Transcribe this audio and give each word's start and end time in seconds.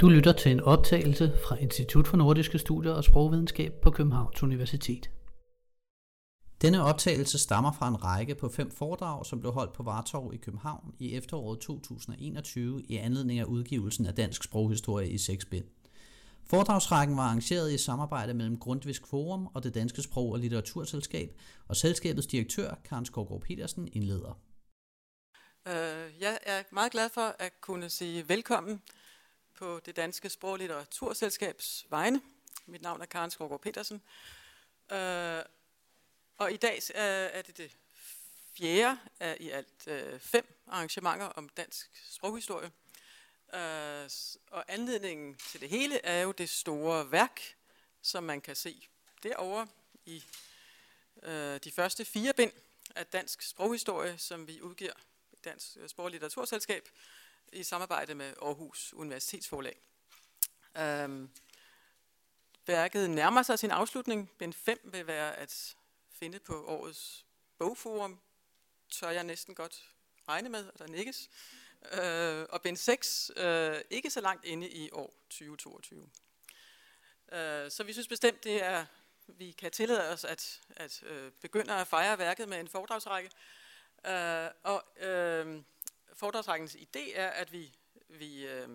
Du 0.00 0.08
lytter 0.08 0.32
til 0.32 0.52
en 0.52 0.60
optagelse 0.60 1.32
fra 1.44 1.56
Institut 1.56 2.08
for 2.08 2.16
Nordiske 2.16 2.58
Studier 2.58 2.92
og 2.92 3.04
Sprogvidenskab 3.04 3.72
på 3.82 3.90
Københavns 3.90 4.42
Universitet. 4.42 5.10
Denne 6.62 6.82
optagelse 6.82 7.38
stammer 7.38 7.72
fra 7.72 7.88
en 7.88 8.04
række 8.04 8.34
på 8.34 8.48
fem 8.48 8.70
foredrag, 8.70 9.26
som 9.26 9.40
blev 9.40 9.52
holdt 9.52 9.72
på 9.72 9.82
Vartov 9.82 10.34
i 10.34 10.36
København 10.36 10.94
i 10.98 11.14
efteråret 11.14 11.60
2021 11.60 12.82
i 12.82 12.96
anledning 12.96 13.38
af 13.38 13.44
udgivelsen 13.44 14.06
af 14.06 14.14
Dansk 14.14 14.44
Sproghistorie 14.44 15.08
i 15.08 15.18
6 15.18 15.44
bind. 15.44 15.64
Foredragsrækken 16.50 17.16
var 17.16 17.22
arrangeret 17.22 17.72
i 17.72 17.78
samarbejde 17.78 18.34
mellem 18.34 18.58
Grundtvisk 18.58 19.06
Forum 19.06 19.46
og 19.54 19.62
det 19.62 19.74
Danske 19.74 20.02
Sprog- 20.02 20.32
og 20.32 20.38
Litteraturselskab, 20.38 21.40
og 21.68 21.76
selskabets 21.76 22.26
direktør, 22.26 22.74
Karen 22.84 23.06
Skovgaard 23.06 23.40
Petersen, 23.40 23.88
indleder. 23.92 24.38
Øh, 25.68 26.20
jeg 26.20 26.38
er 26.46 26.62
meget 26.72 26.92
glad 26.92 27.08
for 27.14 27.36
at 27.38 27.52
kunne 27.60 27.88
sige 27.88 28.28
velkommen 28.28 28.80
på 29.60 29.80
det 29.86 29.96
Danske 29.96 30.30
Sprog- 30.30 30.52
og 30.52 30.58
Litteraturselskabs 30.58 31.86
vegne. 31.90 32.22
Mit 32.66 32.82
navn 32.82 33.00
er 33.00 33.06
Karen 33.06 33.30
Skovgaard 33.30 33.60
Petersen. 33.60 34.02
Øh, 34.92 35.42
og 36.36 36.52
i 36.52 36.56
dag 36.56 36.74
øh, 36.74 37.30
er 37.38 37.42
det 37.42 37.56
det 37.56 37.76
fjerde 38.58 38.98
af 39.20 39.36
i 39.40 39.50
alt 39.50 39.86
øh, 39.86 40.20
fem 40.20 40.62
arrangementer 40.66 41.26
om 41.26 41.48
dansk 41.48 41.90
sproghistorie. 42.10 42.70
Øh, 43.54 44.10
og 44.50 44.64
anledningen 44.68 45.34
til 45.34 45.60
det 45.60 45.68
hele 45.68 46.04
er 46.04 46.22
jo 46.22 46.32
det 46.32 46.50
store 46.50 47.10
værk, 47.10 47.40
som 48.02 48.24
man 48.24 48.40
kan 48.40 48.56
se 48.56 48.88
derovre 49.22 49.66
i 50.06 50.24
øh, 51.22 51.60
de 51.64 51.72
første 51.72 52.04
fire 52.04 52.32
bind 52.32 52.52
af 52.94 53.06
dansk 53.06 53.42
sproghistorie, 53.42 54.18
som 54.18 54.46
vi 54.46 54.60
udgiver 54.60 54.94
i 55.32 55.36
Dansk 55.44 55.76
Sprog- 55.86 56.04
og 56.04 56.10
Litteraturselskab 56.10 56.88
i 57.52 57.62
samarbejde 57.62 58.14
med 58.14 58.34
Aarhus 58.42 58.92
Universitetsforlag. 58.94 59.76
Øhm, 60.78 61.30
værket 62.66 63.10
nærmer 63.10 63.42
sig 63.42 63.58
sin 63.58 63.70
afslutning. 63.70 64.30
Bind 64.38 64.52
5 64.52 64.80
vil 64.84 65.06
være 65.06 65.36
at 65.36 65.76
finde 66.10 66.38
på 66.38 66.64
årets 66.66 67.26
bogforum, 67.58 68.20
tør 68.90 69.10
jeg 69.10 69.24
næsten 69.24 69.54
godt 69.54 69.84
regne 70.28 70.48
med, 70.48 70.68
at 70.68 70.78
der 70.78 70.86
nikkes 70.86 71.30
øh, 71.92 72.46
og 72.50 72.62
bind 72.62 72.76
6 72.76 73.30
øh, 73.36 73.80
ikke 73.90 74.10
så 74.10 74.20
langt 74.20 74.44
inde 74.44 74.68
i 74.68 74.90
år 74.92 75.14
2022. 75.30 76.08
Øh, 77.32 77.70
så 77.70 77.82
vi 77.86 77.92
synes 77.92 78.08
bestemt, 78.08 78.44
det 78.44 78.64
er, 78.64 78.86
vi 79.26 79.50
kan 79.50 79.70
tillade 79.70 80.08
os 80.08 80.24
at, 80.24 80.60
at 80.76 81.02
øh, 81.02 81.32
begynde 81.32 81.74
at 81.74 81.86
fejre 81.86 82.18
værket 82.18 82.48
med 82.48 82.60
en 82.60 82.68
foredragsrække. 82.68 83.30
Øh, 84.06 84.48
og 84.62 84.84
øh, 85.00 85.62
foredragsrækkens 86.12 86.74
idé 86.74 87.16
er, 87.16 87.28
at 87.28 87.52
vi, 87.52 87.74
vi 88.08 88.46
øh, 88.46 88.68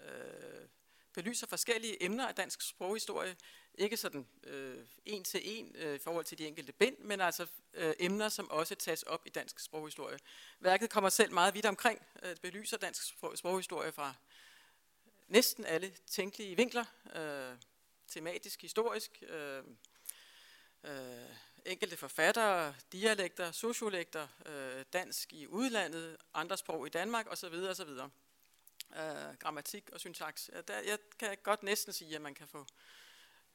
øh, 0.00 0.68
belyser 1.12 1.46
forskellige 1.46 2.02
emner 2.04 2.26
af 2.26 2.34
dansk 2.34 2.62
sproghistorie, 2.62 3.36
ikke 3.74 3.96
sådan 3.96 4.26
øh, 4.44 4.86
en 5.04 5.24
til 5.24 5.40
en 5.44 5.76
øh, 5.76 5.94
i 5.94 5.98
forhold 5.98 6.24
til 6.24 6.38
de 6.38 6.46
enkelte 6.46 6.72
bind, 6.72 6.98
men 6.98 7.20
altså 7.20 7.46
øh, 7.74 7.94
emner, 7.98 8.28
som 8.28 8.50
også 8.50 8.74
tages 8.74 9.02
op 9.02 9.26
i 9.26 9.30
dansk 9.30 9.58
sproghistorie. 9.58 10.18
Værket 10.60 10.90
kommer 10.90 11.10
selv 11.10 11.32
meget 11.32 11.54
vidt 11.54 11.66
omkring, 11.66 12.06
øh, 12.22 12.36
belyser 12.36 12.76
dansk 12.76 13.08
sprog, 13.08 13.38
sproghistorie 13.38 13.92
fra 13.92 14.14
næsten 15.28 15.64
alle 15.64 15.92
tænkelige 16.06 16.56
vinkler, 16.56 16.84
øh, 17.14 17.56
tematisk, 18.08 18.62
historisk, 18.62 19.22
øh, 19.22 19.64
øh, 20.84 20.92
enkelte 21.64 21.96
forfattere, 21.96 22.74
dialekter, 22.92 23.52
sociolekter, 23.52 24.28
øh, 24.46 24.84
dansk 24.92 25.32
i 25.32 25.46
udlandet, 25.46 26.16
andre 26.34 26.56
sprog 26.56 26.86
i 26.86 26.90
Danmark 26.90 27.32
osv. 27.32 27.54
osv. 27.54 27.90
Øh, 28.96 29.36
grammatik 29.38 29.90
og 29.92 30.00
syntaks. 30.00 30.50
Der, 30.68 30.80
jeg 30.80 30.98
kan 31.18 31.36
godt 31.42 31.62
næsten 31.62 31.92
sige, 31.92 32.14
at 32.14 32.22
man 32.22 32.34
kan 32.34 32.46
få 32.48 32.66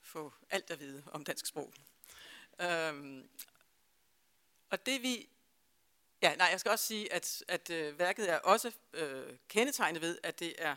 få 0.04 0.34
alt 0.50 0.72
at 0.72 0.80
vide 0.80 1.04
om 1.12 1.24
dansk 1.24 1.46
sprog. 1.46 1.74
Øhm, 2.62 3.30
og 4.70 4.86
det 4.86 5.02
vi... 5.02 5.30
Ja, 6.22 6.36
nej, 6.36 6.48
jeg 6.52 6.60
skal 6.60 6.72
også 6.72 6.86
sige, 6.86 7.14
at, 7.14 7.44
at 7.48 7.70
øh, 7.70 8.00
værket 8.00 8.30
er 8.30 8.38
også 8.38 8.72
øh, 8.94 9.38
kendetegnet 9.48 10.02
ved, 10.02 10.18
at 10.24 10.40
det 10.40 10.56
er 10.58 10.76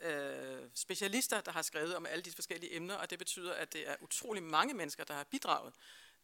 øh, 0.00 0.68
specialister, 0.74 1.40
der 1.40 1.52
har 1.52 1.62
skrevet 1.62 1.96
om 1.96 2.06
alle 2.06 2.22
de 2.22 2.32
forskellige 2.32 2.74
emner, 2.76 2.94
og 2.94 3.10
det 3.10 3.18
betyder, 3.18 3.54
at 3.54 3.72
det 3.72 3.88
er 3.88 3.96
utrolig 4.00 4.42
mange 4.42 4.74
mennesker, 4.74 5.04
der 5.04 5.14
har 5.14 5.24
bidraget 5.24 5.74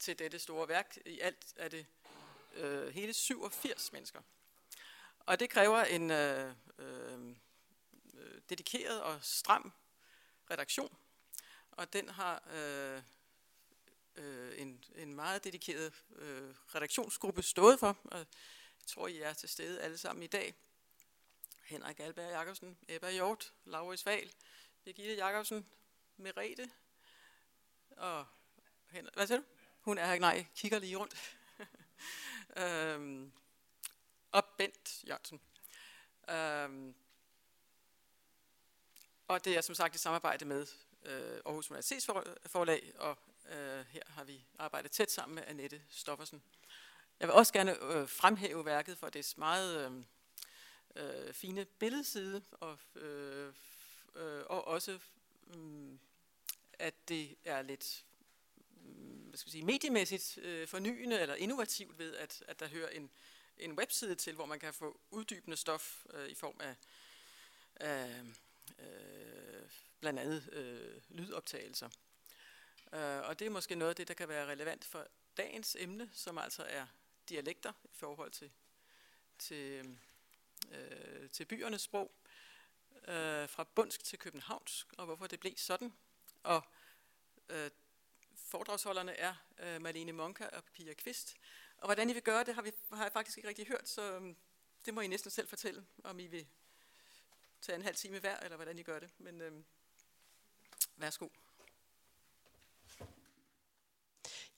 til 0.02 0.18
dette 0.18 0.38
store 0.38 0.68
værk. 0.68 0.96
I 1.06 1.20
alt 1.20 1.54
er 1.56 1.68
det 1.68 1.86
øh, 2.54 2.88
hele 2.88 3.12
87 3.12 3.92
mennesker. 3.92 4.22
Og 5.18 5.40
det 5.40 5.50
kræver 5.50 5.84
en 5.84 6.10
øh, 6.10 6.54
øh, 6.78 7.28
øh, 8.14 8.40
dedikeret 8.48 9.02
og 9.02 9.18
stram 9.22 9.72
redaktion, 10.50 10.96
og 11.70 11.92
den 11.92 12.08
har 12.08 12.42
øh, 12.52 13.02
øh, 14.14 14.58
en, 14.58 14.84
en 14.94 15.14
meget 15.14 15.44
dedikeret 15.44 15.92
øh, 16.16 16.54
redaktionsgruppe 16.74 17.42
stået 17.42 17.78
for, 17.78 17.98
og 18.04 18.18
jeg 18.18 18.86
tror, 18.86 19.06
I 19.08 19.18
er 19.18 19.32
til 19.32 19.48
stede 19.48 19.80
alle 19.82 19.98
sammen 19.98 20.22
i 20.22 20.26
dag. 20.26 20.54
Henrik 21.64 22.00
Alberg 22.00 22.30
Jacobsen, 22.30 22.78
Ebba 22.88 23.10
Hjort, 23.10 23.52
Laurits 23.64 24.06
Val, 24.06 24.32
Birgitte 24.84 25.14
Jacobsen, 25.14 25.66
Merete, 26.16 26.70
og 27.96 28.26
Henrik, 28.90 29.14
hvad 29.14 29.26
siger 29.26 29.38
du? 29.38 29.44
Hun 29.82 29.98
er 29.98 30.18
nej, 30.18 30.46
kigger 30.56 30.78
lige 30.78 30.96
rundt. 30.96 31.36
øhm, 32.62 33.32
og 34.32 34.44
Bent 34.58 35.04
Jørgensen. 35.08 35.40
Øhm, 36.30 36.94
og 39.28 39.44
det 39.44 39.56
er 39.56 39.60
som 39.60 39.74
sagt 39.74 39.94
i 39.94 39.98
samarbejde 39.98 40.44
med 40.44 40.66
øh, 41.04 41.40
Aarhus 41.46 41.70
Universitetsforlag, 41.70 42.92
og 42.98 43.18
øh, 43.48 43.84
her 43.86 44.02
har 44.06 44.24
vi 44.24 44.44
arbejdet 44.58 44.90
tæt 44.90 45.10
sammen 45.10 45.34
med 45.34 45.42
Annette 45.46 45.82
Stoffersen. 45.90 46.42
Jeg 47.20 47.28
vil 47.28 47.34
også 47.34 47.52
gerne 47.52 47.82
øh, 47.82 48.08
fremhæve 48.08 48.64
værket 48.64 48.98
for 48.98 49.08
dets 49.08 49.36
meget 49.36 50.04
øh, 50.96 51.26
øh, 51.26 51.34
fine 51.34 51.64
billedside, 51.64 52.42
og, 52.50 52.78
øh, 52.94 53.54
øh, 54.14 54.42
og 54.46 54.66
også 54.66 54.98
øh, 55.56 55.98
at 56.72 57.08
det 57.08 57.36
er 57.44 57.62
lidt 57.62 58.04
hvad 59.32 59.38
skal 59.38 59.48
jeg 59.48 59.52
sige, 59.52 59.64
mediemæssigt 59.64 60.38
øh, 60.38 60.68
fornyende 60.68 61.20
eller 61.20 61.34
innovativt 61.34 61.98
ved, 61.98 62.16
at, 62.16 62.44
at 62.48 62.60
der 62.60 62.68
hører 62.68 62.88
en, 62.88 63.10
en 63.58 63.72
webside 63.72 64.14
til, 64.14 64.34
hvor 64.34 64.46
man 64.46 64.58
kan 64.58 64.74
få 64.74 65.00
uddybende 65.10 65.56
stof 65.56 66.06
øh, 66.14 66.28
i 66.28 66.34
form 66.34 66.60
af, 66.60 66.76
af 67.76 68.22
øh, 68.78 69.70
blandt 70.00 70.20
andet 70.20 70.48
øh, 70.52 71.02
lydoptagelser. 71.08 71.88
Øh, 72.92 73.28
og 73.28 73.38
det 73.38 73.46
er 73.46 73.50
måske 73.50 73.74
noget 73.74 73.90
af 73.90 73.96
det, 73.96 74.08
der 74.08 74.14
kan 74.14 74.28
være 74.28 74.46
relevant 74.46 74.84
for 74.84 75.06
dagens 75.36 75.76
emne, 75.80 76.10
som 76.12 76.38
altså 76.38 76.62
er 76.62 76.86
dialekter 77.28 77.72
i 77.84 77.94
forhold 77.94 78.30
til, 78.30 78.50
til, 79.38 79.96
øh, 80.72 81.30
til 81.30 81.44
byernes 81.44 81.82
sprog, 81.82 82.12
øh, 83.08 83.48
fra 83.48 83.64
bundsk 83.74 84.04
til 84.04 84.18
københavnsk, 84.18 84.86
og 84.98 85.04
hvorfor 85.04 85.26
det 85.26 85.40
blev 85.40 85.52
sådan. 85.56 85.92
Og 86.42 86.62
øh, 87.48 87.70
foredragsholderne 88.52 89.12
er 89.12 89.34
øh, 89.58 89.82
Malene 89.82 90.12
Monka 90.12 90.44
og 90.44 90.64
Pia 90.64 90.94
Kvist. 90.94 91.36
Og 91.78 91.86
hvordan 91.86 92.10
I 92.10 92.12
vil 92.12 92.22
gøre 92.22 92.44
det, 92.44 92.54
har, 92.54 92.62
vi, 92.62 92.72
har 92.92 93.02
jeg 93.02 93.12
faktisk 93.12 93.38
ikke 93.38 93.48
rigtig 93.48 93.66
hørt, 93.66 93.88
så 93.88 94.18
øh, 94.18 94.34
det 94.86 94.94
må 94.94 95.00
I 95.00 95.06
næsten 95.06 95.30
selv 95.30 95.48
fortælle, 95.48 95.84
om 96.04 96.18
I 96.18 96.26
vil 96.26 96.46
tage 97.60 97.76
en 97.76 97.82
halv 97.82 97.96
time 97.96 98.18
hver, 98.18 98.36
eller 98.36 98.56
hvordan 98.56 98.78
I 98.78 98.82
gør 98.82 98.98
det. 98.98 99.10
Men 99.18 99.40
øh, 99.40 99.52
værsgo. 100.96 101.28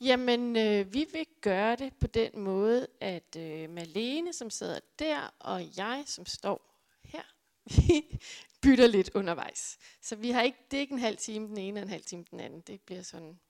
Jamen, 0.00 0.56
øh, 0.56 0.92
vi 0.92 1.06
vil 1.12 1.26
gøre 1.40 1.76
det 1.76 1.96
på 1.96 2.06
den 2.06 2.38
måde, 2.38 2.86
at 3.00 3.36
øh, 3.36 3.70
Malene, 3.70 4.32
som 4.32 4.50
sidder 4.50 4.80
der, 4.98 5.34
og 5.38 5.76
jeg, 5.76 6.04
som 6.06 6.26
står 6.26 6.80
her, 7.04 7.22
vi 7.64 8.20
bytter 8.62 8.86
lidt 8.86 9.10
undervejs. 9.14 9.78
Så 10.00 10.16
vi 10.16 10.30
har 10.30 10.42
ikke, 10.42 10.58
det 10.70 10.76
er 10.76 10.80
ikke 10.80 10.92
en 10.92 10.98
halv 10.98 11.16
time 11.16 11.48
den 11.48 11.58
ene 11.58 11.80
og 11.80 11.82
en 11.82 11.88
halv 11.88 12.04
time 12.04 12.24
den 12.30 12.40
anden. 12.40 12.60
Det 12.60 12.80
bliver 12.80 13.02
sådan 13.02 13.40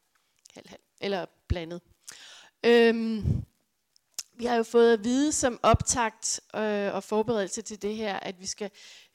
halv-halv, 0.54 0.80
eller 1.00 1.26
blandet. 1.48 1.80
Øhm, 2.66 3.44
vi 4.36 4.44
har 4.44 4.56
jo 4.56 4.62
fået 4.62 4.92
at 4.92 5.04
vide 5.04 5.32
som 5.32 5.60
optakt 5.62 6.40
øh, 6.56 6.94
og 6.94 7.04
forberedelse 7.04 7.62
til 7.62 7.82
det 7.82 7.96
her, 7.96 8.20
at 8.20 8.40
vi 8.40 8.46
skal 8.46 8.70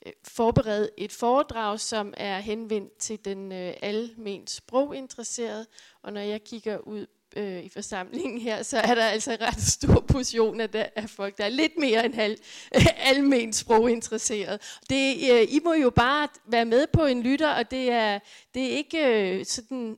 øh, 0.06 0.14
forberede 0.24 0.90
et 0.98 1.12
foredrag, 1.12 1.80
som 1.80 2.14
er 2.18 2.40
henvendt 2.40 2.98
til 2.98 3.26
den 3.26 3.52
øh, 3.52 3.74
almen 3.82 4.48
sproginteresserede. 4.48 5.66
Og 6.04 6.14
når 6.14 6.22
jeg 6.22 6.44
kigger 6.44 6.78
ud 6.78 7.06
øh, 7.36 7.64
i 7.64 7.70
forsamlingen 7.70 8.42
her, 8.42 8.64
så 8.64 8.78
er 8.78 8.96
der 8.96 9.06
altså 9.06 9.32
en 9.32 9.42
ret 9.42 9.62
stor 9.62 10.00
portion 10.00 10.62
af, 10.62 10.70
der, 10.70 10.86
af 10.96 11.10
folk, 11.10 11.38
der 11.38 11.46
er 11.46 11.50
lidt 11.50 11.78
mere 11.80 12.06
end 12.06 12.14
halv, 12.14 12.38
øh, 12.76 12.86
almen 12.98 13.54
sproginteresseret. 13.54 14.80
Det, 14.90 15.32
øh, 15.32 15.48
I 15.50 15.60
må 15.64 15.74
jo 15.74 15.90
bare 15.90 16.28
være 16.46 16.66
med 16.66 16.88
på 16.94 17.06
en 17.06 17.24
lytter, 17.24 17.50
og 17.50 17.72
det 17.72 17.92
er, 17.92 18.20
det 18.54 18.64
er 18.64 18.78
ikke 18.78 19.06
øh, 19.06 19.46
sådan 19.46 19.98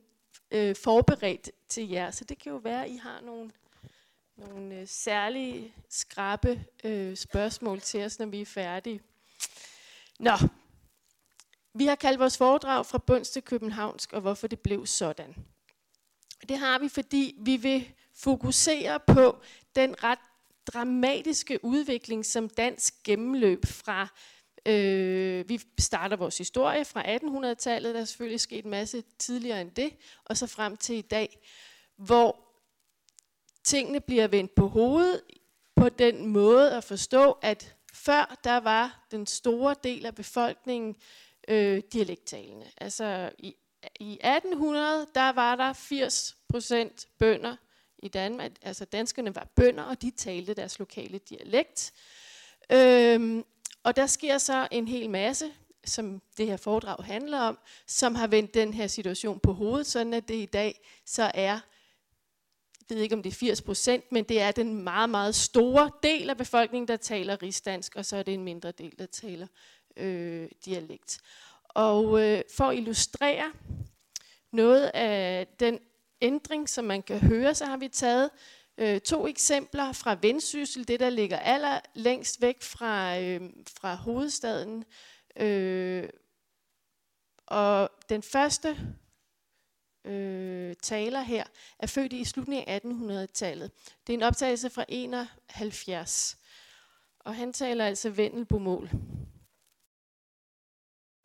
øh, 0.51 0.75
forberedt 0.75 1.51
til 1.69 1.89
jer. 1.89 2.11
Så 2.11 2.23
det 2.23 2.37
kan 2.39 2.51
jo 2.51 2.57
være, 2.57 2.85
at 2.85 2.91
I 2.91 2.95
har 2.95 3.21
nogle 3.21 3.51
nogle 4.47 4.75
øh, 4.75 4.87
særlige 4.87 5.73
skrappe 5.89 6.65
øh, 6.83 7.17
spørgsmål 7.17 7.81
til 7.81 8.03
os, 8.03 8.19
når 8.19 8.25
vi 8.25 8.41
er 8.41 8.45
færdige. 8.45 9.01
Nå, 10.19 10.31
Vi 11.73 11.85
har 11.85 11.95
kaldt 11.95 12.19
vores 12.19 12.37
foredrag 12.37 12.85
fra 12.85 12.97
bunds 12.97 13.29
til 13.29 13.41
københavnsk, 13.41 14.13
og 14.13 14.21
hvorfor 14.21 14.47
det 14.47 14.59
blev 14.59 14.85
sådan. 14.85 15.35
Det 16.49 16.57
har 16.57 16.79
vi, 16.79 16.89
fordi 16.89 17.35
vi 17.39 17.57
vil 17.57 17.93
fokusere 18.13 18.99
på 18.99 19.41
den 19.75 20.03
ret 20.03 20.19
dramatiske 20.67 21.65
udvikling, 21.65 22.25
som 22.25 22.49
dansk 22.49 23.03
gennemløb 23.03 23.65
fra 23.65 24.07
Øh, 24.65 25.49
vi 25.49 25.61
starter 25.79 26.15
vores 26.17 26.37
historie 26.37 26.85
fra 26.85 27.03
1800-tallet, 27.17 27.95
der 27.95 28.01
er 28.01 28.05
selvfølgelig 28.05 28.39
sket 28.39 28.65
en 28.65 28.71
masse 28.71 29.03
tidligere 29.19 29.61
end 29.61 29.71
det, 29.71 29.93
og 30.25 30.37
så 30.37 30.47
frem 30.47 30.77
til 30.77 30.95
i 30.95 31.01
dag, 31.01 31.39
hvor 31.95 32.51
tingene 33.63 33.99
bliver 33.99 34.27
vendt 34.27 34.55
på 34.55 34.67
hovedet 34.67 35.21
på 35.75 35.89
den 35.89 36.27
måde 36.27 36.77
at 36.77 36.83
forstå, 36.83 37.31
at 37.31 37.75
før 37.93 38.39
der 38.43 38.57
var 38.57 39.07
den 39.11 39.27
store 39.27 39.75
del 39.83 40.05
af 40.05 40.15
befolkningen 40.15 40.95
øh, 41.47 41.81
dialekttalende. 41.93 42.71
Altså 42.77 43.31
i, 43.37 43.55
i 43.99 44.11
1800, 44.13 45.07
der 45.15 45.29
var 45.31 45.55
der 45.55 45.73
80 45.73 46.37
procent 46.49 47.07
bønder 47.19 47.55
i 48.03 48.07
Danmark. 48.07 48.51
Altså 48.61 48.85
danskerne 48.85 49.35
var 49.35 49.47
bønder, 49.55 49.83
og 49.83 50.01
de 50.01 50.11
talte 50.11 50.53
deres 50.53 50.79
lokale 50.79 51.17
dialekt. 51.17 51.93
Øhm, 52.71 53.45
og 53.83 53.95
der 53.95 54.07
sker 54.07 54.37
så 54.37 54.67
en 54.71 54.87
hel 54.87 55.09
masse, 55.09 55.51
som 55.85 56.21
det 56.37 56.47
her 56.47 56.57
foredrag 56.57 57.03
handler 57.03 57.39
om, 57.39 57.57
som 57.87 58.15
har 58.15 58.27
vendt 58.27 58.53
den 58.53 58.73
her 58.73 58.87
situation 58.87 59.39
på 59.39 59.53
hovedet, 59.53 59.87
sådan 59.87 60.13
at 60.13 60.27
det 60.27 60.35
i 60.35 60.45
dag 60.45 60.81
så 61.05 61.31
er, 61.33 61.59
jeg 62.89 62.97
ved 62.97 63.03
ikke 63.03 63.15
om 63.15 63.23
det 63.23 63.29
er 63.31 63.35
80 63.35 63.61
procent, 63.61 64.11
men 64.11 64.23
det 64.23 64.41
er 64.41 64.51
den 64.51 64.83
meget, 64.83 65.09
meget 65.09 65.35
store 65.35 65.91
del 66.03 66.29
af 66.29 66.37
befolkningen, 66.37 66.87
der 66.87 66.97
taler 66.97 67.43
rigsdansk, 67.43 67.95
og 67.95 68.05
så 68.05 68.17
er 68.17 68.23
det 68.23 68.33
en 68.33 68.43
mindre 68.43 68.71
del, 68.71 68.93
der 68.99 69.05
taler 69.05 69.47
øh, 69.97 70.49
dialekt. 70.65 71.19
Og 71.63 72.21
øh, 72.21 72.41
for 72.57 72.63
at 72.63 72.77
illustrere 72.77 73.51
noget 74.51 74.91
af 74.93 75.47
den 75.59 75.79
ændring, 76.21 76.69
som 76.69 76.85
man 76.85 77.01
kan 77.01 77.19
høre, 77.19 77.55
så 77.55 77.65
har 77.65 77.77
vi 77.77 77.87
taget 77.87 78.29
øh, 78.77 79.01
to 79.01 79.27
eksempler 79.27 79.91
fra 79.91 80.17
Vendsyssel, 80.21 80.87
det 80.87 80.99
der 80.99 81.09
ligger 81.09 81.39
aller 81.39 81.79
længst 81.93 82.41
væk 82.41 82.63
fra, 82.63 83.19
øh, 83.19 83.41
fra 83.79 83.95
hovedstaden. 83.95 84.83
Øh, 85.39 86.09
og 87.47 87.89
den 88.09 88.23
første 88.23 88.77
øh, 90.05 90.75
taler 90.83 91.21
her 91.21 91.43
er 91.79 91.87
født 91.87 92.13
i 92.13 92.25
slutningen 92.25 92.67
af 92.67 92.79
1800-tallet. 92.79 93.71
Det 94.07 94.13
er 94.13 94.17
en 94.17 94.23
optagelse 94.23 94.69
fra 94.69 94.85
71. 94.87 96.37
Og 97.19 97.35
han 97.35 97.53
taler 97.53 97.85
altså 97.85 98.09
Vendelbomål. 98.09 98.89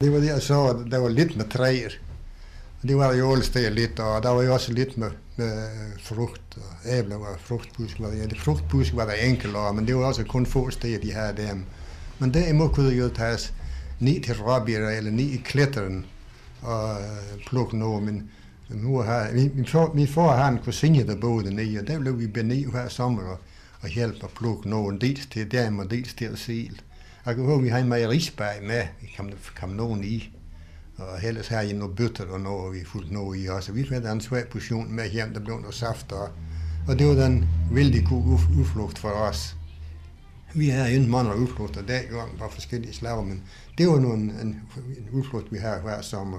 Det 0.01 0.13
var 0.13 0.19
det, 0.19 0.27
jeg 0.27 0.43
så, 0.43 0.87
der 0.91 0.99
var 0.99 1.09
lidt 1.09 1.37
med 1.37 1.49
træer. 1.49 1.91
Det 2.83 2.97
var 2.97 3.15
jo 3.15 3.33
alle 3.33 3.45
steder 3.45 3.71
lidt, 3.71 4.01
og 4.01 4.23
der 4.23 4.29
var 4.29 4.43
jo 4.43 4.53
også 4.53 4.73
lidt 4.73 4.97
med, 4.97 5.11
med 5.37 5.69
frugt, 6.03 6.57
og 6.57 6.91
æbler 6.99 7.17
og 7.17 7.37
frugtbusk. 7.41 8.01
Ja, 8.01 8.27
det, 8.27 8.39
frugtbusk 8.41 8.97
var 8.97 9.05
der 9.05 9.13
enkelte, 9.13 9.59
men 9.75 9.87
det 9.87 9.97
var 9.97 10.05
også 10.05 10.25
kun 10.25 10.47
få 10.47 10.71
steder, 10.71 10.99
de 10.99 11.13
havde 11.13 11.37
dem. 11.37 11.65
Men 12.19 12.35
derimod 12.35 12.69
kunne 12.69 12.91
det 12.91 12.99
jo 12.99 13.09
tages 13.09 13.55
ned 14.01 14.23
til 14.23 14.35
Rabir 14.35 14.79
eller 14.79 15.11
ned 15.11 15.25
i 15.25 15.37
klætteren 15.37 16.07
og 16.63 16.97
plukke 17.47 17.79
noget. 17.79 18.03
Men 18.03 18.31
nu 18.71 18.99
har, 18.99 19.31
min, 19.33 19.67
far, 19.67 19.93
min 19.95 20.09
far 20.09 20.37
har 20.37 20.49
en 20.49 20.59
kusine, 20.59 21.07
der 21.07 21.17
boede 21.17 21.45
dernede, 21.45 21.79
og 21.81 21.87
der 21.87 21.99
blev 21.99 22.21
vi 22.21 22.27
bened 22.27 22.67
hver 22.71 22.89
sommer 22.89 23.23
og, 23.23 23.39
og 23.81 23.89
hjælpe 23.89 24.19
at 24.23 24.31
plukke 24.31 24.69
nogen, 24.71 25.01
dels 25.01 25.27
til 25.27 25.51
dem 25.51 25.79
og 25.79 25.91
dels 25.91 26.15
til 26.15 26.25
at 26.25 26.39
sel. 26.39 26.81
Jeg 27.27 27.35
kan 27.35 27.45
huske, 27.45 27.63
vi 27.63 27.69
havde 27.69 27.83
en 27.83 27.89
mejerisbag 27.89 28.63
med, 28.63 28.83
vi 29.01 29.15
kom, 29.17 29.31
kom 29.61 29.69
nogen 29.69 30.05
i. 30.05 30.36
Og 30.99 31.25
ellers 31.25 31.49
har 31.49 31.61
jeg 31.61 31.73
noget 31.73 31.97
bøtter 31.97 32.27
og 32.27 32.41
noget, 32.41 32.75
vi 32.75 32.85
fuldt 32.85 33.11
noget 33.13 33.45
i 33.45 33.47
også. 33.47 33.73
Vi 33.73 33.83
fik 33.83 34.05
en 34.05 34.21
svær 34.21 34.45
portion 34.45 34.93
med 34.93 35.11
hjem, 35.11 35.33
der 35.33 35.41
blev 35.41 35.61
noget 35.61 35.75
saft. 35.75 36.13
Og, 36.13 36.29
og 36.89 36.99
det 36.99 37.07
var 37.07 37.15
den 37.15 37.49
vældig 37.73 38.07
god 38.07 38.25
uf- 38.25 38.59
udflugt 38.59 38.99
for 38.99 39.09
os. 39.09 39.57
Vi 40.55 40.69
havde 40.69 40.93
ikke 40.93 41.11
mange 41.11 41.37
udflugter 41.37 41.83
der 41.83 42.03
gang 42.03 42.39
på 42.39 42.49
forskellige 42.51 42.93
slag, 42.95 43.27
men 43.27 43.43
det 43.79 43.89
var 43.89 44.01
nu 44.01 44.13
en, 44.13 44.31
en 44.31 44.63
en 44.99 45.09
udflugt, 45.13 45.53
vi 45.53 45.59
havde 45.59 45.81
hver 45.81 46.01
sommer. 46.03 46.39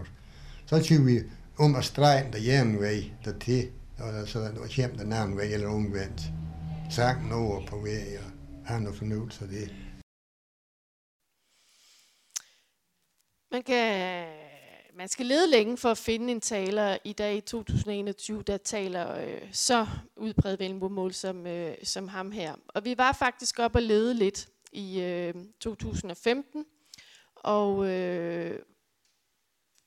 Så 0.65 0.83
tog 0.83 1.06
vi 1.06 1.21
om 1.57 1.75
at 1.75 1.86
stregen 1.86 2.33
der 2.33 2.39
jernvej 2.39 3.12
der 3.25 3.39
til, 3.39 3.69
og 4.00 4.27
så 4.27 4.39
der 4.39 4.59
var 4.59 4.68
hjem 4.68 4.98
den 4.98 5.13
anden 5.13 5.38
vej 5.38 5.45
eller 5.45 5.68
omvendt. 5.68 6.21
Sagt 6.92 7.30
noget 7.30 7.69
på 7.69 7.75
vej 7.75 8.18
og 8.25 8.31
have 8.65 8.81
noget 8.81 8.98
fornøjelse 8.98 9.44
af 9.44 9.50
det. 9.50 9.74
Man 13.51 13.63
kan 13.63 14.46
man 14.97 15.07
skal 15.07 15.25
lede 15.25 15.47
længe 15.47 15.77
for 15.77 15.91
at 15.91 15.97
finde 15.97 16.31
en 16.31 16.41
taler 16.41 16.97
i 17.03 17.13
dag 17.13 17.35
i 17.35 17.41
2021, 17.41 18.41
der 18.41 18.57
taler 18.57 19.15
øh, 19.15 19.41
så 19.51 19.88
udbredt 20.15 20.59
velmål 20.59 21.13
som, 21.13 21.47
øh, 21.47 21.75
som 21.83 22.07
ham 22.07 22.31
her. 22.31 22.55
Og 22.67 22.85
vi 22.85 22.97
var 22.97 23.11
faktisk 23.11 23.59
op 23.59 23.75
og 23.75 23.81
lede 23.81 24.13
lidt 24.13 24.49
i 24.71 25.01
øh, 25.01 25.33
2015, 25.59 26.65
og, 27.35 27.89
øh, 27.89 28.59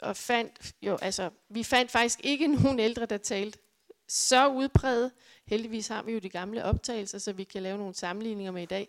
og 0.03 0.17
fandt, 0.17 0.73
jo, 0.83 0.99
altså, 1.03 1.31
vi 1.49 1.63
fandt 1.63 1.91
faktisk 1.91 2.21
ikke 2.25 2.47
nogen 2.63 2.79
ældre, 2.79 3.07
der 3.07 3.17
talte 3.17 3.59
så 4.09 4.49
udbredt. 4.49 5.13
Heldigvis 5.47 5.89
har 5.89 6.03
vi 6.03 6.13
jo 6.13 6.19
de 6.19 6.29
gamle 6.29 6.65
optagelser, 6.65 7.19
så 7.19 7.33
vi 7.33 7.45
kan 7.45 7.63
lave 7.63 7.79
nogle 7.79 7.95
sammenligninger 7.95 8.53
med 8.53 8.63
i 8.63 8.67
dag. 8.67 8.89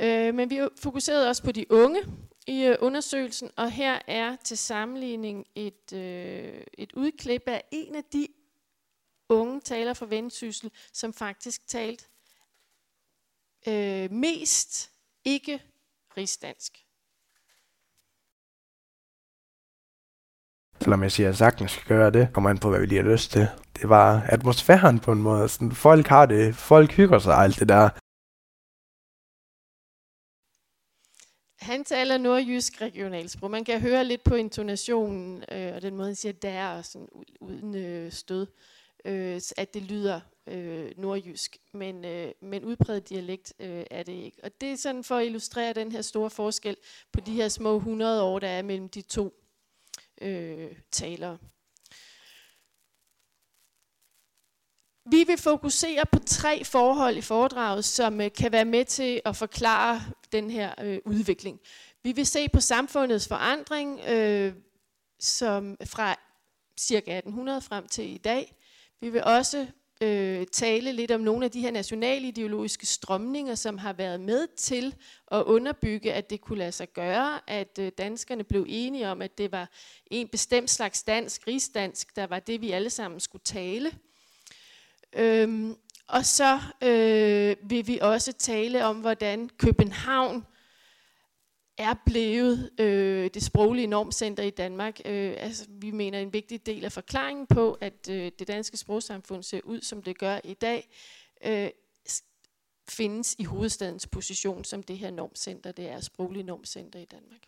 Øh, 0.00 0.34
men 0.34 0.50
vi 0.50 0.60
fokuserede 0.76 1.28
også 1.28 1.42
på 1.42 1.52
de 1.52 1.72
unge 1.72 2.00
i 2.48 2.64
øh, 2.64 2.76
undersøgelsen, 2.80 3.50
og 3.56 3.70
her 3.70 3.98
er 4.06 4.36
til 4.44 4.58
sammenligning 4.58 5.46
et, 5.54 5.92
øh, 5.92 6.62
et 6.78 6.92
udklip 6.92 7.42
af 7.46 7.64
en 7.70 7.94
af 7.94 8.04
de 8.12 8.28
unge 9.28 9.60
taler 9.60 9.94
fra 9.94 10.06
Vendsyssel, 10.06 10.70
som 10.92 11.12
faktisk 11.12 11.66
talt 11.66 12.08
øh, 13.68 14.12
mest 14.12 14.90
ikke 15.24 15.62
rigsdansk. 16.16 16.84
Selvom 20.80 21.02
jeg 21.02 21.12
siger, 21.12 21.26
at 21.26 21.32
jeg 21.32 21.36
sagtens 21.36 21.70
skal 21.70 21.86
gøre 21.86 22.10
det, 22.10 22.28
kommer 22.32 22.50
an 22.50 22.58
på, 22.58 22.70
hvad 22.70 22.80
vi 22.80 22.86
lige 22.86 23.02
har 23.02 23.10
lyst 23.10 23.30
til. 23.30 23.48
Det 23.80 23.88
var 23.88 24.22
atmosfæren 24.28 25.00
på 25.00 25.12
en 25.12 25.22
måde. 25.22 25.48
Sådan, 25.48 25.72
folk 25.72 26.06
har 26.06 26.26
det, 26.26 26.56
folk 26.56 26.92
hygger 26.92 27.18
sig 27.18 27.34
alt 27.34 27.58
det 27.58 27.68
der. 27.68 27.88
Han 31.68 31.84
taler 31.84 32.18
nordjysk 32.18 32.80
regionalsprog. 32.80 33.50
Man 33.50 33.64
kan 33.64 33.80
høre 33.80 34.04
lidt 34.04 34.24
på 34.24 34.34
intonationen, 34.34 35.44
øh, 35.52 35.74
og 35.74 35.82
den 35.82 35.96
måde, 35.96 36.08
han 36.08 36.14
siger 36.14 36.32
der, 36.32 36.68
og 36.68 36.84
sådan 36.84 37.08
uden 37.40 37.74
øh, 37.74 38.12
stød, 38.12 38.46
øh, 39.04 39.40
at 39.56 39.74
det 39.74 39.82
lyder 39.82 40.20
øh, 40.46 40.90
nordjysk. 40.96 41.58
Men, 41.72 42.04
øh, 42.04 42.32
men 42.40 42.64
udbredt 42.64 43.08
dialekt 43.08 43.54
øh, 43.60 43.84
er 43.90 44.02
det 44.02 44.12
ikke. 44.12 44.38
Og 44.42 44.60
det 44.60 44.72
er 44.72 44.76
sådan 44.76 45.04
for 45.04 45.16
at 45.16 45.26
illustrere 45.26 45.72
den 45.72 45.92
her 45.92 46.02
store 46.02 46.30
forskel 46.30 46.76
på 47.12 47.20
de 47.20 47.32
her 47.32 47.48
små 47.48 47.76
100 47.76 48.22
år, 48.22 48.38
der 48.38 48.48
er 48.48 48.62
mellem 48.62 48.88
de 48.88 49.02
to 49.02 49.34
øh, 50.20 50.72
talere. 50.90 51.38
Vi 55.10 55.24
vil 55.24 55.38
fokusere 55.38 56.04
på 56.12 56.18
tre 56.18 56.64
forhold 56.64 57.16
i 57.16 57.20
foredraget, 57.20 57.84
som 57.84 58.20
øh, 58.20 58.30
kan 58.38 58.52
være 58.52 58.64
med 58.64 58.84
til 58.84 59.20
at 59.24 59.36
forklare 59.36 60.00
den 60.32 60.50
her 60.50 60.74
øh, 60.82 60.98
udvikling. 61.04 61.60
Vi 62.02 62.12
vil 62.12 62.26
se 62.26 62.48
på 62.48 62.60
samfundets 62.60 63.28
forandring 63.28 64.00
øh, 64.00 64.52
som 65.20 65.76
fra 65.84 66.16
ca. 66.80 66.96
1800 66.96 67.60
frem 67.60 67.88
til 67.88 68.14
i 68.14 68.18
dag. 68.18 68.56
Vi 69.00 69.08
vil 69.08 69.24
også 69.24 69.66
øh, 70.00 70.46
tale 70.46 70.92
lidt 70.92 71.10
om 71.10 71.20
nogle 71.20 71.44
af 71.44 71.50
de 71.50 71.60
her 71.60 71.70
nationalideologiske 71.70 72.86
strømninger, 72.86 73.54
som 73.54 73.78
har 73.78 73.92
været 73.92 74.20
med 74.20 74.46
til 74.56 74.94
at 75.30 75.42
underbygge, 75.42 76.12
at 76.12 76.30
det 76.30 76.40
kunne 76.40 76.58
lade 76.58 76.72
sig 76.72 76.92
gøre, 76.92 77.40
at 77.46 77.78
øh, 77.80 77.92
danskerne 77.98 78.44
blev 78.44 78.66
enige 78.68 79.08
om, 79.08 79.22
at 79.22 79.38
det 79.38 79.52
var 79.52 79.70
en 80.06 80.28
bestemt 80.28 80.70
slags 80.70 81.02
dansk, 81.02 81.46
rigsdansk, 81.46 82.16
der 82.16 82.26
var 82.26 82.38
det, 82.38 82.60
vi 82.60 82.70
alle 82.70 82.90
sammen 82.90 83.20
skulle 83.20 83.42
tale. 83.44 83.92
Øhm, 85.12 85.76
og 86.06 86.24
så 86.24 86.58
øh, 86.82 87.70
vil 87.70 87.86
vi 87.86 87.98
også 88.02 88.32
tale 88.32 88.84
om, 88.84 88.96
hvordan 88.96 89.48
København 89.48 90.46
er 91.78 91.94
blevet 92.06 92.70
øh, 92.80 93.30
det 93.34 93.42
sproglige 93.42 93.86
normcenter 93.86 94.42
i 94.42 94.50
Danmark. 94.50 95.00
Øh, 95.04 95.34
altså, 95.38 95.66
vi 95.68 95.90
mener 95.90 96.20
en 96.20 96.32
vigtig 96.32 96.66
del 96.66 96.84
af 96.84 96.92
forklaringen 96.92 97.46
på, 97.46 97.72
at 97.80 98.10
øh, 98.10 98.32
det 98.38 98.48
danske 98.48 98.76
sprogsamfund 98.76 99.42
ser 99.42 99.60
ud, 99.64 99.80
som 99.80 100.02
det 100.02 100.18
gør 100.18 100.40
i 100.44 100.54
dag, 100.54 100.88
øh, 101.44 101.70
findes 102.88 103.36
i 103.38 103.44
hovedstadens 103.44 104.06
position 104.06 104.64
som 104.64 104.82
det 104.82 104.98
her 104.98 105.10
normcenter. 105.10 105.72
Det 105.72 105.88
er 105.88 106.00
sproglige 106.00 106.42
normcenter 106.42 106.98
i 106.98 107.04
Danmark. 107.04 107.46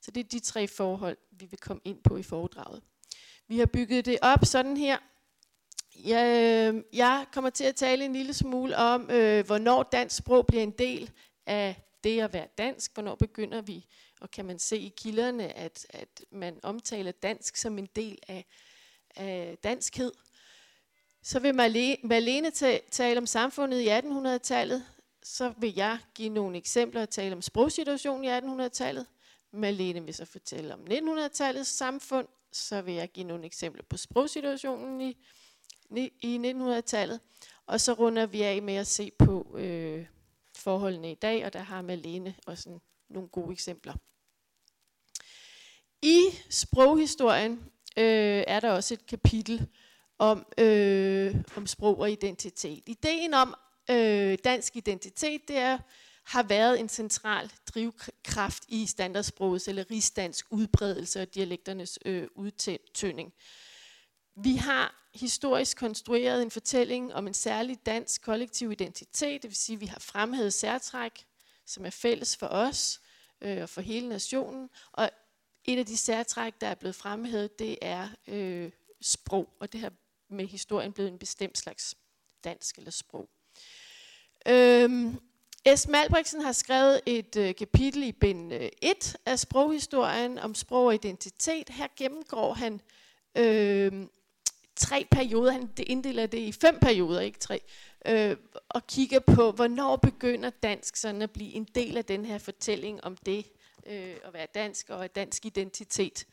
Så 0.00 0.10
det 0.10 0.24
er 0.24 0.28
de 0.28 0.38
tre 0.38 0.68
forhold, 0.68 1.16
vi 1.30 1.46
vil 1.46 1.58
komme 1.58 1.80
ind 1.84 2.02
på 2.02 2.16
i 2.16 2.22
foredraget. 2.22 2.82
Vi 3.48 3.58
har 3.58 3.66
bygget 3.66 4.06
det 4.06 4.18
op 4.22 4.44
sådan 4.44 4.76
her. 4.76 4.98
Jeg, 5.96 6.26
øh, 6.74 6.82
jeg 6.92 7.26
kommer 7.32 7.50
til 7.50 7.64
at 7.64 7.76
tale 7.76 8.04
en 8.04 8.12
lille 8.12 8.34
smule 8.34 8.76
om, 8.76 9.10
øh, 9.10 9.46
hvornår 9.46 9.82
dansk 9.82 10.16
sprog 10.16 10.46
bliver 10.46 10.62
en 10.62 10.70
del 10.70 11.10
af 11.46 11.82
det 12.04 12.20
at 12.20 12.32
være 12.32 12.46
dansk? 12.58 12.94
Hvornår 12.94 13.14
begynder 13.14 13.60
vi, 13.60 13.86
og 14.20 14.30
kan 14.30 14.44
man 14.44 14.58
se 14.58 14.78
i 14.78 14.92
kilderne, 14.96 15.52
at, 15.52 15.86
at 15.90 16.24
man 16.30 16.60
omtaler 16.62 17.12
dansk 17.12 17.56
som 17.56 17.78
en 17.78 17.88
del 17.96 18.18
af, 18.28 18.44
af 19.16 19.58
danskhed? 19.64 20.12
Så 21.22 21.38
vil 21.38 21.54
Malene 22.04 22.50
tale 22.90 23.18
om 23.18 23.26
samfundet 23.26 23.80
i 23.80 23.88
1800-tallet, 23.88 24.84
så 25.22 25.52
vil 25.58 25.74
jeg 25.74 25.98
give 26.14 26.28
nogle 26.28 26.56
eksempler 26.56 27.02
og 27.02 27.10
tale 27.10 27.34
om 27.34 27.42
sprogsituationen 27.42 28.24
i 28.24 28.38
1800-tallet. 28.38 29.06
Malene 29.52 30.04
vil 30.04 30.14
så 30.14 30.24
fortælle 30.24 30.74
om 30.74 30.80
1900-tallets 30.80 31.68
samfund, 31.68 32.28
så 32.52 32.82
vil 32.82 32.94
jeg 32.94 33.08
give 33.08 33.26
nogle 33.26 33.44
eksempler 33.44 33.82
på 33.88 33.96
sprogsituationen 33.96 35.00
i, 35.00 35.16
i 35.98 36.52
1900-tallet. 36.54 37.20
Og 37.66 37.80
så 37.80 37.92
runder 37.92 38.26
vi 38.26 38.42
af 38.42 38.62
med 38.62 38.74
at 38.74 38.86
se 38.86 39.10
på 39.18 39.56
øh, 39.58 40.06
forholdene 40.56 41.12
i 41.12 41.14
dag, 41.14 41.46
og 41.46 41.52
der 41.52 41.58
har 41.58 41.82
Malene 41.82 42.34
også 42.46 42.68
en, 42.68 42.80
nogle 43.10 43.28
gode 43.28 43.52
eksempler. 43.52 43.94
I 46.02 46.22
sproghistorien 46.50 47.52
øh, 47.96 48.44
er 48.46 48.60
der 48.60 48.70
også 48.70 48.94
et 48.94 49.06
kapitel 49.06 49.68
om, 50.18 50.46
øh, 50.58 51.34
om 51.56 51.66
sprog 51.66 51.98
og 51.98 52.10
identitet. 52.10 52.82
Ideen 52.86 53.34
om 53.34 53.54
øh, 53.90 54.38
dansk 54.44 54.76
identitet, 54.76 55.48
det 55.48 55.56
er, 55.56 55.78
har 56.24 56.42
været 56.42 56.80
en 56.80 56.88
central 56.88 57.50
drivkraft 57.74 58.64
i 58.68 58.86
standardsprogets 58.86 59.68
eller 59.68 59.90
rigsdansk 59.90 60.46
udbredelse 60.50 61.20
og 61.22 61.34
dialekternes 61.34 61.98
øh, 62.04 62.28
udtønding. 62.34 63.32
Vi 64.34 64.56
har 64.56 65.08
historisk 65.14 65.76
konstrueret 65.76 66.42
en 66.42 66.50
fortælling 66.50 67.14
om 67.14 67.26
en 67.26 67.34
særlig 67.34 67.86
dansk 67.86 68.22
kollektiv 68.22 68.72
identitet, 68.72 69.42
det 69.42 69.50
vil 69.50 69.56
sige, 69.56 69.76
at 69.76 69.80
vi 69.80 69.86
har 69.86 69.98
fremhævet 69.98 70.52
særtræk, 70.52 71.26
som 71.66 71.86
er 71.86 71.90
fælles 71.90 72.36
for 72.36 72.46
os 72.46 73.00
øh, 73.40 73.62
og 73.62 73.68
for 73.68 73.80
hele 73.80 74.08
nationen. 74.08 74.70
Og 74.92 75.10
et 75.64 75.78
af 75.78 75.86
de 75.86 75.96
særtræk, 75.96 76.54
der 76.60 76.66
er 76.66 76.74
blevet 76.74 76.94
fremhævet, 76.94 77.58
det 77.58 77.78
er 77.82 78.08
øh, 78.26 78.70
sprog, 79.00 79.48
og 79.60 79.72
det 79.72 79.80
har 79.80 79.92
med 80.28 80.46
historien 80.46 80.92
blevet 80.92 81.10
en 81.10 81.18
bestemt 81.18 81.58
slags 81.58 81.94
dansk 82.44 82.78
eller 82.78 82.90
sprog. 82.90 83.28
Øhm, 84.48 85.20
S. 85.76 85.88
Malbriksen 85.88 86.40
har 86.40 86.52
skrevet 86.52 87.00
et 87.06 87.36
øh, 87.36 87.54
kapitel 87.54 88.02
i 88.02 88.12
bind 88.12 88.52
øh, 88.54 88.68
1 88.82 89.16
af 89.26 89.38
sproghistorien 89.38 90.38
om 90.38 90.54
sprog 90.54 90.86
og 90.86 90.94
identitet. 90.94 91.68
Her 91.68 91.86
gennemgår 91.96 92.54
han 92.54 92.80
øh, 93.36 94.06
tre 94.76 95.06
perioder, 95.10 95.52
han 95.52 95.70
inddeler 95.86 96.26
det 96.26 96.38
i 96.38 96.52
fem 96.52 96.78
perioder, 96.80 97.20
ikke 97.20 97.38
tre, 97.38 97.60
øh, 98.06 98.36
og 98.68 98.86
kigger 98.86 99.20
på, 99.20 99.50
hvornår 99.50 99.96
begynder 99.96 100.50
dansk 100.50 100.96
sådan 100.96 101.22
at 101.22 101.30
blive 101.30 101.52
en 101.52 101.68
del 101.74 101.96
af 101.96 102.04
den 102.04 102.24
her 102.24 102.38
fortælling 102.38 103.04
om 103.04 103.16
det 103.16 103.46
øh, 103.86 104.16
at 104.24 104.32
være 104.32 104.46
dansk 104.54 104.90
og 104.90 105.14
dansk 105.14 105.46
identitet. 105.46 106.26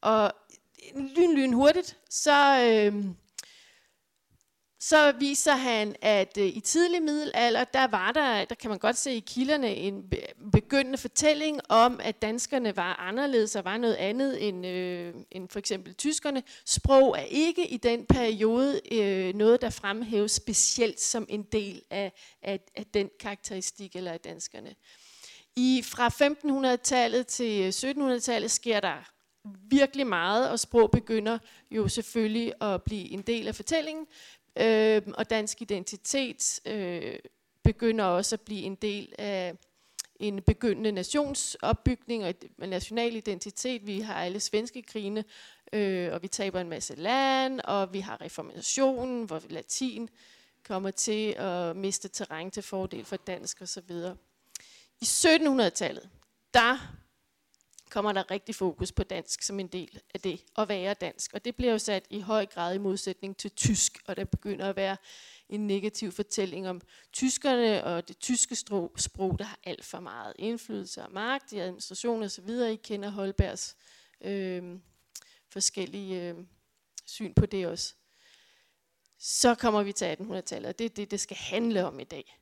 Og 0.00 0.32
lyn, 0.94 1.36
lyn 1.36 1.52
hurtigt, 1.52 1.98
så... 2.10 2.64
Øh, 2.64 3.04
så 4.84 5.12
viser 5.12 5.52
han, 5.54 5.96
at 6.00 6.38
øh, 6.38 6.46
i 6.46 6.60
tidlig 6.60 7.02
middelalder, 7.02 7.64
der 7.64 7.86
var 7.86 8.12
der, 8.12 8.44
der 8.44 8.54
kan 8.54 8.70
man 8.70 8.78
godt 8.78 8.96
se 8.96 9.12
i 9.12 9.20
kilderne, 9.20 9.74
en 9.74 10.12
begyndende 10.52 10.98
fortælling 10.98 11.60
om, 11.68 12.00
at 12.02 12.22
danskerne 12.22 12.76
var 12.76 12.94
anderledes 12.94 13.56
og 13.56 13.64
var 13.64 13.76
noget 13.76 13.94
andet 13.94 14.48
end, 14.48 14.66
øh, 14.66 15.14
end 15.30 15.48
for 15.48 15.58
eksempel 15.58 15.94
tyskerne. 15.94 16.42
Sprog 16.66 17.18
er 17.18 17.22
ikke 17.22 17.66
i 17.68 17.76
den 17.76 18.06
periode 18.06 18.80
øh, 18.92 19.34
noget, 19.34 19.62
der 19.62 19.70
fremhæves 19.70 20.32
specielt 20.32 21.00
som 21.00 21.26
en 21.28 21.42
del 21.42 21.82
af, 21.90 22.12
af, 22.42 22.60
af 22.76 22.86
den 22.86 23.10
karakteristik 23.20 23.96
eller 23.96 24.12
af 24.12 24.20
danskerne. 24.20 24.74
I 25.56 25.82
fra 25.84 26.08
1500-tallet 26.08 27.26
til 27.26 27.62
øh, 27.62 27.68
1700-tallet 27.68 28.50
sker 28.50 28.80
der 28.80 29.12
virkelig 29.70 30.06
meget, 30.06 30.50
og 30.50 30.60
sprog 30.60 30.90
begynder 30.90 31.38
jo 31.70 31.88
selvfølgelig 31.88 32.52
at 32.62 32.82
blive 32.82 33.10
en 33.10 33.22
del 33.22 33.48
af 33.48 33.54
fortællingen. 33.54 34.06
Øh, 34.56 35.02
og 35.14 35.30
dansk 35.30 35.62
identitet 35.62 36.60
øh, 36.66 37.18
begynder 37.62 38.04
også 38.04 38.36
at 38.36 38.40
blive 38.40 38.62
en 38.62 38.74
del 38.74 39.14
af 39.18 39.54
en 40.16 40.42
begyndende 40.42 40.92
nationsopbygning 40.92 42.24
og 42.24 42.34
national 42.58 43.16
identitet. 43.16 43.86
Vi 43.86 44.00
har 44.00 44.14
alle 44.14 44.40
svenske 44.40 44.82
krigene, 44.82 45.24
øh, 45.72 46.12
og 46.12 46.22
vi 46.22 46.28
taber 46.28 46.60
en 46.60 46.68
masse 46.68 46.94
land, 46.94 47.60
og 47.64 47.92
vi 47.92 48.00
har 48.00 48.20
reformationen, 48.20 49.24
hvor 49.24 49.42
latin 49.48 50.08
kommer 50.64 50.90
til 50.90 51.32
at 51.32 51.76
miste 51.76 52.08
terræn 52.08 52.50
til 52.50 52.62
fordel 52.62 53.04
for 53.04 53.16
dansk 53.16 53.62
osv. 53.62 53.90
I 55.00 55.04
1700-tallet, 55.04 56.08
der 56.54 57.01
kommer 57.92 58.12
der 58.12 58.30
rigtig 58.30 58.54
fokus 58.54 58.92
på 58.92 59.02
dansk 59.02 59.42
som 59.42 59.60
en 59.60 59.66
del 59.66 60.00
af 60.14 60.20
det 60.20 60.44
at 60.58 60.68
være 60.68 60.94
dansk. 60.94 61.32
Og 61.32 61.44
det 61.44 61.56
bliver 61.56 61.72
jo 61.72 61.78
sat 61.78 62.06
i 62.10 62.20
høj 62.20 62.46
grad 62.46 62.74
i 62.74 62.78
modsætning 62.78 63.36
til 63.36 63.50
tysk, 63.50 64.02
og 64.06 64.16
der 64.16 64.24
begynder 64.24 64.68
at 64.68 64.76
være 64.76 64.96
en 65.48 65.66
negativ 65.66 66.12
fortælling 66.12 66.68
om 66.68 66.80
tyskerne 67.12 67.84
og 67.84 68.08
det 68.08 68.18
tyske 68.18 68.56
sprog, 68.96 69.38
der 69.38 69.44
har 69.44 69.58
alt 69.64 69.84
for 69.84 70.00
meget 70.00 70.32
indflydelse 70.38 71.02
og 71.02 71.12
magt 71.12 71.52
i 71.52 71.58
administration 71.58 72.22
osv. 72.22 72.48
I 72.48 72.76
kender 72.76 73.10
Holbergs 73.10 73.76
øh, 74.20 74.78
forskellige 75.50 76.28
øh, 76.28 76.34
syn 77.06 77.34
på 77.34 77.46
det 77.46 77.66
også. 77.66 77.94
Så 79.18 79.54
kommer 79.54 79.82
vi 79.82 79.92
til 79.92 80.16
1800-tallet, 80.20 80.68
og 80.68 80.78
det 80.78 80.84
er 80.84 80.88
det, 80.88 81.10
det 81.10 81.20
skal 81.20 81.36
handle 81.36 81.86
om 81.86 82.00
i 82.00 82.04
dag 82.04 82.41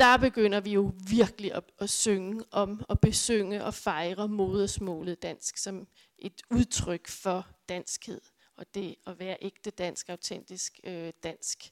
der 0.00 0.16
begynder 0.16 0.60
vi 0.60 0.72
jo 0.72 0.92
virkelig 1.10 1.54
at, 1.54 1.64
at 1.78 1.90
synge 1.90 2.44
om, 2.50 2.84
og 2.88 3.00
besynge 3.00 3.64
og 3.64 3.74
fejre 3.74 4.28
modersmålet 4.28 5.22
dansk 5.22 5.56
som 5.56 5.86
et 6.18 6.42
udtryk 6.50 7.08
for 7.08 7.46
danskhed, 7.68 8.20
og 8.56 8.74
det 8.74 8.94
at 9.06 9.18
være 9.18 9.36
ægte 9.40 9.70
dansk, 9.70 10.08
autentisk 10.08 10.80
øh, 10.84 11.12
dansk. 11.22 11.70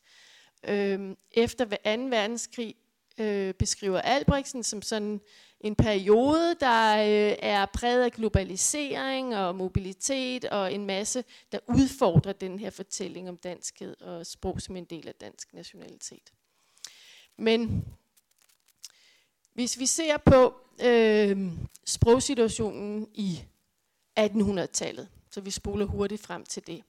Øh, 0.69 1.17
efter 1.33 1.65
2. 1.65 1.71
verdenskrig 1.87 2.75
øh, 3.19 3.55
beskriver 3.55 4.01
Albrechtsen 4.01 4.63
som 4.63 4.83
sådan 4.83 5.21
en 5.61 5.75
periode, 5.75 6.57
der 6.61 6.97
øh, 6.97 7.37
er 7.39 7.67
præget 7.67 8.05
af 8.05 8.13
globalisering 8.13 9.37
og 9.37 9.57
mobilitet 9.57 10.45
og 10.45 10.73
en 10.73 10.87
masse, 10.87 11.25
der 11.53 11.59
udfordrer 11.69 12.33
den 12.33 12.59
her 12.59 12.71
fortælling 12.71 13.29
om 13.29 13.37
danskhed 13.37 14.01
og 14.01 14.27
sprog 14.27 14.61
som 14.61 14.77
en 14.77 14.85
del 14.85 15.09
af 15.09 15.15
dansk 15.15 15.55
nationalitet. 15.55 16.33
Men 17.37 17.85
hvis 19.59 19.79
vi 19.79 19.87
ser 19.87 20.17
på 20.17 20.55
øh, 20.83 21.53
sprogsituationen 21.87 23.09
i 23.15 23.45
1800-tallet, 24.21 25.09
så 25.31 25.41
vi 25.41 25.51
spoler 25.51 25.85
hurtigt 25.87 26.23
frem 26.23 26.45
til 26.45 26.67
det, 26.67 26.85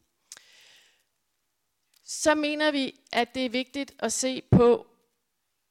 så 2.04 2.36
mener 2.36 2.72
vi, 2.72 3.00
at 3.12 3.36
det 3.36 3.46
er 3.46 3.50
vigtigt 3.50 3.96
at 4.00 4.14
se 4.14 4.42
på, 4.52 4.88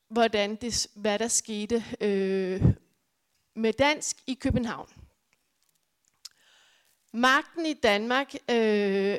hvordan 0.08 0.56
det, 0.56 0.86
hvad 0.94 1.18
der 1.18 1.28
skete 1.28 1.84
øh, 2.00 2.64
med 3.54 3.72
dansk 3.72 4.16
i 4.26 4.34
København. 4.34 4.88
Magten 7.12 7.66
i 7.66 7.74
Danmark 7.74 8.34
øh, 8.50 9.18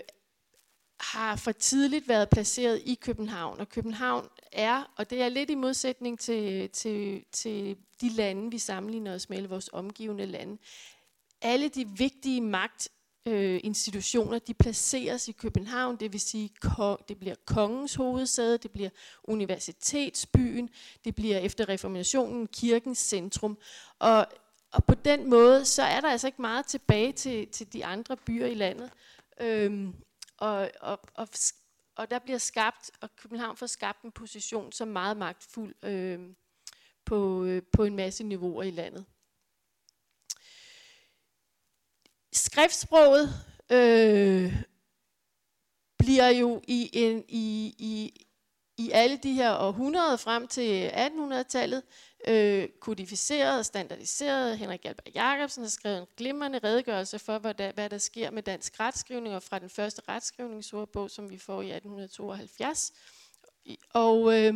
har 0.99 1.35
for 1.35 1.51
tidligt 1.51 2.07
været 2.07 2.29
placeret 2.29 2.81
i 2.85 2.95
København, 2.95 3.59
og 3.59 3.69
København 3.69 4.29
er, 4.51 4.93
og 4.97 5.09
det 5.09 5.21
er 5.21 5.29
lidt 5.29 5.49
i 5.49 5.55
modsætning 5.55 6.19
til, 6.19 6.69
til, 6.69 7.23
til 7.31 7.77
de 8.01 8.09
lande, 8.09 8.51
vi 8.51 8.57
sammenligner 8.57 9.15
os 9.15 9.29
med, 9.29 9.37
eller 9.37 9.49
vores 9.49 9.69
omgivende 9.73 10.25
lande. 10.25 10.57
Alle 11.41 11.69
de 11.69 11.87
vigtige 11.87 12.41
magtinstitutioner, 12.41 14.35
øh, 14.35 14.41
de 14.47 14.53
placeres 14.53 15.27
i 15.27 15.31
København, 15.31 15.95
det 15.95 16.13
vil 16.13 16.21
sige, 16.21 16.51
det 17.07 17.19
bliver 17.19 17.35
kongens 17.45 17.95
hovedsæde, 17.95 18.57
det 18.57 18.71
bliver 18.71 18.89
universitetsbyen, 19.23 20.69
det 21.05 21.15
bliver 21.15 21.37
efter 21.37 21.69
reformationen 21.69 22.47
kirkens 22.47 22.99
centrum. 22.99 23.57
Og, 23.99 24.27
og 24.71 24.85
på 24.85 24.95
den 24.95 25.29
måde, 25.29 25.65
så 25.65 25.83
er 25.83 26.01
der 26.01 26.09
altså 26.09 26.27
ikke 26.27 26.41
meget 26.41 26.65
tilbage 26.65 27.11
til, 27.11 27.47
til 27.47 27.73
de 27.73 27.85
andre 27.85 28.17
byer 28.17 28.45
i 28.45 28.53
landet. 28.53 28.89
Øhm, 29.41 29.93
og, 30.39 30.71
og, 30.81 30.99
og, 31.13 31.29
og 31.95 32.11
der 32.11 32.19
bliver 32.19 32.37
skabt, 32.37 32.91
og 33.01 33.15
København 33.15 33.57
får 33.57 33.67
skabt 33.67 34.01
en 34.01 34.11
position 34.11 34.71
som 34.71 34.87
meget 34.87 35.17
magtfuld 35.17 35.75
øh, 35.83 36.19
på, 37.05 37.43
øh, 37.43 37.61
på 37.71 37.83
en 37.83 37.95
masse 37.95 38.23
niveauer 38.23 38.63
i 38.63 38.71
landet. 38.71 39.05
Skriftsproget 42.33 43.29
øh, 43.71 44.63
bliver 45.97 46.29
jo 46.29 46.61
i, 46.67 46.89
en, 46.93 47.25
i, 47.27 47.75
i, 47.77 48.25
i 48.79 48.91
alle 48.91 49.17
de 49.17 49.33
her 49.33 49.55
århundreder 49.55 50.17
frem 50.17 50.47
til 50.47 50.89
1800-tallet 50.89 51.83
øh, 52.27 52.69
kodificeret 52.79 53.59
og 53.59 53.65
standardiseret. 53.65 54.57
Henrik 54.57 54.85
Albert 54.85 55.15
Jacobsen 55.15 55.63
har 55.63 55.69
skrevet 55.69 55.97
en 55.97 56.07
glimrende 56.17 56.59
redegørelse 56.63 57.19
for, 57.19 57.37
hvad 57.37 57.53
der, 57.53 57.71
hvad 57.71 57.89
der 57.89 57.97
sker 57.97 58.31
med 58.31 58.43
dansk 58.43 58.79
retskrivning, 58.79 59.35
og 59.35 59.43
fra 59.43 59.59
den 59.59 59.69
første 59.69 60.01
retskrivningsordbog, 60.09 61.11
som 61.11 61.29
vi 61.29 61.37
får 61.37 61.61
i 61.61 61.71
1872. 61.71 62.93
Og 63.93 64.39
øh, 64.39 64.53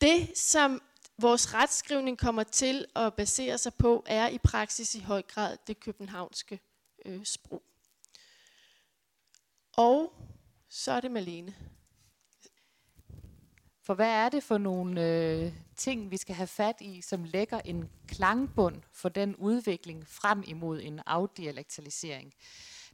det, 0.00 0.38
som 0.38 0.82
vores 1.18 1.54
retskrivning 1.54 2.18
kommer 2.18 2.42
til 2.42 2.84
at 2.96 3.14
basere 3.14 3.58
sig 3.58 3.74
på, 3.74 4.04
er 4.06 4.28
i 4.28 4.38
praksis 4.38 4.94
i 4.94 5.00
høj 5.00 5.22
grad 5.22 5.56
det 5.66 5.80
københavnske 5.80 6.60
øh, 7.06 7.24
sprog. 7.24 7.62
Og 9.76 10.12
så 10.68 10.92
er 10.92 11.00
det 11.00 11.10
Malene. 11.10 11.54
For 13.84 13.94
hvad 13.94 14.10
er 14.10 14.28
det 14.28 14.42
for 14.42 14.58
nogle 14.58 15.06
øh, 15.06 15.52
ting, 15.76 16.10
vi 16.10 16.16
skal 16.16 16.34
have 16.34 16.46
fat 16.46 16.76
i, 16.80 17.00
som 17.00 17.24
lægger 17.24 17.60
en 17.60 17.90
klangbund 18.08 18.82
for 18.92 19.08
den 19.08 19.36
udvikling 19.36 20.08
frem 20.08 20.44
imod 20.46 20.80
en 20.82 21.00
afdialektalisering? 21.06 22.34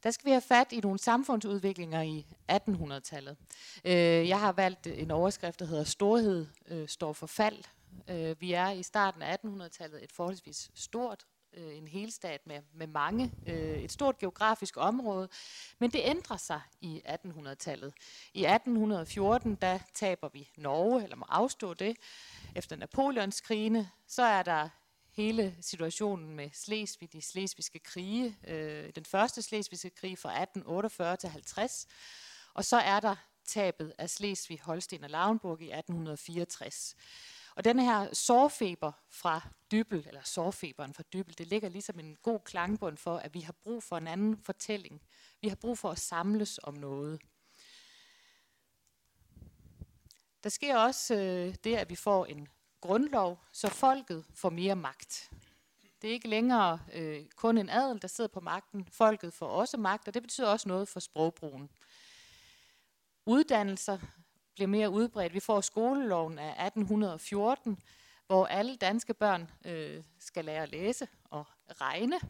Der 0.03 0.11
skal 0.11 0.27
vi 0.27 0.31
have 0.31 0.41
fat 0.41 0.73
i 0.73 0.81
nogle 0.81 0.99
samfundsudviklinger 0.99 2.03
i 2.03 2.27
1800-tallet. 2.53 3.37
Øh, 3.85 4.29
jeg 4.29 4.41
har 4.41 4.53
valgt 4.53 4.87
en 4.87 5.11
overskrift, 5.11 5.61
der 5.61 5.67
hedder 5.67 5.85
Storhed 5.85 6.47
øh, 6.69 6.89
står 6.89 7.13
for 7.13 7.27
fald. 7.27 7.65
Øh, 8.09 8.41
vi 8.41 8.53
er 8.53 8.71
i 8.71 8.83
starten 8.83 9.23
af 9.23 9.37
1800-tallet 9.45 10.05
et 10.05 10.13
forholdsvis 10.13 10.71
stort 10.75 11.27
øh, 11.55 11.77
en 11.77 11.89
helstat 11.89 12.47
med, 12.47 12.63
med 12.75 12.87
mange, 12.87 13.33
øh, 13.47 13.79
et 13.79 13.93
stort 13.93 14.19
geografisk 14.19 14.77
område, 14.77 15.29
men 15.79 15.91
det 15.91 16.01
ændrer 16.05 16.37
sig 16.37 16.61
i 16.81 17.03
1800-tallet. 17.07 17.95
I 18.35 18.45
1814, 18.45 19.55
der 19.55 19.79
taber 19.95 20.29
vi 20.29 20.49
Norge, 20.57 21.03
eller 21.03 21.17
må 21.17 21.25
afstå 21.29 21.75
det, 21.75 21.97
efter 22.55 22.77
Napoleonskrigene, 22.77 23.91
så 24.07 24.23
er 24.23 24.43
der 24.43 24.69
hele 25.13 25.57
situationen 25.61 26.37
med 26.37 26.51
Slesvig, 26.53 27.13
de 27.13 27.23
slesvigske 27.23 27.79
krige, 27.79 28.37
øh, 28.47 28.91
den 28.95 29.05
første 29.05 29.43
slesvigske 29.43 29.91
krig 29.91 30.19
fra 30.19 30.29
1848 30.29 31.17
til 31.17 31.29
50, 31.29 31.87
og 32.55 32.65
så 32.65 32.77
er 32.77 33.01
der 33.01 33.17
tabet 33.45 33.93
af 33.99 34.11
Slesvig, 34.11 34.61
Holsten 34.61 35.05
og 35.05 35.11
Lauenburg 35.11 35.61
i 35.61 35.73
1864. 35.73 36.97
Og 37.55 37.65
den 37.65 37.79
her 37.79 38.15
sårfeber 38.15 38.93
fra 39.09 39.49
dybel, 39.73 40.05
eller 40.07 40.23
sårfeberen 40.25 40.95
fra 40.95 41.03
dybel, 41.13 41.39
det 41.39 41.47
ligger 41.47 41.69
ligesom 41.69 41.99
en 41.99 42.17
god 42.23 42.41
klangbund 42.41 42.97
for, 42.97 43.17
at 43.17 43.35
vi 43.35 43.41
har 43.41 43.53
brug 43.53 43.83
for 43.83 43.97
en 43.97 44.07
anden 44.07 44.37
fortælling. 44.37 45.03
Vi 45.41 45.49
har 45.49 45.57
brug 45.57 45.79
for 45.79 45.91
at 45.91 45.99
samles 45.99 46.61
om 46.63 46.75
noget. 46.75 47.21
Der 50.43 50.51
sker 50.51 50.77
også 50.77 51.15
øh, 51.15 51.55
det, 51.65 51.77
at 51.77 51.91
vi 51.91 51.97
får 51.97 52.27
en 52.27 52.49
grundlov, 52.81 53.39
så 53.53 53.69
folket 53.69 54.25
får 54.35 54.51
mere 54.51 54.77
magt. 54.77 55.31
Det 56.03 56.09
er 56.09 56.13
ikke 56.13 56.29
længere 56.29 56.81
øh, 56.95 57.27
kun 57.37 57.59
en 57.59 57.69
adel, 57.69 58.03
der 58.03 58.09
sidder 58.09 58.29
på 58.29 58.41
magten. 58.41 58.89
Folket 58.93 59.35
får 59.35 59.47
også 59.47 59.77
magt, 59.77 60.09
og 60.09 60.15
det 60.15 60.23
betyder 60.23 60.49
også 60.49 60.69
noget 60.69 60.89
for 60.89 61.01
sprogbrugen. 61.01 61.71
Uddannelser 63.27 63.99
bliver 64.55 64.69
mere 64.69 64.91
udbredt. 64.91 65.35
Vi 65.35 65.41
får 65.41 65.61
skoleloven 65.61 66.39
af 66.39 66.67
1814, 66.67 67.79
hvor 68.27 68.47
alle 68.47 68.77
danske 68.77 69.15
børn 69.15 69.51
øh, 69.65 70.05
skal 70.19 70.45
lære 70.45 70.63
at 70.63 70.71
læse 70.71 71.09
og 71.25 71.47
regne. 71.81 72.21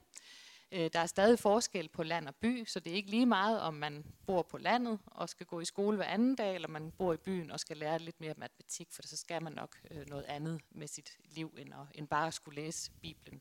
Øh, 0.72 0.90
der 0.92 1.00
er 1.00 1.06
stadig 1.06 1.38
forskel 1.38 1.88
på 1.88 2.02
land 2.02 2.28
og 2.28 2.34
by, 2.34 2.64
så 2.66 2.80
det 2.80 2.90
er 2.90 2.94
ikke 2.94 3.10
lige 3.10 3.26
meget, 3.26 3.60
om 3.60 3.74
man 3.74 4.04
bor 4.26 4.42
på 4.42 4.58
landet 4.58 4.98
og 5.06 5.28
skal 5.28 5.46
gå 5.46 5.60
i 5.60 5.64
skole 5.64 5.96
hver 5.96 6.06
anden 6.06 6.36
dag, 6.36 6.54
eller 6.54 6.68
man 6.68 6.92
bor 6.98 7.12
i 7.12 7.16
byen 7.16 7.50
og 7.50 7.60
skal 7.60 7.76
lære 7.76 7.98
lidt 7.98 8.20
mere 8.20 8.34
matematik, 8.36 8.88
for 8.92 9.02
så 9.02 9.16
skal 9.16 9.42
man 9.42 9.52
nok 9.52 9.76
øh, 9.90 10.06
noget 10.06 10.24
andet 10.24 10.60
med 10.70 10.86
sit 10.86 11.18
liv, 11.24 11.54
end, 11.58 11.74
at, 11.74 11.86
end 11.94 12.08
bare 12.08 12.26
at 12.26 12.34
skulle 12.34 12.62
læse 12.62 12.90
Bibelen. 13.02 13.40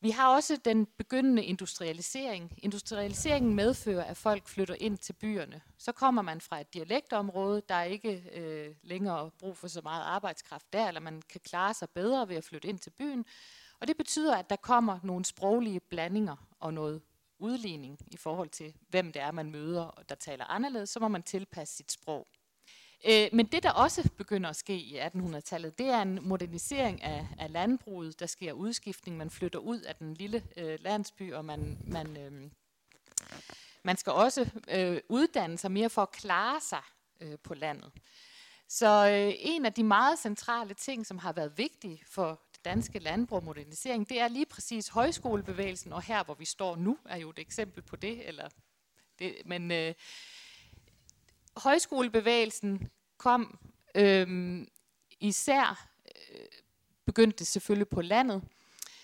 Vi 0.00 0.10
har 0.10 0.34
også 0.34 0.56
den 0.64 0.86
begyndende 0.86 1.44
industrialisering. 1.44 2.52
Industrialiseringen 2.58 3.54
medfører, 3.54 4.04
at 4.04 4.16
folk 4.16 4.48
flytter 4.48 4.74
ind 4.78 4.98
til 4.98 5.12
byerne. 5.12 5.60
Så 5.78 5.92
kommer 5.92 6.22
man 6.22 6.40
fra 6.40 6.60
et 6.60 6.74
dialektområde, 6.74 7.62
der 7.68 7.74
er 7.74 7.84
ikke 7.84 8.22
øh, 8.32 8.74
længere 8.82 9.30
brug 9.38 9.56
for 9.56 9.68
så 9.68 9.80
meget 9.80 10.02
arbejdskraft 10.02 10.72
der, 10.72 10.88
eller 10.88 11.00
man 11.00 11.22
kan 11.30 11.40
klare 11.44 11.74
sig 11.74 11.90
bedre 11.90 12.28
ved 12.28 12.36
at 12.36 12.44
flytte 12.44 12.68
ind 12.68 12.78
til 12.78 12.90
byen. 12.90 13.24
Og 13.80 13.88
det 13.88 13.96
betyder, 13.96 14.36
at 14.36 14.50
der 14.50 14.56
kommer 14.56 14.98
nogle 15.02 15.24
sproglige 15.24 15.80
blandinger 15.80 16.36
og 16.60 16.74
noget 16.74 17.02
udligning 17.38 17.98
i 18.06 18.16
forhold 18.16 18.48
til, 18.48 18.74
hvem 18.88 19.12
det 19.12 19.22
er, 19.22 19.30
man 19.30 19.50
møder, 19.50 20.02
der 20.08 20.14
taler 20.14 20.44
anderledes, 20.44 20.90
så 20.90 21.00
må 21.00 21.08
man 21.08 21.22
tilpasse 21.22 21.76
sit 21.76 21.92
sprog. 21.92 22.26
Øh, 23.06 23.28
men 23.32 23.46
det, 23.46 23.62
der 23.62 23.70
også 23.70 24.10
begynder 24.16 24.50
at 24.50 24.56
ske 24.56 24.76
i 24.76 24.98
1800-tallet, 24.98 25.78
det 25.78 25.86
er 25.86 26.02
en 26.02 26.18
modernisering 26.22 27.02
af, 27.02 27.26
af 27.38 27.52
landbruget. 27.52 28.20
Der 28.20 28.26
sker 28.26 28.52
udskiftning, 28.52 29.16
man 29.16 29.30
flytter 29.30 29.58
ud 29.58 29.80
af 29.80 29.96
den 29.96 30.14
lille 30.14 30.42
øh, 30.56 30.78
landsby, 30.80 31.32
og 31.32 31.44
man, 31.44 31.78
man, 31.86 32.16
øh, 32.16 32.50
man 33.82 33.96
skal 33.96 34.12
også 34.12 34.50
øh, 34.68 35.00
uddanne 35.08 35.58
sig 35.58 35.72
mere 35.72 35.90
for 35.90 36.02
at 36.02 36.10
klare 36.10 36.60
sig 36.60 36.82
øh, 37.20 37.38
på 37.42 37.54
landet. 37.54 37.92
Så 38.68 39.08
øh, 39.08 39.34
en 39.38 39.66
af 39.66 39.72
de 39.72 39.84
meget 39.84 40.18
centrale 40.18 40.74
ting, 40.74 41.06
som 41.06 41.18
har 41.18 41.32
været 41.32 41.58
vigtige 41.58 42.02
for 42.06 42.40
det 42.52 42.64
danske 42.64 42.98
landbrug 42.98 43.36
og 43.36 43.44
modernisering, 43.44 44.08
det 44.08 44.20
er 44.20 44.28
lige 44.28 44.46
præcis 44.46 44.88
højskolebevægelsen, 44.88 45.92
og 45.92 46.02
her 46.02 46.24
hvor 46.24 46.34
vi 46.34 46.44
står 46.44 46.76
nu, 46.76 46.98
er 47.04 47.16
jo 47.16 47.30
et 47.30 47.38
eksempel 47.38 47.82
på 47.82 47.96
det. 47.96 48.28
Eller 48.28 48.48
det 49.18 49.36
men 49.44 49.70
øh, 49.70 49.94
højskolebevægelsen 51.56 52.88
kom 53.18 53.58
øhm, 53.94 54.68
især, 55.20 55.88
øh, 56.06 56.46
begyndte 57.06 57.38
det 57.38 57.46
selvfølgelig 57.46 57.88
på 57.88 58.02
landet, 58.02 58.42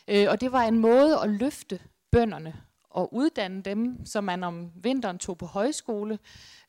øh, 0.08 0.26
og 0.28 0.40
det 0.40 0.52
var 0.52 0.62
en 0.62 0.78
måde 0.78 1.20
at 1.20 1.30
løfte 1.30 1.80
bønderne 2.10 2.62
og 2.90 3.14
uddanne 3.14 3.62
dem, 3.62 4.06
så 4.06 4.20
man 4.20 4.44
om 4.44 4.72
vinteren 4.74 5.18
tog 5.18 5.38
på 5.38 5.46
højskole 5.46 6.18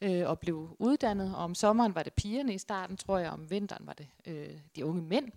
øh, 0.01 0.29
og 0.29 0.39
blev 0.39 0.75
uddannet, 0.79 1.35
og 1.35 1.43
om 1.43 1.55
sommeren 1.55 1.95
var 1.95 2.03
det 2.03 2.13
pigerne 2.13 2.53
i 2.53 2.57
starten, 2.57 2.97
tror 2.97 3.17
jeg, 3.17 3.29
om 3.31 3.49
vinteren 3.49 3.87
var 3.87 3.93
det 3.93 4.07
øh, 4.27 4.57
de 4.75 4.85
unge 4.85 5.01
mænd. 5.01 5.31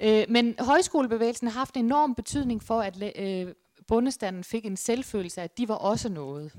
Øh, 0.00 0.24
men 0.28 0.54
højskolebevægelsen 0.58 1.48
har 1.48 1.58
haft 1.58 1.76
en 1.76 1.84
enorm 1.84 2.14
betydning 2.14 2.62
for, 2.62 2.80
at 2.80 3.16
øh, 3.18 3.54
bondestanden 3.86 4.44
fik 4.44 4.66
en 4.66 4.76
selvfølelse 4.76 5.40
af, 5.40 5.44
at 5.44 5.58
de 5.58 5.68
var 5.68 5.74
også 5.74 6.08
noget. 6.08 6.52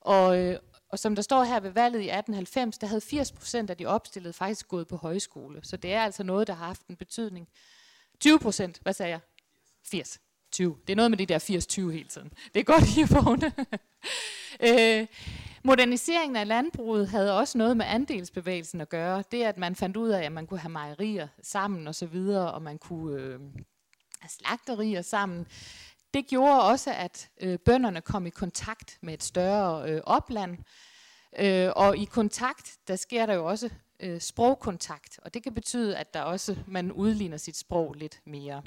Og, 0.00 0.38
øh, 0.38 0.58
og 0.92 0.98
som 0.98 1.14
der 1.14 1.22
står 1.22 1.44
her 1.44 1.60
ved 1.60 1.70
valget 1.70 2.00
i 2.00 2.08
1890, 2.08 2.78
der 2.78 2.86
havde 2.86 3.00
80 3.00 3.32
procent 3.32 3.70
af 3.70 3.76
de 3.76 3.86
opstillede 3.86 4.32
faktisk 4.32 4.68
gået 4.68 4.88
på 4.88 4.96
højskole. 4.96 5.60
Så 5.62 5.76
det 5.76 5.92
er 5.92 6.02
altså 6.02 6.22
noget, 6.22 6.46
der 6.46 6.54
har 6.54 6.66
haft 6.66 6.86
en 6.86 6.96
betydning. 6.96 7.48
20 8.20 8.38
procent, 8.38 8.78
hvad 8.82 8.92
sagde 8.92 9.10
jeg? 9.10 9.20
80. 9.84 10.20
20. 10.52 10.76
Det 10.86 10.92
er 10.92 10.96
noget 10.96 11.10
med 11.10 11.18
det 11.18 11.28
der 11.28 11.38
80-20 11.88 11.90
hele 11.90 12.08
tiden. 12.08 12.32
Det 12.54 12.60
er 12.60 12.64
godt, 12.64 12.96
I 12.96 13.02
vågne. 13.14 13.52
øh, 14.68 15.06
moderniseringen 15.64 16.36
af 16.36 16.48
landbruget 16.48 17.08
havde 17.08 17.38
også 17.38 17.58
noget 17.58 17.76
med 17.76 17.86
andelsbevægelsen 17.88 18.80
at 18.80 18.88
gøre. 18.88 19.24
Det, 19.32 19.42
at 19.42 19.58
man 19.58 19.76
fandt 19.76 19.96
ud 19.96 20.08
af, 20.08 20.22
at 20.22 20.32
man 20.32 20.46
kunne 20.46 20.60
have 20.60 20.72
mejerier 20.72 21.28
sammen 21.42 21.86
og 21.86 21.94
så 21.94 22.06
videre, 22.06 22.52
og 22.52 22.62
man 22.62 22.78
kunne 22.78 23.22
øh, 23.22 23.40
have 24.20 24.30
slagterier 24.30 25.02
sammen. 25.02 25.46
Det 26.14 26.26
gjorde 26.26 26.62
også, 26.62 26.92
at 26.92 27.30
øh, 27.40 27.58
bønderne 27.58 28.00
kom 28.00 28.26
i 28.26 28.30
kontakt 28.30 28.98
med 29.02 29.14
et 29.14 29.22
større 29.22 29.90
øh, 29.90 30.00
opland, 30.04 30.58
øh, 31.38 31.70
og 31.76 31.96
i 31.96 32.04
kontakt, 32.04 32.76
der 32.88 32.96
sker 32.96 33.26
der 33.26 33.34
jo 33.34 33.44
også 33.44 33.70
øh, 34.00 34.20
sprogkontakt, 34.20 35.20
og 35.22 35.34
det 35.34 35.42
kan 35.42 35.54
betyde, 35.54 35.96
at 35.96 36.14
der 36.14 36.22
også 36.22 36.56
man 36.66 36.92
udligner 36.92 37.36
sit 37.36 37.56
sprog 37.56 37.94
lidt 37.94 38.20
mere. 38.26 38.62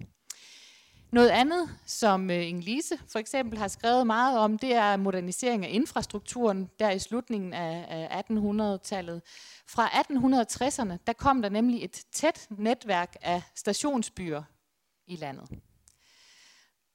Noget 1.11 1.29
andet, 1.29 1.69
som 1.85 2.29
øh, 2.29 2.47
Inge 2.47 2.81
for 3.07 3.19
eksempel 3.19 3.57
har 3.57 3.67
skrevet 3.67 4.07
meget 4.07 4.39
om, 4.39 4.57
det 4.57 4.73
er 4.73 4.97
modernisering 4.97 5.65
af 5.65 5.69
infrastrukturen 5.71 6.69
der 6.79 6.91
i 6.91 6.99
slutningen 6.99 7.53
af, 7.53 7.85
af 8.09 8.23
1800-tallet. 8.31 9.21
Fra 9.67 9.87
1860'erne, 9.87 10.97
der 11.07 11.13
kom 11.13 11.41
der 11.41 11.49
nemlig 11.49 11.83
et 11.83 12.03
tæt 12.11 12.47
netværk 12.49 13.15
af 13.21 13.41
stationsbyer 13.55 14.43
i 15.07 15.15
landet. 15.15 15.49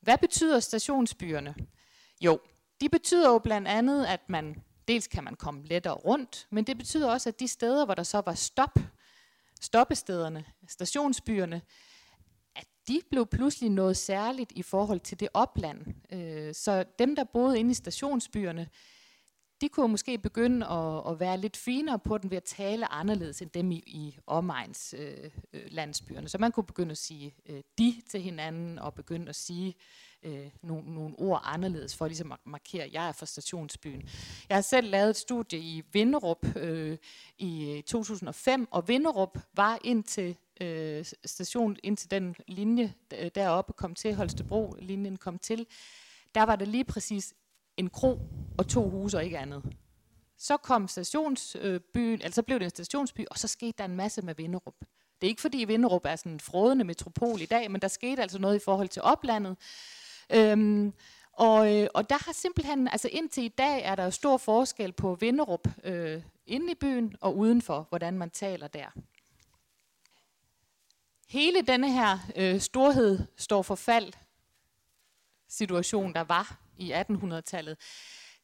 Hvad 0.01 0.19
betyder 0.19 0.61
stationsbyerne? 0.61 1.55
Jo, 2.21 2.41
de 2.81 2.89
betyder 2.89 3.33
jo 3.33 3.39
blandt 3.39 3.69
andet, 3.69 4.07
at 4.07 4.21
man 4.29 4.63
dels 4.89 5.07
kan 5.07 5.25
man 5.25 5.35
komme 5.35 5.65
lettere 5.65 5.95
rundt, 5.95 6.47
men 6.51 6.65
det 6.65 6.79
betyder 6.79 7.11
også, 7.11 7.29
at 7.29 7.41
de 7.41 7.49
steder, 7.49 7.85
hvor 7.85 7.95
der 7.95 8.03
så 8.03 8.23
var 8.27 8.35
stop, 8.35 8.79
stoppestederne, 9.61 10.45
stationsbyerne, 10.69 11.63
at 12.57 12.67
de 12.89 13.01
blev 13.11 13.27
pludselig 13.27 13.71
noget 13.71 13.97
særligt 13.97 14.53
i 14.53 14.63
forhold 14.63 15.01
til 15.01 15.21
det 15.21 15.29
opland. 15.35 15.87
Øh, 16.13 16.55
så 16.55 16.85
dem, 16.99 17.17
der 17.17 17.25
boede 17.25 17.59
inde 17.59 17.71
i 17.71 17.75
stationsbyerne, 17.75 18.69
de 19.61 19.69
kunne 19.69 19.89
måske 19.89 20.19
begynde 20.19 20.67
at, 20.67 21.13
at 21.13 21.21
være 21.21 21.39
lidt 21.39 21.57
finere 21.57 21.99
på 21.99 22.19
den 22.19 22.31
ved 22.31 22.37
at 22.37 22.45
tale 22.45 22.93
anderledes 22.93 23.43
end 23.43 23.51
dem 23.51 23.71
i, 23.71 23.83
i 23.87 24.19
omegns 24.27 24.95
øh, 24.99 25.31
øh 25.53 25.63
landsbyerne. 25.71 26.29
Så 26.29 26.39
man 26.39 26.53
kunne 26.53 26.67
begynde 26.67 26.91
at 26.91 26.99
sige 26.99 27.35
øh, 27.47 27.63
de 27.79 28.03
til 28.11 28.21
hinanden 28.21 28.79
og 28.79 28.95
begynde 28.95 29.29
at 29.29 29.37
sige 29.37 29.75
øh, 30.23 30.51
nogle, 30.63 30.95
nogle 30.95 31.15
ord 31.19 31.41
anderledes 31.45 31.97
for 31.97 32.07
ligesom 32.07 32.33
at 32.33 32.39
markere, 32.45 32.85
at 32.85 32.93
jeg 32.93 33.09
er 33.09 33.13
fra 33.13 33.27
stationsbyen. 33.27 34.09
Jeg 34.49 34.57
har 34.57 34.63
selv 34.63 34.91
lavet 34.91 35.11
et 35.11 35.17
studie 35.17 35.59
i 35.59 35.83
Vinderup 35.93 36.57
øh, 36.57 36.99
i 37.39 37.71
øh, 37.71 37.83
2005, 37.83 38.69
og 38.71 38.89
Vinderup 38.89 39.39
var 39.55 39.79
indtil 39.85 40.37
øh, 40.61 41.05
station, 41.25 41.77
indtil 41.83 42.11
den 42.11 42.37
linje 42.47 42.95
deroppe 43.35 43.73
kom 43.73 43.95
til, 43.95 44.15
Holstebro-linjen 44.15 45.17
kom 45.17 45.39
til, 45.39 45.67
der 46.35 46.43
var 46.43 46.57
det 46.57 46.69
lige 46.69 46.85
præcis 46.85 47.35
en 47.79 47.91
kro 47.91 48.21
og 48.59 48.69
to 48.69 48.89
huse 48.91 49.17
og 49.17 49.25
ikke 49.25 49.39
andet. 49.39 49.63
Så 50.39 50.57
kom 50.57 50.89
stationsbyen, 50.89 52.23
altså 52.23 52.35
så 52.35 52.43
blev 52.43 52.59
det 52.59 52.65
en 52.65 52.71
stationsby, 52.71 53.21
og 53.31 53.39
så 53.39 53.49
skete 53.49 53.75
der 53.79 53.85
en 53.85 53.97
masse 53.97 54.23
med 54.23 54.35
Vinderup. 54.35 54.75
Det 55.21 55.27
er 55.27 55.29
ikke 55.29 55.43
fordi 55.43 55.65
Vinderup 55.65 56.05
er 56.05 56.17
sådan 56.17 56.33
en 56.33 56.41
frodende 56.41 56.85
metropol 56.85 57.41
i 57.41 57.47
dag, 57.47 57.71
men 57.71 57.83
der 57.83 57.89
skete 57.89 58.23
altså 58.23 58.39
noget 58.39 58.57
i 58.57 58.65
forhold 58.65 58.89
til 58.89 59.03
oplandet. 59.03 59.57
Øhm, 60.31 60.93
og, 61.33 61.75
øh, 61.77 61.89
og 61.95 62.11
der 62.11 62.25
har 62.25 62.33
simpelthen, 62.33 62.89
altså 62.89 63.09
indtil 63.13 63.45
i 63.45 63.49
dag 63.49 63.83
er 63.83 63.95
der 63.95 64.05
jo 64.05 64.11
stor 64.11 64.37
forskel 64.37 64.93
på 64.93 65.15
Vinderup 65.15 65.69
øh, 65.85 66.23
inde 66.47 66.73
i 66.73 66.75
byen 66.75 67.17
og 67.21 67.37
udenfor, 67.37 67.87
hvordan 67.89 68.19
man 68.19 68.31
taler 68.31 68.67
der. 68.69 68.87
Hele 71.29 71.63
denne 71.63 71.93
her 71.93 72.19
øh, 72.37 72.61
storhed 72.61 73.19
står 73.37 73.63
for 73.63 73.75
fald 73.75 74.13
situation, 75.49 76.15
der 76.15 76.25
var 76.25 76.59
i 76.79 76.93
1800-tallet, 76.93 77.77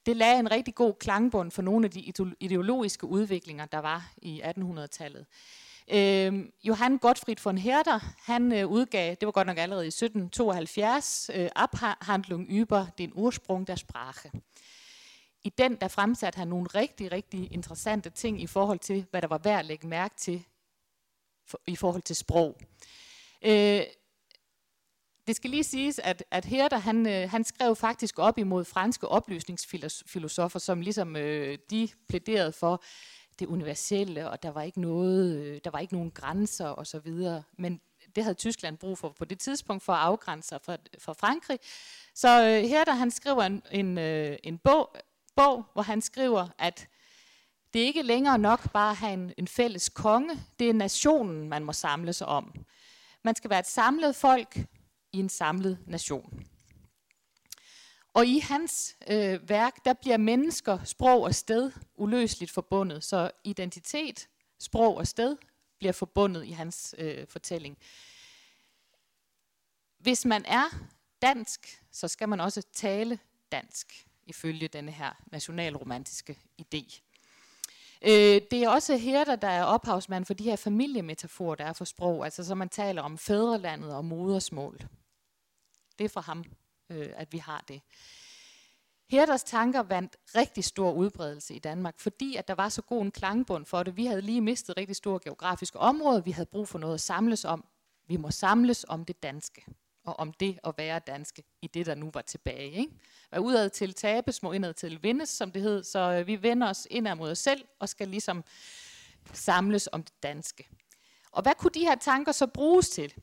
det 0.06 0.16
lagde 0.16 0.38
en 0.38 0.50
rigtig 0.50 0.74
god 0.74 0.94
klangbund 0.94 1.50
for 1.50 1.62
nogle 1.62 1.84
af 1.84 1.90
de 1.90 2.12
ideologiske 2.40 3.06
udviklinger, 3.06 3.66
der 3.66 3.78
var 3.78 4.12
i 4.22 4.42
1800-tallet. 4.42 5.26
Øh, 5.92 6.44
Johan 6.64 6.98
Gottfried 6.98 7.36
von 7.44 7.58
Herder, 7.58 7.98
han 8.18 8.52
øh, 8.52 8.66
udgav, 8.66 9.14
det 9.20 9.26
var 9.26 9.32
godt 9.32 9.46
nok 9.46 9.58
allerede 9.58 9.84
i 9.84 9.88
1772, 9.88 11.30
øh, 11.34 11.50
Abhandlung 11.56 12.46
über 12.50 12.86
den 12.98 13.12
Ursprung 13.14 13.66
der 13.66 13.74
Sprache. 13.74 14.30
I 15.44 15.48
den, 15.48 15.76
der 15.76 15.88
fremsatte 15.88 16.36
han 16.36 16.48
nogle 16.48 16.66
rigtig, 16.74 17.12
rigtig 17.12 17.52
interessante 17.52 18.10
ting 18.10 18.42
i 18.42 18.46
forhold 18.46 18.78
til, 18.78 19.06
hvad 19.10 19.22
der 19.22 19.28
var 19.28 19.38
værd 19.38 19.58
at 19.58 19.64
lægge 19.64 19.86
mærke 19.86 20.14
til 20.16 20.44
for, 21.46 21.60
i 21.66 21.76
forhold 21.76 22.02
til 22.02 22.16
sprog. 22.16 22.60
Øh, 23.42 23.82
det 25.26 25.36
skal 25.36 25.50
lige 25.50 25.64
siges, 25.64 25.98
at, 25.98 26.24
at 26.30 26.44
Herder, 26.44 26.78
han, 26.78 27.06
øh, 27.06 27.30
han 27.30 27.44
skrev 27.44 27.76
faktisk 27.76 28.18
op 28.18 28.38
imod 28.38 28.64
franske 28.64 29.08
oplysningsfilosofer, 29.08 30.58
som 30.58 30.80
ligesom 30.80 31.16
øh, 31.16 31.58
de 31.70 31.88
plæderede 32.08 32.52
for 32.52 32.82
det 33.38 33.46
universelle, 33.46 34.30
og 34.30 34.42
der 34.42 34.50
var 34.50 34.62
ikke 34.62 34.80
noget, 34.80 35.36
øh, 35.36 35.60
der 35.64 35.70
var 35.70 35.78
ikke 35.78 35.94
nogen 35.94 36.10
grænser 36.10 36.66
og 36.66 36.86
så 36.86 36.98
videre. 36.98 37.42
Men 37.58 37.80
det 38.16 38.24
havde 38.24 38.34
Tyskland 38.34 38.78
brug 38.78 38.98
for 38.98 39.08
på 39.08 39.24
det 39.24 39.38
tidspunkt 39.38 39.82
for 39.82 39.92
at 39.92 40.00
afgrænse 40.00 40.48
sig 40.48 40.60
fra, 40.62 40.76
fra 40.98 41.12
Frankrig. 41.12 41.58
Så 42.14 42.28
øh, 42.28 42.68
Herder, 42.68 42.92
han 42.92 43.10
skriver 43.10 43.42
en, 43.42 43.62
en, 43.70 43.98
øh, 43.98 44.36
en 44.42 44.58
bog, 44.58 44.96
bog, 45.36 45.64
hvor 45.72 45.82
han 45.82 46.00
skriver, 46.00 46.48
at 46.58 46.88
det 47.72 47.82
er 47.82 47.86
ikke 47.86 48.02
længere 48.02 48.38
nok 48.38 48.72
bare 48.72 48.90
at 48.90 48.96
have 48.96 49.12
en, 49.12 49.32
en 49.38 49.48
fælles 49.48 49.88
konge. 49.88 50.40
Det 50.58 50.68
er 50.68 50.74
nationen, 50.74 51.48
man 51.48 51.64
må 51.64 51.72
samle 51.72 52.12
sig 52.12 52.26
om. 52.26 52.54
Man 53.22 53.34
skal 53.34 53.50
være 53.50 53.58
et 53.58 53.66
samlet 53.66 54.16
folk, 54.16 54.58
i 55.14 55.18
en 55.18 55.28
samlet 55.28 55.78
nation. 55.86 56.46
Og 58.14 58.26
i 58.26 58.38
hans 58.38 58.96
øh, 59.08 59.48
værk, 59.48 59.84
der 59.84 59.92
bliver 59.92 60.16
mennesker, 60.16 60.84
sprog 60.84 61.22
og 61.22 61.34
sted 61.34 61.72
uløseligt 61.94 62.50
forbundet. 62.50 63.04
Så 63.04 63.30
identitet, 63.44 64.28
sprog 64.58 64.96
og 64.96 65.06
sted 65.06 65.36
bliver 65.78 65.92
forbundet 65.92 66.44
i 66.44 66.50
hans 66.50 66.94
øh, 66.98 67.26
fortælling. 67.28 67.78
Hvis 69.98 70.24
man 70.24 70.44
er 70.44 70.64
dansk, 71.22 71.82
så 71.92 72.08
skal 72.08 72.28
man 72.28 72.40
også 72.40 72.62
tale 72.72 73.18
dansk, 73.52 74.06
ifølge 74.26 74.68
denne 74.68 74.92
her 74.92 75.12
nationalromantiske 75.26 76.38
idé. 76.62 77.00
Øh, 78.02 78.40
det 78.50 78.52
er 78.52 78.68
også 78.68 78.96
her, 78.96 79.24
der, 79.24 79.36
der 79.36 79.48
er 79.48 79.64
ophavsmand 79.64 80.24
for 80.24 80.34
de 80.34 80.44
her 80.44 80.56
familiemetaforer, 80.56 81.54
der 81.54 81.64
er 81.64 81.72
for 81.72 81.84
sprog, 81.84 82.24
altså 82.24 82.44
så 82.44 82.54
man 82.54 82.68
taler 82.68 83.02
om 83.02 83.18
fædrelandet 83.18 83.94
og 83.94 84.04
modersmål. 84.04 84.80
Det 85.98 86.04
er 86.04 86.08
fra 86.08 86.20
ham, 86.20 86.44
øh, 86.90 87.10
at 87.16 87.32
vi 87.32 87.38
har 87.38 87.64
det. 87.68 87.80
Herders 89.08 89.42
tanker 89.42 89.82
vandt 89.82 90.16
rigtig 90.34 90.64
stor 90.64 90.92
udbredelse 90.92 91.54
i 91.54 91.58
Danmark, 91.58 91.98
fordi 91.98 92.36
at 92.36 92.48
der 92.48 92.54
var 92.54 92.68
så 92.68 92.82
god 92.82 93.02
en 93.02 93.10
klangbund 93.10 93.66
for 93.66 93.82
det. 93.82 93.96
Vi 93.96 94.06
havde 94.06 94.22
lige 94.22 94.40
mistet 94.40 94.76
rigtig 94.76 94.96
store 94.96 95.20
geografiske 95.24 95.78
områder, 95.78 96.20
vi 96.20 96.30
havde 96.30 96.46
brug 96.46 96.68
for 96.68 96.78
noget 96.78 96.94
at 96.94 97.00
samles 97.00 97.44
om. 97.44 97.64
Vi 98.06 98.16
må 98.16 98.30
samles 98.30 98.84
om 98.88 99.04
det 99.04 99.22
danske, 99.22 99.64
og 100.04 100.18
om 100.18 100.32
det 100.32 100.58
at 100.64 100.74
være 100.78 100.98
danske 100.98 101.44
i 101.62 101.66
det, 101.66 101.86
der 101.86 101.94
nu 101.94 102.10
var 102.14 102.22
tilbage. 102.22 102.70
Ikke? 102.70 102.92
Hvad 103.28 103.40
udad 103.40 103.70
til 103.70 103.94
tabes, 103.94 104.42
må 104.42 104.52
indad 104.52 104.74
til 104.74 105.02
vindes, 105.02 105.28
som 105.28 105.52
det 105.52 105.62
hed, 105.62 105.84
så 105.84 105.98
øh, 105.98 106.26
vi 106.26 106.42
vender 106.42 106.68
os 106.68 106.86
indad 106.90 107.14
mod 107.14 107.30
os 107.30 107.38
selv, 107.38 107.64
og 107.78 107.88
skal 107.88 108.08
ligesom 108.08 108.44
samles 109.32 109.88
om 109.92 110.02
det 110.02 110.22
danske. 110.22 110.68
Og 111.30 111.42
hvad 111.42 111.54
kunne 111.54 111.70
de 111.74 111.80
her 111.80 111.94
tanker 111.94 112.32
så 112.32 112.46
bruges 112.46 112.88
til? 112.88 113.14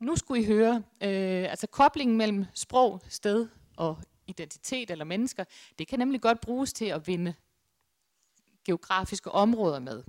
Nu 0.00 0.16
skulle 0.16 0.42
I 0.42 0.46
høre, 0.46 0.74
øh, 1.02 1.50
altså 1.50 1.66
koblingen 1.66 2.16
mellem 2.16 2.44
sprog, 2.54 3.00
sted 3.08 3.48
og 3.76 3.98
identitet 4.26 4.90
eller 4.90 5.04
mennesker, 5.04 5.44
det 5.78 5.88
kan 5.88 5.98
nemlig 5.98 6.20
godt 6.20 6.40
bruges 6.40 6.72
til 6.72 6.84
at 6.84 7.06
vinde 7.06 7.34
geografiske 8.64 9.30
områder 9.30 9.78
med. 9.78 10.02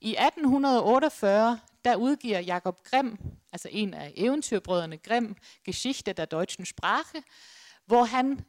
I 0.00 0.10
1848, 0.10 1.60
der 1.84 1.96
udgiver 1.96 2.38
Jakob 2.38 2.82
Grimm, 2.84 3.18
altså 3.52 3.68
en 3.72 3.94
af 3.94 4.12
eventyrbrødrene 4.16 4.98
Grimm, 4.98 5.36
Geschichte 5.64 6.12
der 6.12 6.24
deutschen 6.24 6.66
Sprache, 6.66 7.22
hvor 7.86 8.04
han 8.04 8.44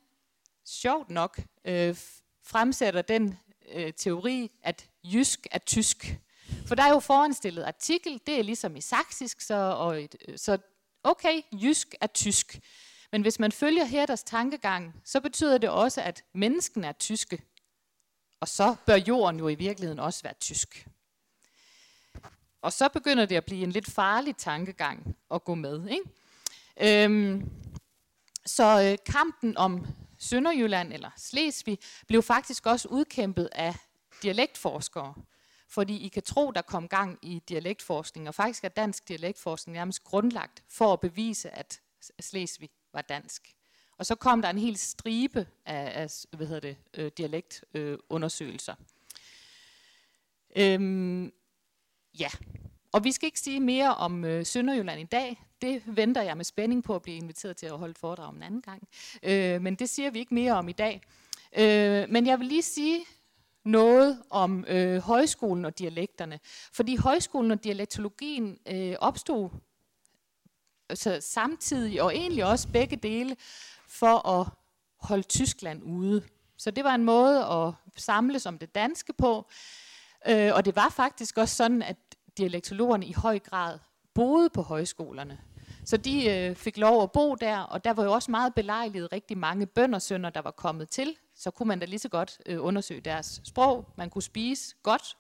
sjovt 0.66 1.10
nok 1.10 1.40
øh, 1.66 1.96
fremsætter 2.44 3.02
den 3.02 3.38
øh, 3.72 3.94
teori, 3.94 4.52
at 4.64 4.90
jysk 5.04 5.48
er 5.52 5.60
tysk. 5.60 6.20
For 6.66 6.76
der 6.76 6.84
er 6.84 6.90
jo 6.90 7.00
foranstillet 7.00 7.64
artikel, 7.64 8.22
det 8.28 8.40
er 8.40 8.44
ligesom 8.44 8.76
i 8.76 8.82
saksisk, 8.82 9.42
så, 9.42 9.56
og 9.56 10.04
et, 10.04 10.16
øh, 10.28 10.38
så 10.38 10.58
okay, 11.04 11.42
jysk 11.54 11.96
er 12.02 12.08
tysk. 12.08 12.60
Men 13.12 13.22
hvis 13.22 13.40
man 13.40 13.52
følger 13.52 13.86
Herders 13.86 14.24
tankegang, 14.24 15.02
så 15.06 15.22
betyder 15.22 15.58
det 15.58 15.70
også, 15.70 16.02
at 16.02 16.24
mennesken 16.34 16.84
er 16.84 16.92
tyske. 16.92 17.42
Og 18.40 18.48
så 18.48 18.76
bør 18.86 18.96
jorden 18.96 19.40
jo 19.40 19.48
i 19.48 19.56
virkeligheden 19.56 20.00
også 20.00 20.24
være 20.24 20.34
tysk. 20.40 20.88
Og 22.62 22.74
så 22.74 22.90
begynder 22.90 23.26
det 23.26 23.36
at 23.36 23.46
blive 23.46 23.64
en 23.64 23.72
lidt 23.72 23.92
farlig 23.92 24.38
tankegang 24.38 25.16
at 25.32 25.44
gå 25.44 25.56
med. 25.56 25.88
Ikke? 25.88 27.04
Øhm, 27.04 27.50
så 28.46 28.82
øh, 28.82 29.14
kampen 29.14 29.58
om 29.58 29.88
Sønderjylland 30.18 30.94
eller 30.94 31.10
Slesvig 31.18 31.80
blev 32.08 32.24
faktisk 32.24 32.66
også 32.66 32.88
udkæmpet 32.88 33.50
af 33.52 33.76
dialektforskere. 34.24 35.14
Fordi 35.70 36.06
I 36.06 36.08
kan 36.08 36.24
tro, 36.24 36.52
der 36.52 36.62
kom 36.62 36.88
gang 36.88 37.20
i 37.22 37.42
dialektforskning, 37.50 38.28
og 38.28 38.36
faktisk 38.36 38.64
er 38.64 38.70
dansk 38.70 39.08
dialektforskning 39.08 39.74
nærmest 39.74 40.04
grundlagt 40.04 40.64
for 40.70 40.94
at 40.94 41.00
bevise, 41.00 41.50
at 41.50 41.82
Slesvig 42.20 42.70
var 42.94 43.02
dansk. 43.02 43.56
Og 43.98 44.06
så 44.06 44.16
kom 44.16 44.42
der 44.42 44.50
en 44.50 44.58
hel 44.58 44.78
stribe 44.78 45.48
af, 45.66 46.02
af 46.02 46.12
hvad 46.38 46.48
hedder 46.48 46.62
det, 46.62 46.78
øh, 46.98 47.12
dialektundersøgelser. 47.18 48.76
Øh, 50.56 50.74
øhm, 50.74 51.32
ja, 52.20 52.30
og 52.92 53.04
vi 53.04 53.12
skal 53.12 53.28
ikke 53.28 53.40
sige 53.40 53.60
mere 53.60 53.96
om 53.96 54.26
øh, 54.26 54.46
Sønderjylland 54.46 55.02
i 55.02 55.04
dag. 55.04 55.44
Det 55.62 55.84
venter 55.86 56.22
jeg 56.22 56.38
med 56.38 56.46
spænding 56.46 56.84
på 56.84 56.96
at 56.96 57.02
blive 57.02 57.18
inviteret 57.18 57.58
til 57.58 57.66
at 57.66 57.78
holde 57.78 57.92
et 57.92 57.98
foredrag 57.98 58.36
en 58.36 58.44
anden 58.44 58.62
gang. 58.62 58.88
Øh, 59.24 59.62
men 59.62 59.76
det 59.76 59.90
siger 59.90 60.12
vi 60.12 60.20
ikke 60.20 60.34
mere 60.34 60.54
om 60.54 60.70
i 60.70 60.72
dag. 60.72 61.02
Øh, 61.58 62.10
men 62.10 62.28
jeg 62.28 62.40
vil 62.40 62.48
lige 62.48 62.62
sige 62.62 63.06
noget 63.66 64.22
om 64.30 64.66
øh, 64.68 64.98
højskolen 65.02 65.66
og 65.66 65.80
dialekterne. 65.80 66.40
Fordi 66.74 66.96
højskolen 66.96 67.52
og 67.52 67.64
dialektologien 67.64 68.58
øh, 68.68 68.96
opstod 69.00 69.50
altså, 70.90 71.18
samtidig, 71.22 72.02
og 72.02 72.16
egentlig 72.16 72.46
også 72.46 72.68
begge 72.68 72.96
dele, 72.96 73.36
for 73.88 74.28
at 74.28 74.48
holde 75.00 75.24
Tyskland 75.24 75.84
ude. 75.84 76.24
Så 76.58 76.72
det 76.72 76.84
var 76.84 76.96
en 76.96 77.04
måde 77.04 77.46
at 77.46 77.74
samles 77.98 78.46
om 78.46 78.58
det 78.58 78.76
danske 78.76 79.14
på. 79.14 79.48
Øh, 80.28 80.52
og 80.54 80.66
det 80.66 80.76
var 80.76 80.90
faktisk 80.90 81.38
også 81.38 81.56
sådan, 81.56 81.82
at 81.82 81.98
dialektologerne 82.38 83.06
i 83.06 83.14
høj 83.14 83.40
grad 83.40 83.80
boede 84.14 84.50
på 84.50 84.62
højskolerne. 84.62 85.40
Så 85.86 85.98
de 85.98 86.30
øh, 86.30 86.56
fik 86.56 86.78
lov 86.78 87.04
at 87.04 87.12
bo 87.12 87.36
der, 87.36 87.60
og 87.60 87.84
der 87.84 87.94
var 87.94 88.04
jo 88.04 88.14
også 88.14 88.32
meget 88.32 88.54
belejligt 88.56 89.12
rigtig 89.12 89.38
mange 89.38 89.66
bøndersønder, 89.66 90.30
der 90.30 90.42
var 90.42 90.52
kommet 90.52 90.90
til. 90.90 91.16
Så 91.40 91.52
kunne 91.52 91.68
man 91.68 91.80
da 91.80 91.86
lige 91.86 92.00
så 92.00 92.10
godt 92.10 92.42
øh, 92.46 92.64
undersøge 92.66 93.02
deres 93.02 93.42
sprog. 93.44 93.94
Man 93.98 94.10
kunne 94.10 94.22
spise 94.22 94.76
godt, 94.84 95.18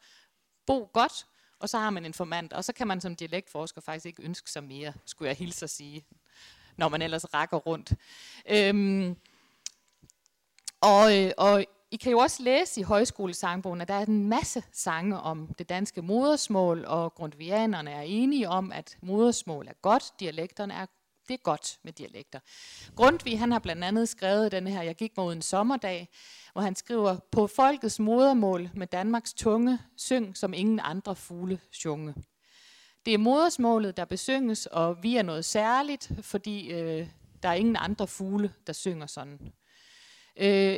bo 0.67 0.89
godt, 0.93 1.27
og 1.59 1.69
så 1.69 1.77
har 1.77 1.89
man 1.89 2.05
en 2.05 2.13
formand. 2.13 2.51
Og 2.51 2.63
så 2.65 2.73
kan 2.73 2.87
man 2.87 3.01
som 3.01 3.15
dialektforsker 3.15 3.81
faktisk 3.81 4.05
ikke 4.05 4.23
ønske 4.23 4.51
sig 4.51 4.63
mere, 4.63 4.93
skulle 5.05 5.29
jeg 5.29 5.37
hilse 5.37 5.65
at 5.65 5.69
sige, 5.69 6.05
når 6.77 6.89
man 6.89 7.01
ellers 7.01 7.33
rækker 7.33 7.57
rundt. 7.57 7.93
Øhm, 8.49 9.15
og, 10.81 11.17
øh, 11.17 11.31
og 11.37 11.65
i 11.91 11.95
kan 11.95 12.11
jo 12.11 12.19
også 12.19 12.43
læse 12.43 12.79
i 12.79 12.83
højskolesangbogen, 12.83 13.81
at 13.81 13.87
der 13.87 13.93
er 13.93 14.05
en 14.05 14.29
masse 14.29 14.63
sange 14.71 15.19
om 15.19 15.47
det 15.57 15.69
danske 15.69 16.01
modersmål, 16.01 16.85
og 16.85 17.13
grundvianerne 17.13 17.91
er 17.91 18.01
enige 18.01 18.49
om, 18.49 18.71
at 18.71 18.97
modersmål 19.01 19.67
er 19.67 19.73
godt, 19.81 20.13
dialekterne 20.19 20.73
er 20.73 20.85
det 21.29 21.33
er 21.33 21.43
godt 21.43 21.79
med 21.83 21.93
dialekter. 21.93 22.39
Grundtvig 22.95 23.39
han 23.39 23.51
har 23.51 23.59
blandt 23.59 23.83
andet 23.83 24.09
skrevet 24.09 24.51
den 24.51 24.67
her, 24.67 24.81
jeg 24.81 24.95
gik 24.95 25.17
mod 25.17 25.33
en 25.33 25.41
sommerdag, 25.41 26.09
hvor 26.53 26.61
han 26.61 26.75
skriver, 26.75 27.17
på 27.31 27.47
folkets 27.47 27.99
modermål 27.99 28.69
med 28.73 28.87
Danmarks 28.87 29.33
tunge, 29.33 29.79
syng 29.97 30.37
som 30.37 30.53
ingen 30.53 30.79
andre 30.83 31.15
fugle 31.15 31.59
sjunge. 31.71 32.15
Det 33.05 33.13
er 33.13 33.17
modersmålet, 33.17 33.97
der 33.97 34.05
besynges, 34.05 34.65
og 34.65 35.03
vi 35.03 35.15
er 35.15 35.23
noget 35.23 35.45
særligt, 35.45 36.11
fordi 36.21 36.71
øh, 36.71 37.07
der 37.43 37.49
er 37.49 37.53
ingen 37.53 37.77
andre 37.79 38.07
fugle, 38.07 38.53
der 38.67 38.73
synger 38.73 39.07
sådan. 39.07 39.53
Øh, 40.37 40.77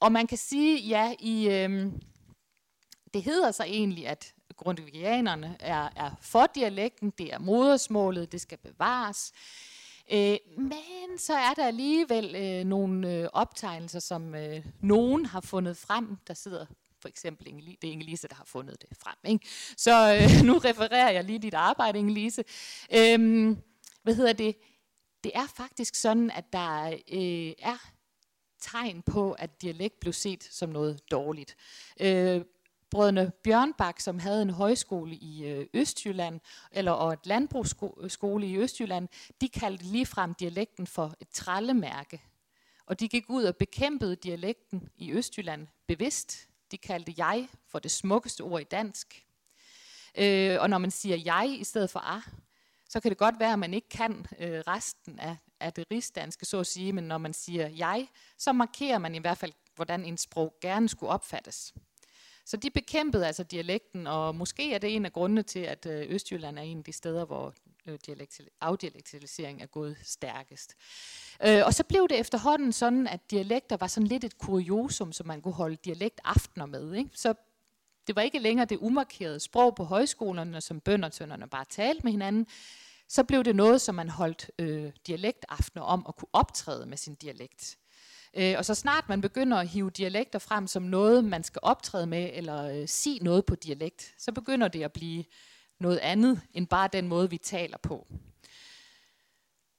og 0.00 0.12
man 0.12 0.26
kan 0.26 0.38
sige, 0.38 0.80
ja, 0.80 1.14
i, 1.18 1.48
øh, 1.48 1.92
det 3.14 3.22
hedder 3.22 3.50
sig 3.50 3.64
egentlig, 3.64 4.06
at 4.06 4.34
grundvigianerne 4.56 5.56
er, 5.60 5.88
er 5.96 6.10
for 6.20 6.46
dialekten, 6.54 7.10
det 7.18 7.32
er 7.32 7.38
modersmålet, 7.38 8.32
det 8.32 8.40
skal 8.40 8.58
bevares. 8.58 9.32
Øh, 10.12 10.36
men 10.58 11.18
så 11.18 11.34
er 11.34 11.54
der 11.56 11.66
alligevel 11.66 12.34
øh, 12.36 12.64
nogle 12.64 13.14
øh, 13.14 13.28
optegnelser, 13.32 14.00
som 14.00 14.34
øh, 14.34 14.66
nogen 14.80 15.26
har 15.26 15.40
fundet 15.40 15.76
frem. 15.76 16.16
Der 16.26 16.34
sidder 16.34 16.66
for 17.00 17.08
eksempel 17.08 17.48
Inge, 17.48 17.76
det 17.82 17.88
er 17.88 17.92
Inge-Lise, 17.92 18.28
der 18.28 18.34
har 18.34 18.44
fundet 18.44 18.82
det 18.82 18.98
frem. 18.98 19.16
Ikke? 19.24 19.46
Så 19.76 20.14
øh, 20.14 20.42
nu 20.48 20.58
refererer 20.58 21.10
jeg 21.10 21.24
lige 21.24 21.38
dit 21.38 21.54
arbejde, 21.54 21.98
Inge-Lise. 21.98 22.42
Øh, 22.94 23.56
hvad 24.02 24.14
hedder 24.14 24.32
det? 24.32 24.56
Det 25.24 25.32
er 25.34 25.46
faktisk 25.56 25.94
sådan, 25.94 26.30
at 26.30 26.52
der 26.52 26.86
øh, 27.12 27.52
er 27.58 27.92
tegn 28.60 29.02
på, 29.02 29.32
at 29.32 29.62
dialekt 29.62 30.00
blev 30.00 30.12
set 30.12 30.44
som 30.44 30.68
noget 30.68 31.10
dårligt. 31.10 31.56
Øh, 32.00 32.40
brødrene 32.92 33.32
Bjørnbak, 33.44 34.00
som 34.00 34.18
havde 34.18 34.42
en 34.42 34.50
højskole 34.50 35.14
i 35.14 35.46
øh, 35.46 35.66
Østjylland, 35.74 36.40
eller 36.72 36.92
og 36.92 37.12
et 37.12 37.26
landbrugsskole 37.26 38.46
i 38.46 38.56
Østjylland, 38.56 39.08
de 39.40 39.48
kaldte 39.48 39.84
ligefrem 39.84 40.34
dialekten 40.34 40.86
for 40.86 41.14
et 41.20 41.28
trællemærke. 41.28 42.22
Og 42.86 43.00
de 43.00 43.08
gik 43.08 43.24
ud 43.28 43.44
og 43.44 43.56
bekæmpede 43.56 44.16
dialekten 44.16 44.88
i 44.96 45.12
Østjylland 45.12 45.68
bevidst. 45.86 46.48
De 46.70 46.78
kaldte 46.78 47.14
jeg 47.16 47.48
for 47.68 47.78
det 47.78 47.90
smukkeste 47.90 48.40
ord 48.40 48.60
i 48.60 48.64
dansk. 48.64 49.26
Øh, 50.18 50.56
og 50.60 50.70
når 50.70 50.78
man 50.78 50.90
siger 50.90 51.16
jeg 51.16 51.56
i 51.60 51.64
stedet 51.64 51.90
for 51.90 52.00
a, 52.00 52.20
så 52.88 53.00
kan 53.00 53.10
det 53.10 53.18
godt 53.18 53.38
være, 53.38 53.52
at 53.52 53.58
man 53.58 53.74
ikke 53.74 53.88
kan 53.88 54.26
øh, 54.38 54.60
resten 54.66 55.18
af, 55.18 55.36
af 55.60 55.72
det 55.72 55.84
rigsdanske, 55.90 56.44
så 56.44 56.60
at 56.60 56.66
sige, 56.66 56.92
men 56.92 57.04
når 57.04 57.18
man 57.18 57.32
siger 57.32 57.68
jeg, 57.68 58.08
så 58.38 58.52
markerer 58.52 58.98
man 58.98 59.14
i 59.14 59.18
hvert 59.18 59.38
fald, 59.38 59.52
hvordan 59.74 60.04
en 60.04 60.18
sprog 60.18 60.54
gerne 60.60 60.88
skulle 60.88 61.12
opfattes. 61.12 61.74
Så 62.44 62.56
de 62.56 62.70
bekæmpede 62.70 63.26
altså 63.26 63.42
dialekten, 63.42 64.06
og 64.06 64.34
måske 64.34 64.74
er 64.74 64.78
det 64.78 64.96
en 64.96 65.06
af 65.06 65.12
grundene 65.12 65.42
til, 65.42 65.58
at 65.58 65.86
øh, 65.86 66.06
Østjylland 66.08 66.58
er 66.58 66.62
en 66.62 66.78
af 66.78 66.84
de 66.84 66.92
steder, 66.92 67.24
hvor 67.24 67.54
øh, 67.86 67.98
afdialektalisering 68.60 69.62
er 69.62 69.66
gået 69.66 69.96
stærkest. 70.02 70.74
Øh, 71.46 71.62
og 71.66 71.74
så 71.74 71.84
blev 71.84 72.08
det 72.08 72.20
efterhånden 72.20 72.72
sådan, 72.72 73.06
at 73.06 73.30
dialekter 73.30 73.76
var 73.76 73.86
sådan 73.86 74.06
lidt 74.06 74.24
et 74.24 74.38
kuriosum, 74.38 75.12
som 75.12 75.26
man 75.26 75.40
kunne 75.40 75.54
holde 75.54 75.76
dialektaftener 75.76 76.66
med. 76.66 76.94
Ikke? 76.94 77.10
Så 77.14 77.34
det 78.06 78.16
var 78.16 78.22
ikke 78.22 78.38
længere 78.38 78.66
det 78.66 78.78
umarkerede 78.78 79.40
sprog 79.40 79.74
på 79.74 79.84
højskolerne, 79.84 80.60
som 80.60 80.80
bøndertønderne 80.80 81.48
bare 81.48 81.64
talte 81.70 82.00
med 82.04 82.12
hinanden. 82.12 82.46
Så 83.08 83.24
blev 83.24 83.44
det 83.44 83.56
noget, 83.56 83.80
som 83.80 83.94
man 83.94 84.08
holdt 84.08 84.50
øh, 84.58 84.92
dialektaftener 85.06 85.82
om 85.82 86.04
at 86.08 86.16
kunne 86.16 86.28
optræde 86.32 86.86
med 86.86 86.96
sin 86.96 87.14
dialekt. 87.14 87.78
Øh, 88.34 88.54
og 88.58 88.64
så 88.64 88.74
snart 88.74 89.08
man 89.08 89.20
begynder 89.20 89.56
at 89.56 89.68
hive 89.68 89.90
dialekter 89.90 90.38
frem 90.38 90.66
som 90.66 90.82
noget, 90.82 91.24
man 91.24 91.44
skal 91.44 91.60
optræde 91.62 92.06
med, 92.06 92.30
eller 92.32 92.64
øh, 92.64 92.88
sige 92.88 93.18
noget 93.18 93.46
på 93.46 93.54
dialekt, 93.54 94.14
så 94.18 94.32
begynder 94.32 94.68
det 94.68 94.82
at 94.82 94.92
blive 94.92 95.24
noget 95.80 95.98
andet 95.98 96.40
end 96.54 96.66
bare 96.66 96.88
den 96.92 97.08
måde, 97.08 97.30
vi 97.30 97.38
taler 97.38 97.76
på. 97.78 98.06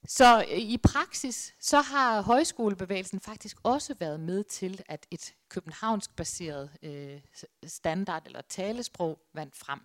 Så 0.06 0.46
øh, 0.50 0.58
i 0.58 0.78
praksis, 0.78 1.54
så 1.60 1.80
har 1.80 2.20
højskolebevægelsen 2.20 3.20
faktisk 3.20 3.56
også 3.62 3.94
været 3.94 4.20
med 4.20 4.44
til, 4.44 4.82
at 4.88 5.06
et 5.10 5.34
københavnsk 5.48 6.16
baseret 6.16 6.70
øh, 6.82 7.20
standard 7.66 8.26
eller 8.26 8.42
talesprog 8.48 9.18
vandt 9.32 9.56
frem. 9.56 9.80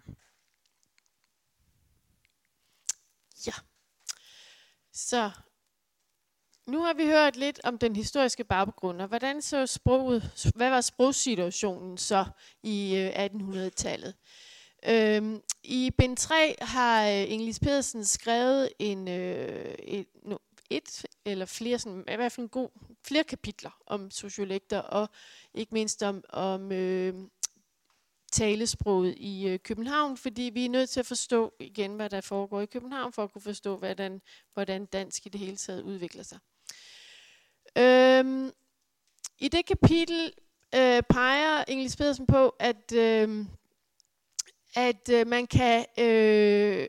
Ja. 3.48 3.54
Så 4.94 5.32
nu 6.70 6.82
har 6.82 6.94
vi 6.94 7.06
hørt 7.06 7.36
lidt 7.36 7.60
om 7.64 7.78
den 7.78 7.96
historiske 7.96 8.44
baggrund, 8.44 9.02
og 9.02 9.08
hvordan 9.08 9.42
så 9.42 9.66
sproget, 9.66 10.52
hvad 10.56 10.70
var 10.70 10.82
sprogsituationen 10.82 11.98
så 11.98 12.26
i 12.64 12.96
øh, 12.96 13.26
1800-tallet? 13.26 14.14
Øhm, 14.90 15.42
I 15.64 15.92
bind 15.98 16.18
3 16.18 16.56
har 16.62 17.08
øh, 17.08 17.32
Inglis 17.32 17.60
Pedersen 17.60 18.06
skrevet 18.06 18.70
en, 18.80 19.08
øh, 19.08 19.76
et, 19.80 20.08
no, 20.24 20.38
et 20.70 21.06
eller 21.26 21.46
flere, 21.46 21.80
sådan, 21.80 22.06
i 22.12 22.16
hvert 22.16 22.32
fald 22.32 22.46
en 22.46 22.50
god, 22.50 22.70
flere 23.08 23.24
kapitler 23.24 23.78
om 23.88 24.12
sociolekter, 24.12 24.80
og 24.80 25.10
ikke 25.54 25.74
mindst 25.74 26.04
om, 26.04 26.24
om 26.30 26.72
øh, 26.72 27.14
talesproget 28.32 29.16
i 29.18 29.48
øh, 29.48 29.60
København, 29.60 30.18
fordi 30.18 30.42
vi 30.54 30.66
er 30.66 30.70
nødt 30.70 30.90
til 30.90 31.00
at 31.00 31.06
forstå 31.06 31.54
igen, 31.60 31.96
hvad 31.96 32.10
der 32.10 32.22
foregår 32.22 32.62
i 32.62 32.66
København, 32.66 33.14
for 33.14 33.24
at 33.24 33.32
kunne 33.32 33.42
forstå, 33.42 33.78
hvordan, 33.78 34.22
hvordan 34.54 34.86
dansk 34.86 35.26
i 35.26 35.30
det 35.30 35.40
hele 35.40 35.58
taget 35.58 35.82
udvikler 35.82 36.24
sig. 36.24 36.40
Øhm, 37.78 38.52
I 39.40 39.48
det 39.48 39.66
kapitel 39.66 40.34
øh, 40.76 41.04
peger 41.10 41.64
Inglis 41.68 41.96
Pedersen 41.96 42.28
på, 42.28 42.50
at, 42.60 42.92
øh, 42.96 43.46
at 44.76 45.10
øh, 45.12 45.28
man 45.28 45.48
kan 45.48 45.86
øh, 46.00 46.88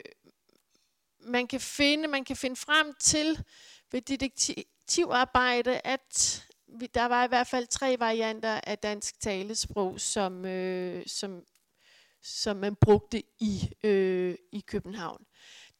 man 1.23 1.47
kan 1.47 1.59
finde 1.59 2.07
man 2.07 2.25
kan 2.25 2.35
finde 2.35 2.55
frem 2.55 2.93
til 2.99 3.43
ved 3.91 4.01
detektivarbejde, 4.01 5.81
at 5.83 6.43
der 6.93 7.05
var 7.05 7.25
i 7.25 7.27
hvert 7.27 7.47
fald 7.47 7.67
tre 7.67 7.95
varianter 7.99 8.61
af 8.63 8.77
dansk 8.77 9.19
talesprog, 9.19 9.99
som, 9.99 10.45
øh, 10.45 11.03
som, 11.07 11.43
som 12.21 12.57
man 12.57 12.75
brugte 12.75 13.23
i, 13.39 13.71
øh, 13.83 14.35
i 14.51 14.59
København. 14.59 15.25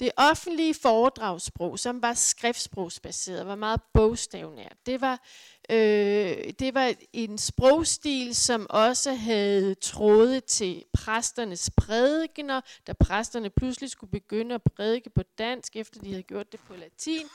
Det 0.01 0.11
offentlige 0.17 0.73
foredragssprog, 0.73 1.79
som 1.79 2.01
var 2.01 2.13
skriftsprogsbaseret, 2.13 3.47
var 3.47 3.55
meget 3.55 3.81
bogstavnært. 3.93 4.77
Det 4.85 5.01
var, 5.01 5.21
øh, 5.69 6.53
det 6.59 6.73
var 6.73 6.93
en 7.13 7.37
sprogstil, 7.37 8.35
som 8.35 8.67
også 8.69 9.13
havde 9.13 9.75
tråde 9.75 10.39
til 10.39 10.83
præsternes 10.93 11.69
prædikener, 11.77 12.61
da 12.87 12.93
præsterne 12.93 13.49
pludselig 13.49 13.89
skulle 13.89 14.11
begynde 14.11 14.55
at 14.55 14.63
prædike 14.63 15.09
på 15.09 15.23
dansk, 15.37 15.75
efter 15.75 15.99
de 15.99 16.09
havde 16.09 16.23
gjort 16.23 16.51
det 16.51 16.59
på 16.67 16.75
latin. 16.75 17.25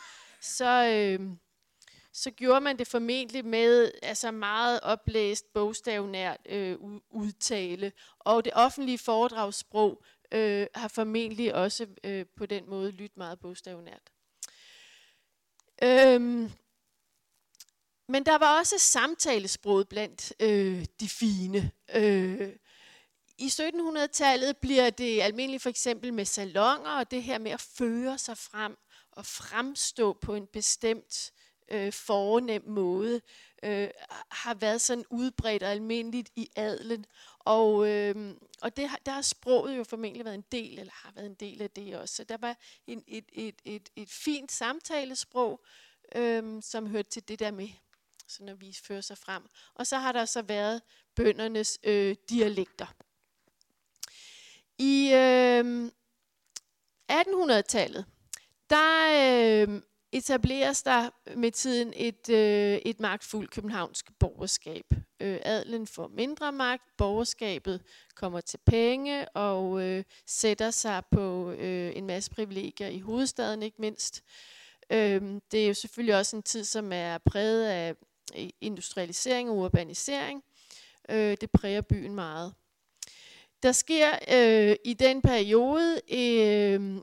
Så... 0.41 0.91
Øh, 0.95 1.31
så 2.17 2.31
gjorde 2.31 2.61
man 2.61 2.79
det 2.79 2.87
formentlig 2.87 3.45
med 3.45 3.91
altså 4.03 4.31
meget 4.31 4.81
oplæst 4.83 5.53
bogstavnært 5.55 6.41
øh, 6.49 6.79
udtale. 7.11 7.93
Og 8.19 8.45
det 8.45 8.53
offentlige 8.55 8.99
foredragssprog 8.99 10.03
øh, 10.33 10.67
har 10.75 10.89
formentlig 10.89 11.55
også 11.55 11.87
øh, 12.05 12.27
på 12.37 12.47
den 12.47 12.71
måde 12.71 12.91
lyttet 12.91 13.17
meget 13.17 13.41
bogstavnært. 13.41 14.11
Øhm, 15.83 16.51
men 18.09 18.27
der 18.27 18.39
var 18.39 18.59
også 18.59 18.79
samtalesproget 18.79 19.89
blandt 19.89 20.33
øh, 20.41 20.87
de 21.01 21.09
fine. 21.09 21.71
Øh, 21.95 22.53
I 23.39 23.47
1700-tallet 23.47 24.57
bliver 24.57 24.91
det 24.91 25.23
almindeligt 25.23 25.63
for 25.63 25.71
eksempel 25.71 26.15
med 26.15 26.25
salonger, 26.25 26.91
og 26.91 27.11
det 27.11 27.23
her 27.23 27.39
med 27.39 27.51
at 27.51 27.61
føre 27.61 28.19
sig 28.19 28.39
frem 28.39 28.77
og 29.13 29.27
fremstå 29.27 30.13
på 30.13 30.35
en 30.35 30.47
bestemt 30.47 31.33
øh, 31.71 31.93
fornem 31.93 32.63
måde, 32.69 33.21
øh, 33.63 33.89
har 34.31 34.55
været 34.55 34.81
sådan 34.81 35.05
udbredt 35.11 35.63
og 35.63 35.71
almindeligt 35.71 36.31
i 36.37 36.49
adlen. 36.57 37.07
Og, 37.47 37.89
øh, 37.89 38.35
og 38.63 38.77
det 38.77 38.89
har, 38.89 38.99
der 39.07 39.13
har 39.13 39.23
sproget 39.23 39.77
jo 39.77 39.85
formentlig 39.85 40.25
været 40.25 40.35
en 40.35 40.45
del, 40.53 40.79
eller 40.79 40.93
har 40.95 41.13
været 41.15 41.27
en 41.27 41.35
del 41.35 41.63
af 41.63 41.71
det 41.71 41.97
også. 41.97 42.15
Så 42.15 42.25
der 42.25 42.37
var 42.37 42.57
en, 42.87 43.05
et, 43.07 43.25
et, 43.33 43.55
et, 43.65 43.89
et 43.97 44.11
fint 44.11 44.53
samtalesprog, 44.53 45.65
øh, 46.15 46.63
som 46.63 46.87
hørte 46.87 47.11
til 47.11 47.29
det 47.29 47.39
der 47.39 47.51
med, 47.51 47.69
så 48.29 48.45
når 48.45 48.55
vi 48.55 48.77
fører 48.83 49.01
sig 49.01 49.19
frem. 49.19 49.43
Og 49.75 49.87
så 49.87 49.99
har 49.99 50.13
der 50.13 50.25
så 50.25 50.43
været 50.43 50.83
bøndernes 51.15 51.79
øh, 51.85 52.17
dialekter. 52.31 52.87
I 54.79 55.13
øh, 55.15 55.91
1800-tallet, 57.13 58.05
der 58.71 59.67
øh, 59.69 59.83
etableres 60.17 60.83
der 60.83 61.11
med 61.37 61.51
tiden 61.51 61.93
et, 61.97 62.29
øh, 62.29 62.79
et 62.85 63.01
magtfuldt 63.01 63.51
københavnsk 63.51 64.11
borgerskab. 64.19 64.85
Øh, 65.21 65.39
adlen 65.43 65.87
får 65.87 66.09
mindre 66.09 66.53
magt, 66.53 66.83
borgerskabet 66.99 67.83
kommer 68.15 68.41
til 68.41 68.59
penge 68.67 69.29
og 69.29 69.83
øh, 69.83 70.05
sætter 70.27 70.71
sig 70.71 71.03
på 71.11 71.51
øh, 71.51 71.93
en 71.97 72.07
masse 72.07 72.31
privilegier 72.31 72.89
i 72.89 72.99
hovedstaden 72.99 73.63
ikke 73.63 73.77
mindst. 73.81 74.23
Øh, 74.91 75.23
det 75.53 75.65
er 75.65 75.69
jo 75.69 75.75
selvfølgelig 75.75 76.17
også 76.17 76.37
en 76.37 76.43
tid, 76.43 76.65
som 76.65 76.93
er 76.93 77.19
præget 77.19 77.67
af 77.67 77.95
industrialisering 78.61 79.51
og 79.51 79.57
urbanisering. 79.57 80.43
Øh, 81.09 81.37
det 81.41 81.51
præger 81.51 81.81
byen 81.81 82.15
meget. 82.15 82.55
Der 83.63 83.73
sker 83.73 84.11
øh, 84.33 84.77
i 84.85 84.95
den 84.95 85.23
periode 85.23 86.01
øh, 86.11 87.03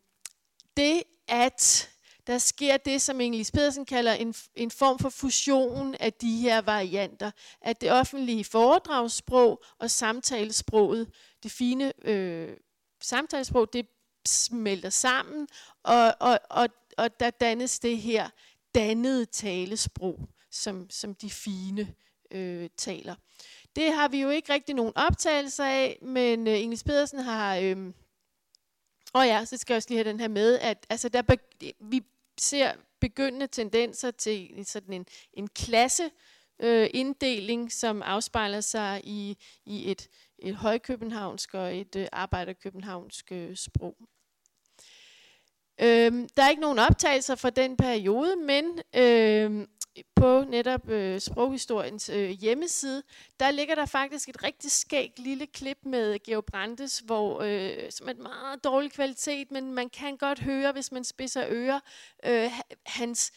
det, 0.78 1.04
at 1.28 1.93
der 2.28 2.38
sker 2.38 2.78
det, 2.78 3.02
som 3.02 3.22
Inglis 3.22 3.52
Pedersen 3.52 3.86
kalder 3.86 4.14
en, 4.14 4.36
en 4.56 4.72
form 4.72 5.00
for 5.00 5.10
fusion 5.10 5.96
af 6.00 6.14
de 6.14 6.38
her 6.38 6.62
varianter. 6.62 7.32
At 7.62 7.82
det 7.82 7.92
offentlige 7.92 8.44
foredragssprog 8.44 9.64
og 9.80 9.92
samtalesproget, 9.92 11.10
det 11.44 11.52
fine 11.52 12.08
øh, 12.08 12.58
samtalesprog, 13.02 13.74
det 13.74 13.88
smelter 14.28 14.90
sammen, 14.90 15.48
og, 15.84 16.16
og, 16.20 16.40
og, 16.50 16.70
og 16.98 17.20
der 17.20 17.30
dannes 17.30 17.80
det 17.80 17.98
her 17.98 18.30
dannede 18.76 19.26
talesprog, 19.26 20.20
som, 20.52 20.90
som 20.90 21.16
de 21.16 21.30
fine 21.30 21.94
øh, 22.32 22.70
taler. 22.78 23.16
Det 23.76 23.94
har 23.94 24.08
vi 24.08 24.22
jo 24.22 24.30
ikke 24.30 24.54
rigtig 24.54 24.76
nogen 24.76 24.94
optagelser 24.96 25.66
af, 25.66 26.00
men 26.02 26.48
øh, 26.48 26.62
Ingrid 26.62 26.84
Pedersen 26.86 27.20
har... 27.20 27.56
Øh, 27.56 27.94
og 29.14 29.26
ja, 29.26 29.46
så 29.46 29.58
skal 29.58 29.74
jeg 29.74 29.78
også 29.78 29.90
lige 29.90 29.98
have 29.98 30.12
den 30.12 30.20
her 30.20 30.28
med, 30.28 30.60
at 30.60 30.86
altså, 30.90 31.10
der 31.10 31.22
be- 31.22 31.74
vi 31.80 32.04
ser 32.38 32.72
begyndende 33.00 33.48
tendenser 33.48 34.12
til 34.12 34.66
sådan 34.66 34.94
en, 34.94 35.06
en 35.34 35.48
klasse 35.48 36.12
øh, 36.60 36.90
inddeling, 36.94 37.72
som 37.72 38.02
afspejler 38.02 38.62
sig 38.62 39.02
i, 39.04 39.38
i 39.66 39.92
et, 39.92 40.08
et 40.40 40.56
højkøbenhavnsk 40.56 41.54
og 41.54 41.78
et 41.78 41.96
øh, 41.96 42.08
arbejderkøbenhavnsk 42.12 43.32
øh, 43.32 43.56
sprog. 43.56 43.96
Øhm, 45.82 46.30
der 46.30 46.44
er 46.44 46.50
ikke 46.50 46.62
nogen 46.62 46.80
optagelser 46.80 47.36
fra 47.36 47.50
den 47.50 47.78
periode, 47.78 48.36
men 48.36 48.80
øhm, 48.96 49.68
på 50.16 50.44
netop 50.44 50.90
øh, 50.90 51.20
sproghistoriens 51.20 52.10
øh, 52.10 52.30
hjemmeside, 52.30 53.04
der 53.40 53.52
ligger 53.52 53.76
der 53.76 53.86
faktisk 53.86 54.30
et 54.30 54.44
rigtig 54.44 54.72
skægt 54.72 55.20
lille 55.20 55.48
klip 55.48 55.78
med 55.86 56.20
Georg 56.24 56.46
Brandes, 56.46 57.00
hvor, 57.00 57.42
øh, 57.42 57.92
som 57.92 58.08
er 58.08 58.12
et 58.12 58.20
meget 58.20 58.64
dårlig 58.64 58.92
kvalitet, 58.92 59.52
men 59.52 59.74
man 59.74 59.90
kan 59.90 60.18
godt 60.18 60.40
høre, 60.40 60.72
hvis 60.72 60.92
man 60.92 61.04
spidser 61.04 61.46
ører, 61.50 61.80
øh, 62.26 62.52
hans 62.86 63.32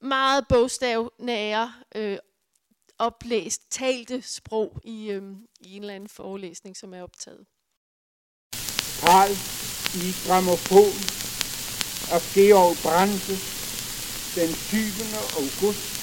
meget 0.00 0.44
bogstavnære 0.48 1.72
øh, 1.94 2.18
oplæst, 2.98 3.62
talte 3.70 4.22
sprog 4.22 4.80
i, 4.84 5.10
øh, 5.10 5.22
i 5.60 5.76
en 5.76 5.82
eller 5.82 5.94
anden 5.94 6.08
forelæsning, 6.08 6.76
som 6.76 6.94
er 6.94 7.02
optaget. 7.02 7.46
Karl 9.00 9.30
i 9.94 10.08
gramofon 10.26 10.96
af 12.14 12.20
Georg 12.34 12.76
Brandes 12.82 13.58
den 14.34 14.54
20. 14.54 14.80
august 15.36 15.97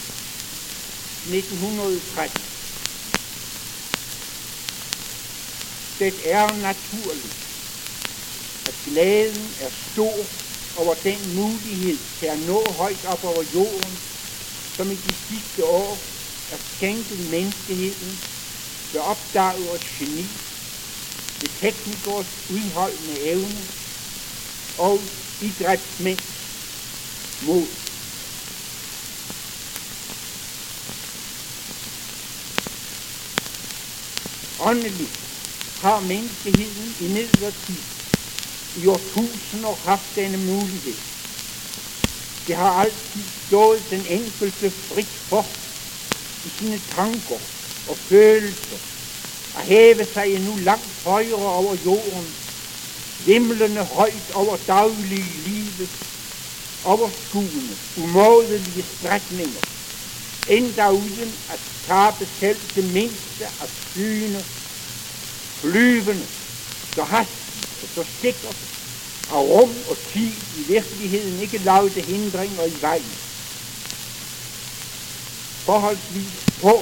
1913. 1.25 2.45
Det 5.99 6.31
er 6.31 6.55
naturligt, 6.55 7.55
at 8.65 8.75
glæden 8.83 9.55
er 9.57 9.69
stor 9.69 10.29
over 10.75 10.93
den 10.93 11.35
mulighed 11.35 11.99
til 12.19 12.25
at 12.25 12.39
nå 12.39 12.71
højt 12.71 13.05
op 13.05 13.23
over 13.23 13.43
jorden, 13.43 13.99
som 14.69 14.91
i 14.91 14.95
de 14.95 15.13
sidste 15.13 15.65
år 15.65 16.15
er 16.49 16.57
skænket 16.57 17.19
menneskeheden 17.19 18.21
ved 18.91 18.99
opdage 18.99 19.69
og 19.69 19.79
geni, 19.83 20.41
ved 21.39 21.49
teknikers 21.49 22.39
udholdende 22.49 23.19
evne 23.19 23.69
og 24.77 25.25
idrætsmænds 25.39 26.57
mod. 27.39 27.84
Åndeligt 34.59 35.09
har 35.81 35.99
menneskeheden 35.99 36.95
i 36.99 37.07
midlertid 37.07 37.83
i 38.75 38.87
årtusinder 38.87 39.75
haft 39.75 40.15
denne 40.15 40.37
mulighed. 40.37 40.95
Det 42.47 42.55
har 42.55 42.69
altid 42.69 43.23
stået 43.47 43.83
den 43.89 44.05
enkelte 44.05 44.73
frit 44.89 45.21
for 45.29 45.45
i 46.43 46.49
sine 46.49 46.79
tanker 46.95 47.39
og 47.87 47.97
følelser 48.09 48.77
at 49.55 49.61
hæve 49.65 50.05
sig 50.13 50.39
nu 50.39 50.55
langt 50.55 50.93
højere 51.03 51.35
over 51.53 51.75
jorden, 51.85 52.35
himlende 53.19 53.83
højt 53.83 54.31
over 54.33 54.55
daglige 54.55 55.43
livet, 55.43 55.89
overskuende, 56.83 57.77
umådelige 57.95 58.83
strækninger, 58.83 59.61
endda 60.47 60.89
uden 60.89 61.35
at 61.49 61.59
tabe 61.87 62.25
selv 62.41 62.59
det 62.77 62.85
mindste 62.93 63.45
af 63.61 63.69
syne, 63.91 64.39
flyvende, 65.61 66.25
så 66.95 67.03
hastigt 67.03 67.83
og 67.83 67.87
så 67.95 68.03
sikkert, 68.21 68.57
og 69.35 69.41
rum 69.53 69.71
og 69.91 69.97
tid 70.11 70.31
i 70.59 70.61
virkeligheden 70.75 71.35
ikke 71.45 71.57
lavede 71.57 72.01
hindringer 72.01 72.65
i 72.75 72.77
vejen. 72.87 73.13
Forholdsvis 75.67 76.33
få 76.63 76.75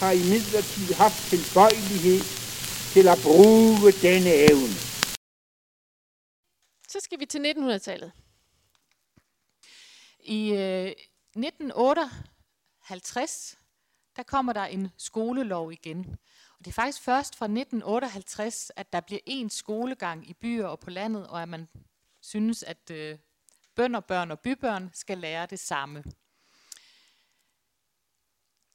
har 0.00 0.12
i 0.20 0.22
midlertid 0.32 0.88
haft 0.94 1.18
tilbøjelighed 1.32 2.20
til 2.94 3.08
at 3.08 3.18
bruge 3.22 3.92
denne 3.92 4.32
evne. 4.50 4.74
Så 6.92 6.98
skal 7.00 7.20
vi 7.20 7.26
til 7.26 7.52
1900-tallet. 7.52 8.12
I 10.24 10.52
øh, 10.52 10.92
1958, 11.36 13.58
der 14.16 14.22
kommer 14.22 14.52
der 14.52 14.64
en 14.64 14.90
skolelov 14.96 15.72
igen. 15.72 16.16
Og 16.58 16.64
det 16.64 16.66
er 16.66 16.72
faktisk 16.72 17.02
først 17.02 17.36
fra 17.36 17.44
1958, 17.44 18.72
at 18.76 18.92
der 18.92 19.00
bliver 19.00 19.20
en 19.26 19.50
skolegang 19.50 20.30
i 20.30 20.34
byer 20.34 20.66
og 20.66 20.80
på 20.80 20.90
landet, 20.90 21.26
og 21.26 21.42
at 21.42 21.48
man 21.48 21.68
synes, 22.20 22.62
at 22.62 22.90
øh, 22.90 23.18
bønder, 23.74 24.00
børn 24.00 24.30
og 24.30 24.40
bybørn 24.40 24.90
skal 24.92 25.18
lære 25.18 25.46
det 25.46 25.58
samme. 25.58 26.04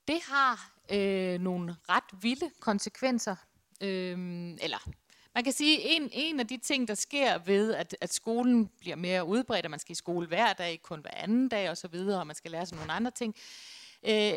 Det 0.08 0.20
har 0.24 0.74
øh, 0.92 1.40
nogle 1.40 1.76
ret 1.90 2.22
vilde 2.22 2.52
konsekvenser, 2.60 3.36
øh, 3.82 4.18
eller 4.62 4.90
man 5.36 5.44
kan 5.44 5.54
sige, 5.54 5.80
en, 5.82 6.10
en 6.14 6.40
af 6.40 6.48
de 6.48 6.58
ting, 6.58 6.88
der 6.88 6.96
sker 6.96 7.38
ved, 7.38 7.74
at, 7.74 7.96
at 8.02 8.14
skolen 8.14 8.68
bliver 8.68 8.96
mere 8.96 9.26
udbredt, 9.26 9.66
og 9.66 9.70
man 9.70 9.80
skal 9.80 9.92
i 9.92 9.96
skole 9.96 10.28
hver 10.28 10.54
dag, 10.54 10.82
kun 10.82 11.02
hver 11.02 11.12
anden 11.14 11.50
dag 11.50 11.70
osv., 11.70 11.96
og 11.96 12.28
man 12.28 12.36
skal 12.36 12.52
lære 12.52 12.66
sig 12.66 12.78
nogle 12.78 12.92
andre 12.92 13.12
ting. 13.12 13.36
Øh, 14.04 14.34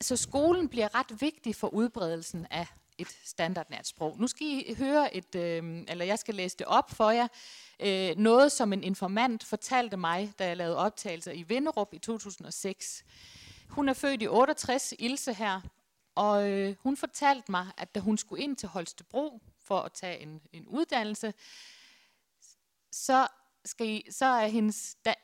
så 0.00 0.16
skolen 0.16 0.68
bliver 0.68 0.94
ret 0.94 1.20
vigtig 1.20 1.56
for 1.56 1.68
udbredelsen 1.68 2.46
af 2.50 2.66
et 2.98 3.16
standardnært 3.24 3.86
sprog. 3.86 4.20
Nu 4.20 4.26
skal 4.26 4.46
I 4.46 4.74
høre 4.78 5.16
et, 5.16 5.34
øh, 5.34 5.84
eller 5.88 6.04
jeg 6.04 6.18
skal 6.18 6.34
læse 6.34 6.56
det 6.56 6.66
op 6.66 6.90
for 6.90 7.10
jer, 7.10 7.28
øh, 7.80 8.16
noget 8.16 8.52
som 8.52 8.72
en 8.72 8.84
informant 8.84 9.44
fortalte 9.44 9.96
mig, 9.96 10.32
da 10.38 10.46
jeg 10.46 10.56
lavede 10.56 10.76
optagelser 10.76 11.32
i 11.32 11.42
Vinderup 11.42 11.94
i 11.94 11.98
2006. 11.98 13.04
Hun 13.68 13.88
er 13.88 13.92
født 13.92 14.22
i 14.22 14.28
68, 14.28 14.94
Ilse 14.98 15.34
her, 15.34 15.60
og 16.14 16.50
øh, 16.50 16.76
hun 16.80 16.96
fortalte 16.96 17.50
mig, 17.50 17.66
at 17.76 17.94
da 17.94 18.00
hun 18.00 18.18
skulle 18.18 18.42
ind 18.42 18.56
til 18.56 18.68
Holstebro 18.68 19.40
for 19.64 19.80
at 19.80 19.92
tage 19.92 20.18
en, 20.18 20.40
en 20.52 20.66
uddannelse, 20.66 21.34
så, 22.92 23.26
skal 23.64 23.88
I, 23.88 24.06
så 24.10 24.26
er 24.26 24.46
hendes 24.46 24.96
da, 25.04 25.14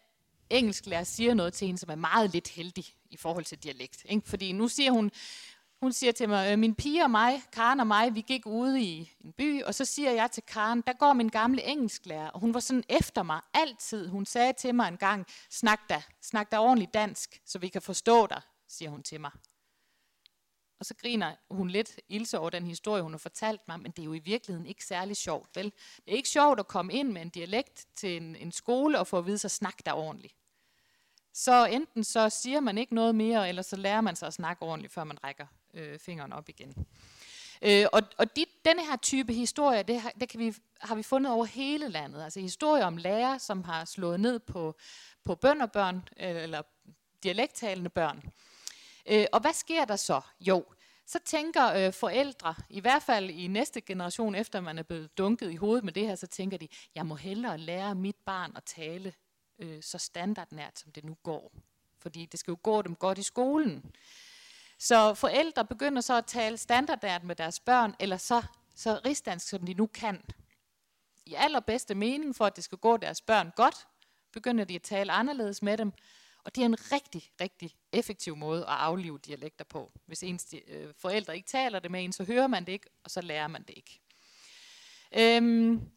engelsklærer 0.50 1.04
siger 1.04 1.34
noget 1.34 1.52
til 1.52 1.66
hende, 1.66 1.80
som 1.80 1.90
er 1.90 1.94
meget 1.94 2.32
lidt 2.32 2.48
heldig 2.48 2.84
i 3.10 3.16
forhold 3.16 3.44
til 3.44 3.58
dialekt. 3.58 4.06
Ikke? 4.08 4.28
Fordi 4.28 4.52
nu 4.52 4.68
siger 4.68 4.90
hun, 4.90 5.10
hun 5.82 5.92
siger 5.92 6.12
til 6.12 6.28
mig, 6.28 6.52
øh, 6.52 6.58
min 6.58 6.74
pige 6.74 7.04
og 7.04 7.10
mig, 7.10 7.42
Karen 7.52 7.80
og 7.80 7.86
mig, 7.86 8.14
vi 8.14 8.20
gik 8.20 8.46
ude 8.46 8.82
i 8.82 9.12
en 9.24 9.32
by, 9.32 9.62
og 9.62 9.74
så 9.74 9.84
siger 9.84 10.10
jeg 10.10 10.30
til 10.30 10.42
Karen, 10.42 10.82
der 10.86 10.92
går 10.92 11.12
min 11.12 11.28
gamle 11.28 11.62
engelsklærer, 11.64 12.28
og 12.28 12.40
hun 12.40 12.54
var 12.54 12.60
sådan 12.60 12.84
efter 12.88 13.22
mig 13.22 13.40
altid. 13.54 14.08
Hun 14.08 14.26
sagde 14.26 14.52
til 14.52 14.74
mig 14.74 14.88
en 14.88 14.96
gang, 14.96 15.26
snak 15.50 15.80
da, 15.88 16.02
snak 16.22 16.52
da 16.52 16.58
ordentligt 16.58 16.94
dansk, 16.94 17.40
så 17.44 17.58
vi 17.58 17.68
kan 17.68 17.82
forstå 17.82 18.26
dig, 18.26 18.40
siger 18.68 18.90
hun 18.90 19.02
til 19.02 19.20
mig. 19.20 19.30
Og 20.80 20.86
så 20.86 20.94
griner 20.94 21.34
hun 21.50 21.70
lidt 21.70 22.00
ilse 22.08 22.38
over 22.38 22.50
den 22.50 22.66
historie, 22.66 23.02
hun 23.02 23.12
har 23.12 23.18
fortalt 23.18 23.60
mig, 23.68 23.80
men 23.80 23.92
det 23.92 24.02
er 24.02 24.04
jo 24.04 24.12
i 24.12 24.18
virkeligheden 24.18 24.66
ikke 24.66 24.84
særlig 24.84 25.16
sjovt, 25.16 25.56
vel? 25.56 25.64
Det 25.96 26.12
er 26.12 26.16
ikke 26.16 26.28
sjovt 26.28 26.60
at 26.60 26.68
komme 26.68 26.92
ind 26.92 27.12
med 27.12 27.22
en 27.22 27.28
dialekt 27.28 27.86
til 27.94 28.16
en, 28.16 28.36
en 28.36 28.52
skole 28.52 28.98
og 28.98 29.06
få 29.06 29.18
at 29.18 29.26
vide 29.26 29.38
sig, 29.38 29.50
snak 29.50 29.86
der 29.86 29.92
ordentligt. 29.92 30.34
Så 31.32 31.64
enten 31.64 32.04
så 32.04 32.28
siger 32.28 32.60
man 32.60 32.78
ikke 32.78 32.94
noget 32.94 33.14
mere, 33.14 33.48
eller 33.48 33.62
så 33.62 33.76
lærer 33.76 34.00
man 34.00 34.16
sig 34.16 34.26
at 34.26 34.34
snakke 34.34 34.62
ordentligt, 34.62 34.92
før 34.92 35.04
man 35.04 35.24
rækker 35.24 35.46
øh, 35.74 35.98
fingeren 35.98 36.32
op 36.32 36.48
igen. 36.48 36.86
Øh, 37.62 37.86
og 37.92 38.02
og 38.18 38.36
de, 38.36 38.44
denne 38.64 38.86
her 38.86 38.96
type 38.96 39.32
historie, 39.32 39.82
det, 39.82 40.00
har, 40.00 40.12
det 40.20 40.28
kan 40.28 40.40
vi, 40.40 40.54
har 40.80 40.94
vi 40.94 41.02
fundet 41.02 41.32
over 41.32 41.44
hele 41.44 41.88
landet. 41.88 42.22
Altså 42.22 42.40
historier 42.40 42.84
om 42.84 42.96
lærere, 42.96 43.38
som 43.38 43.64
har 43.64 43.84
slået 43.84 44.20
ned 44.20 44.38
på, 44.38 44.74
på 45.24 45.34
bønderbørn, 45.34 45.96
øh, 46.20 46.42
eller 46.42 46.62
dialekttalende 47.22 47.90
børn. 47.90 48.22
Øh, 49.06 49.26
og 49.32 49.40
hvad 49.40 49.52
sker 49.52 49.84
der 49.84 49.96
så? 49.96 50.20
Jo, 50.40 50.64
så 51.06 51.18
tænker 51.24 51.72
øh, 51.72 51.92
forældre, 51.92 52.54
i 52.70 52.80
hvert 52.80 53.02
fald 53.02 53.30
i 53.30 53.46
næste 53.46 53.80
generation, 53.80 54.34
efter 54.34 54.60
man 54.60 54.78
er 54.78 54.82
blevet 54.82 55.18
dunket 55.18 55.50
i 55.50 55.56
hovedet 55.56 55.84
med 55.84 55.92
det 55.92 56.06
her, 56.06 56.14
så 56.14 56.26
tænker 56.26 56.56
de, 56.56 56.68
jeg 56.94 57.06
må 57.06 57.14
hellere 57.14 57.58
lære 57.58 57.94
mit 57.94 58.16
barn 58.26 58.52
at 58.56 58.64
tale 58.64 59.12
øh, 59.60 59.82
så 59.82 59.98
standardnært, 59.98 60.78
som 60.78 60.92
det 60.92 61.04
nu 61.04 61.14
går. 61.22 61.52
Fordi 61.98 62.26
det 62.26 62.40
skal 62.40 62.52
jo 62.52 62.58
gå 62.62 62.82
dem 62.82 62.94
godt 62.94 63.18
i 63.18 63.22
skolen. 63.22 63.92
Så 64.78 65.14
forældre 65.14 65.64
begynder 65.64 66.00
så 66.02 66.14
at 66.14 66.26
tale 66.26 66.56
standardnært 66.56 67.24
med 67.24 67.36
deres 67.36 67.60
børn, 67.60 67.94
eller 68.00 68.16
så, 68.16 68.42
så 68.74 69.00
rigsdansk, 69.04 69.48
som 69.48 69.66
de 69.66 69.74
nu 69.74 69.86
kan. 69.86 70.22
I 71.26 71.34
allerbedste 71.34 71.94
mening, 71.94 72.36
for 72.36 72.46
at 72.46 72.56
det 72.56 72.64
skal 72.64 72.78
gå 72.78 72.96
deres 72.96 73.20
børn 73.20 73.52
godt, 73.56 73.86
begynder 74.32 74.64
de 74.64 74.74
at 74.74 74.82
tale 74.82 75.12
anderledes 75.12 75.62
med 75.62 75.78
dem, 75.78 75.92
og 76.44 76.54
det 76.54 76.60
er 76.60 76.66
en 76.66 76.92
rigtig, 76.92 77.30
rigtig 77.40 77.76
effektiv 77.92 78.36
måde 78.36 78.60
at 78.60 78.68
aflive 78.68 79.18
dialekter 79.18 79.64
på. 79.64 79.92
Hvis 80.06 80.22
ens 80.22 80.54
øh, 80.68 80.94
forældre 80.98 81.36
ikke 81.36 81.48
taler 81.48 81.78
det 81.78 81.90
med 81.90 82.04
en, 82.04 82.12
så 82.12 82.24
hører 82.24 82.46
man 82.46 82.64
det 82.64 82.72
ikke, 82.72 82.86
og 83.04 83.10
så 83.10 83.20
lærer 83.20 83.48
man 83.48 83.62
det 83.62 83.74
ikke. 83.76 84.00
Øhm, 85.16 85.90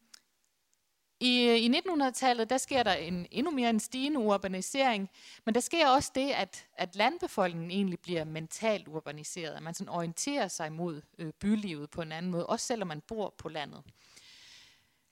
i, 1.26 1.66
I 1.66 1.70
1900-tallet, 1.70 2.50
der 2.50 2.58
sker 2.58 2.84
der 2.84 2.94
en, 2.94 3.28
endnu 3.32 3.52
mere 3.52 3.70
en 3.70 3.80
stigende 3.80 4.20
urbanisering, 4.20 5.10
men 5.46 5.56
der 5.56 5.62
sker 5.62 5.88
også 5.88 6.12
det, 6.16 6.32
at, 6.32 6.68
at 6.78 6.96
landbefolkningen 6.96 7.72
egentlig 7.72 8.00
bliver 8.00 8.24
mentalt 8.24 8.88
urbaniseret, 8.88 9.54
at 9.54 9.64
man 9.64 9.74
sådan 9.74 9.90
orienterer 9.90 10.48
sig 10.48 10.72
mod 10.72 11.02
øh, 11.18 11.34
bylivet 11.34 11.90
på 11.90 12.02
en 12.02 12.12
anden 12.12 12.32
måde, 12.32 12.46
også 12.46 12.66
selvom 12.66 12.88
man 12.88 13.02
bor 13.02 13.36
på 13.38 13.50
landet. 13.50 13.84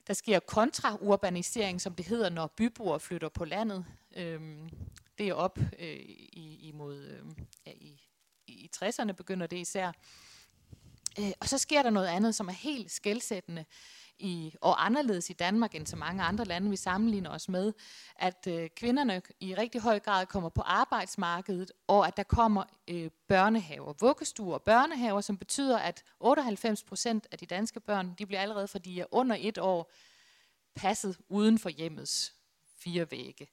Der 0.07 0.13
sker 0.13 0.39
kontraurbanisering, 0.39 1.81
som 1.81 1.95
det 1.95 2.05
hedder, 2.05 2.29
når 2.29 2.47
byboere 2.47 2.99
flytter 2.99 3.29
på 3.29 3.45
landet. 3.45 3.85
Øhm, 4.15 4.69
det 5.17 5.27
er 5.29 5.33
op 5.33 5.59
øh, 5.79 5.95
i, 6.33 6.59
imod, 6.61 6.97
øh, 6.97 7.25
ja, 7.65 7.71
i, 7.71 8.01
i 8.47 8.69
60'erne 8.75 9.11
begynder 9.11 9.47
det 9.47 9.57
især. 9.57 9.91
Øh, 11.19 11.31
og 11.39 11.47
så 11.47 11.57
sker 11.57 11.83
der 11.83 11.89
noget 11.89 12.07
andet, 12.07 12.35
som 12.35 12.47
er 12.47 12.53
helt 12.53 12.91
skældsættende 12.91 13.65
i, 14.21 14.55
og 14.61 14.85
anderledes 14.85 15.29
i 15.29 15.33
Danmark 15.33 15.75
end 15.75 15.87
så 15.87 15.95
mange 15.95 16.23
andre 16.23 16.45
lande, 16.45 16.69
vi 16.69 16.75
sammenligner 16.75 17.29
os 17.29 17.49
med, 17.49 17.73
at 18.15 18.47
øh, 18.47 18.69
kvinderne 18.75 19.21
i 19.39 19.55
rigtig 19.55 19.81
høj 19.81 19.99
grad 19.99 20.25
kommer 20.25 20.49
på 20.49 20.61
arbejdsmarkedet, 20.61 21.71
og 21.87 22.07
at 22.07 22.17
der 22.17 22.23
kommer 22.23 22.63
øh, 22.87 23.09
børnehaver, 23.27 23.93
vuggestuer 23.99 24.53
og 24.53 24.63
børnehaver, 24.63 25.21
som 25.21 25.37
betyder, 25.37 25.77
at 25.79 26.03
98 26.19 26.83
procent 26.83 27.27
af 27.31 27.37
de 27.37 27.45
danske 27.45 27.79
børn, 27.79 28.15
de 28.19 28.25
bliver 28.25 28.41
allerede, 28.41 28.67
fordi 28.67 28.93
de 28.93 29.01
er 29.01 29.05
under 29.11 29.35
et 29.39 29.57
år, 29.57 29.91
passet 30.75 31.17
uden 31.29 31.59
for 31.59 31.69
hjemmets 31.69 32.33
fire 32.77 33.11
vægge. 33.11 33.47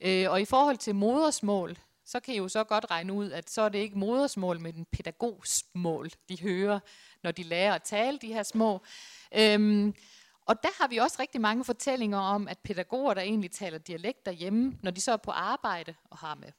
Øh, 0.00 0.30
og 0.30 0.40
i 0.40 0.44
forhold 0.44 0.76
til 0.76 0.94
modersmål, 0.94 1.78
så 2.04 2.20
kan 2.20 2.34
I 2.34 2.36
jo 2.36 2.48
så 2.48 2.64
godt 2.64 2.90
regne 2.90 3.12
ud, 3.12 3.30
at 3.30 3.50
så 3.50 3.62
er 3.62 3.68
det 3.68 3.78
ikke 3.78 3.98
modersmål, 3.98 4.60
men 4.60 4.74
en 4.74 4.84
pædagogsmål, 4.84 6.10
de 6.28 6.40
hører, 6.40 6.80
når 7.22 7.30
de 7.30 7.42
lærer 7.42 7.74
at 7.74 7.82
tale 7.82 8.18
de 8.18 8.32
her 8.32 8.42
små. 8.42 8.82
Øhm, 9.36 9.94
og 10.46 10.62
der 10.62 10.82
har 10.82 10.88
vi 10.88 10.96
også 10.96 11.16
rigtig 11.20 11.40
mange 11.40 11.64
fortællinger 11.64 12.18
om, 12.18 12.48
at 12.48 12.58
pædagoger, 12.58 13.14
der 13.14 13.22
egentlig 13.22 13.50
taler 13.50 13.78
dialekt 13.78 14.26
derhjemme, 14.26 14.78
når 14.82 14.90
de 14.90 15.00
så 15.00 15.12
er 15.12 15.16
på 15.16 15.30
arbejde 15.30 15.94
og 16.10 16.18
har 16.18 16.34
med 16.34 16.52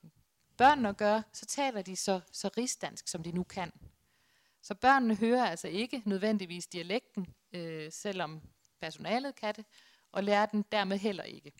børn 0.57 0.85
at 0.85 0.97
gøre, 0.97 1.23
så 1.33 1.45
taler 1.45 1.81
de 1.81 1.95
så, 1.95 2.19
så 2.31 2.49
rigsdansk, 2.57 3.07
som 3.07 3.23
de 3.23 3.31
nu 3.31 3.43
kan. 3.43 3.71
Så 4.61 4.75
børnene 4.75 5.15
hører 5.15 5.45
altså 5.45 5.67
ikke 5.67 6.01
nødvendigvis 6.05 6.67
dialekten, 6.67 7.27
øh, 7.53 7.91
selvom 7.91 8.41
personalet 8.81 9.35
kan 9.35 9.55
det, 9.55 9.65
og 10.11 10.23
lærer 10.23 10.45
den 10.45 10.65
dermed 10.71 10.97
heller 10.97 11.23
ikke. 11.23 11.51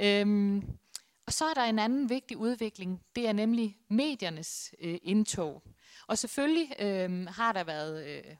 Øhm, 0.00 0.78
og 1.26 1.32
så 1.32 1.44
er 1.44 1.54
der 1.54 1.64
en 1.64 1.78
anden 1.78 2.10
vigtig 2.10 2.36
udvikling, 2.36 3.02
det 3.16 3.28
er 3.28 3.32
nemlig 3.32 3.76
mediernes 3.88 4.74
øh, 4.80 4.98
indtog. 5.02 5.62
Og 6.06 6.18
selvfølgelig 6.18 6.76
øh, 6.78 7.26
har 7.26 7.52
der 7.52 7.64
været 7.64 8.06
øh, 8.06 8.36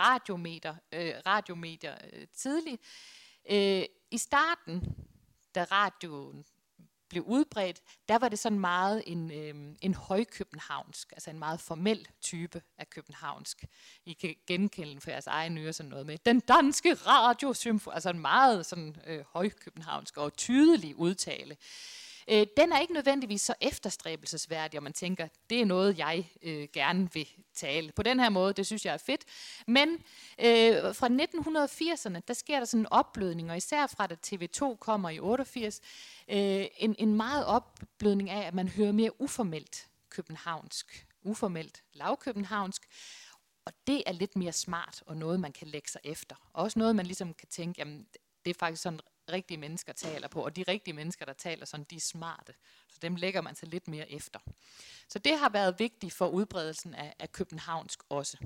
radiometer, 0.00 0.74
øh, 0.92 1.14
radiomedier 1.26 1.94
øh, 2.12 2.26
tidligt. 2.36 2.82
Øh, 3.50 3.84
I 4.10 4.18
starten, 4.18 4.82
da 5.54 5.64
radioen 5.64 6.44
blev 7.08 7.22
udbredt, 7.22 7.80
der 8.08 8.18
var 8.18 8.28
det 8.28 8.38
sådan 8.38 8.60
meget 8.60 9.02
en, 9.06 9.32
øh, 9.32 9.76
en 9.80 9.94
højkøbenhavnsk, 9.94 11.12
altså 11.12 11.30
en 11.30 11.38
meget 11.38 11.60
formel 11.60 12.08
type 12.20 12.62
af 12.78 12.90
københavnsk. 12.90 13.64
I 14.04 14.12
kan 14.12 14.34
genkende 14.46 15.00
for 15.00 15.10
jeres 15.10 15.26
egen 15.26 15.58
øre 15.58 15.72
sådan 15.72 15.90
noget 15.90 16.06
med, 16.06 16.18
den 16.26 16.40
danske 16.40 16.94
radiosymfoni, 16.94 17.94
altså 17.94 18.10
en 18.10 18.18
meget 18.18 18.66
sådan 18.66 18.96
øh, 19.06 19.24
højkøbenhavnsk 19.32 20.16
og 20.16 20.36
tydelig 20.36 20.96
udtale. 20.96 21.50
Øh, 21.50 22.01
Øh, 22.28 22.46
den 22.56 22.72
er 22.72 22.80
ikke 22.80 22.92
nødvendigvis 22.92 23.40
så 23.40 23.54
efterstræbelsesværdig, 23.60 24.78
og 24.78 24.82
man 24.82 24.92
tænker, 24.92 25.28
det 25.50 25.60
er 25.60 25.64
noget, 25.64 25.98
jeg 25.98 26.30
øh, 26.42 26.68
gerne 26.72 27.12
vil 27.12 27.28
tale. 27.54 27.92
På 27.92 28.02
den 28.02 28.20
her 28.20 28.28
måde, 28.28 28.52
det 28.52 28.66
synes 28.66 28.86
jeg 28.86 28.94
er 28.94 28.98
fedt. 28.98 29.24
Men 29.66 29.88
øh, 30.38 30.94
fra 30.94 31.08
1980'erne, 31.08 32.20
der 32.28 32.34
sker 32.34 32.58
der 32.58 32.64
sådan 32.64 32.80
en 32.80 32.92
opblødning, 32.92 33.50
og 33.50 33.56
især 33.56 33.86
fra 33.86 34.06
da 34.06 34.16
TV2 34.26 34.76
kommer 34.76 35.10
i 35.10 35.18
88, 35.18 35.80
øh, 36.28 36.66
en, 36.76 36.94
en 36.98 37.14
meget 37.14 37.46
opblødning 37.46 38.30
af, 38.30 38.46
at 38.46 38.54
man 38.54 38.68
hører 38.68 38.92
mere 38.92 39.20
uformelt 39.20 39.88
københavnsk, 40.08 41.06
uformelt 41.22 41.82
lavkøbenhavnsk, 41.92 42.82
og 43.64 43.72
det 43.86 44.02
er 44.06 44.12
lidt 44.12 44.36
mere 44.36 44.52
smart, 44.52 45.02
og 45.06 45.16
noget, 45.16 45.40
man 45.40 45.52
kan 45.52 45.68
lægge 45.68 45.90
sig 45.90 46.00
efter. 46.04 46.36
Også 46.52 46.78
noget, 46.78 46.96
man 46.96 47.06
ligesom 47.06 47.34
kan 47.34 47.48
tænke, 47.48 47.78
jamen, 47.78 48.06
det 48.44 48.50
er 48.50 48.58
faktisk 48.58 48.82
sådan 48.82 49.00
rigtige 49.28 49.58
mennesker 49.58 49.92
taler 49.92 50.28
på, 50.28 50.44
og 50.44 50.56
de 50.56 50.64
rigtige 50.68 50.94
mennesker, 50.94 51.24
der 51.24 51.32
taler 51.32 51.66
sådan, 51.66 51.86
de 51.90 51.96
er 51.96 52.00
smarte. 52.00 52.54
Så 52.88 52.98
dem 53.02 53.16
lægger 53.16 53.40
man 53.40 53.54
sig 53.54 53.68
lidt 53.68 53.88
mere 53.88 54.10
efter. 54.10 54.38
Så 55.08 55.18
det 55.18 55.38
har 55.38 55.48
været 55.48 55.78
vigtigt 55.78 56.12
for 56.12 56.28
udbredelsen 56.28 56.94
af, 56.94 57.14
af 57.18 57.32
københavnsk 57.32 58.00
også. 58.08 58.36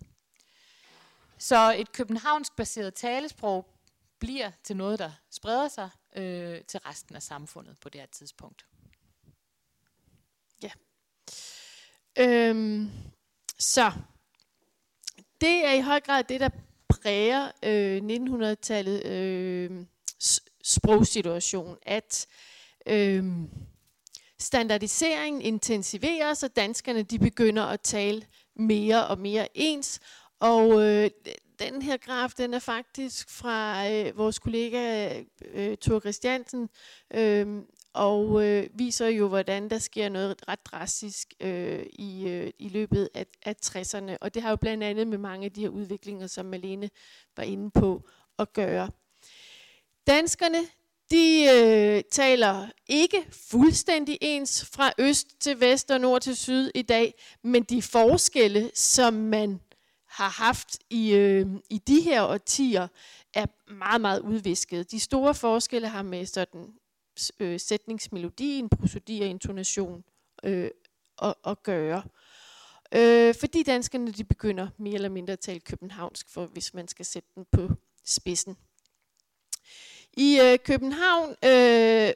Så 1.39 1.75
et 1.79 1.93
københavnsk 1.93 2.57
baseret 2.57 2.95
talesprog 2.95 3.67
bliver 4.19 4.51
til 4.65 4.77
noget, 4.77 4.99
der 4.99 5.13
spreder 5.31 5.69
sig 5.69 5.91
øh, 6.17 6.65
til 6.65 6.81
resten 6.81 7.17
af 7.17 7.23
samfundet 7.23 7.79
på 7.81 7.89
det 7.89 8.01
her 8.01 8.07
tidspunkt. 8.07 8.67
Ja. 10.63 10.71
Øhm, 12.19 12.91
så 13.59 13.93
det 15.41 15.65
er 15.67 15.73
i 15.73 15.81
høj 15.81 16.01
grad 16.01 16.25
det, 16.25 16.41
der 16.41 16.49
præger 16.89 17.51
øh, 17.63 18.03
1900-tallet 18.03 19.07
øh, 19.07 19.87
sprogsituation, 20.67 21.77
at 21.83 22.27
øh, 22.87 23.25
standardiseringen 24.39 25.43
intensiveres, 25.43 26.43
og 26.43 26.57
danskerne 26.57 27.03
de 27.03 27.19
begynder 27.19 27.63
at 27.63 27.81
tale 27.81 28.23
mere 28.57 29.07
og 29.07 29.19
mere 29.19 29.49
ens. 29.55 30.01
Og 30.41 30.83
øh, 30.83 31.11
den 31.59 31.83
her 31.83 31.97
graf, 31.97 32.31
den 32.39 32.55
er 32.55 32.59
faktisk 32.59 33.31
fra 33.31 33.91
øh, 33.93 34.19
vores 34.19 34.39
kollega 34.39 35.13
øh, 35.53 35.77
Thor 35.77 36.01
Christiansen, 36.01 36.69
øh, 37.15 37.63
og 37.95 38.45
øh, 38.47 38.67
viser 38.75 39.09
jo, 39.09 39.29
hvordan 39.29 39.71
der 39.71 39.79
sker 39.79 40.09
noget 40.09 40.49
ret 40.49 40.67
drastisk 40.67 41.35
øh, 41.41 41.87
i, 41.93 42.29
øh, 42.29 42.51
i 42.59 42.69
løbet 42.69 43.09
af, 43.15 43.27
af 43.47 43.55
60'erne. 43.67 44.17
Og 44.21 44.35
det 44.35 44.43
har 44.43 44.51
jo 44.51 44.57
blandt 44.57 44.85
andet 44.85 45.07
med 45.07 45.19
mange 45.19 45.45
af 45.45 45.53
de 45.53 45.61
her 45.61 45.69
udviklinger, 45.69 46.27
som 46.27 46.47
Malene 46.47 46.91
var 47.37 47.43
inde 47.43 47.71
på, 47.71 48.09
at 48.39 48.53
gøre. 48.53 48.91
Danskerne, 50.07 50.59
de 51.11 51.49
øh, 51.55 52.03
taler 52.11 52.69
ikke 52.87 53.27
fuldstændig 53.51 54.19
ens 54.21 54.65
fra 54.65 54.93
øst 54.99 55.41
til 55.41 55.61
vest 55.61 55.91
og 55.91 56.01
nord 56.01 56.23
til 56.23 56.37
syd 56.37 56.71
i 56.75 56.83
dag, 56.83 57.15
men 57.43 57.63
de 57.63 57.83
forskelle, 57.83 58.71
som 58.75 59.15
man 59.15 59.61
har 60.07 60.29
haft 60.29 60.79
i, 60.91 61.15
øh, 61.15 61.47
i 61.71 61.79
de 61.79 62.01
her 62.01 62.23
årtier, 62.23 62.89
er 63.35 63.47
meget, 63.73 64.01
meget 64.01 64.21
udvisket. 64.21 64.91
De 64.91 65.01
store 65.01 65.35
forskelle 65.35 65.89
har 65.89 66.03
med 66.03 66.27
sådan 66.27 66.75
øh, 67.41 67.61
sætningsmelodien, 67.61 68.69
prosodi 68.69 69.21
og 69.21 69.27
intonation 69.27 70.05
øh, 70.45 70.71
at, 71.23 71.35
at 71.47 71.63
gøre. 71.63 72.03
Øh, 72.95 73.35
fordi 73.35 73.63
danskerne 73.63 74.13
de 74.13 74.25
begynder 74.25 74.69
mere 74.79 74.95
eller 74.95 75.09
mindre 75.09 75.33
at 75.33 75.41
tale 75.41 75.61
københavnsk, 75.61 76.31
for 76.31 76.47
hvis 76.47 76.75
man 76.75 76.89
skal 76.89 77.05
sætte 77.05 77.29
den 77.35 77.47
på 77.53 77.71
spidsen. 78.05 78.57
I 80.17 80.41
øh, 80.41 80.59
København 80.65 81.37
øh, 81.45 82.13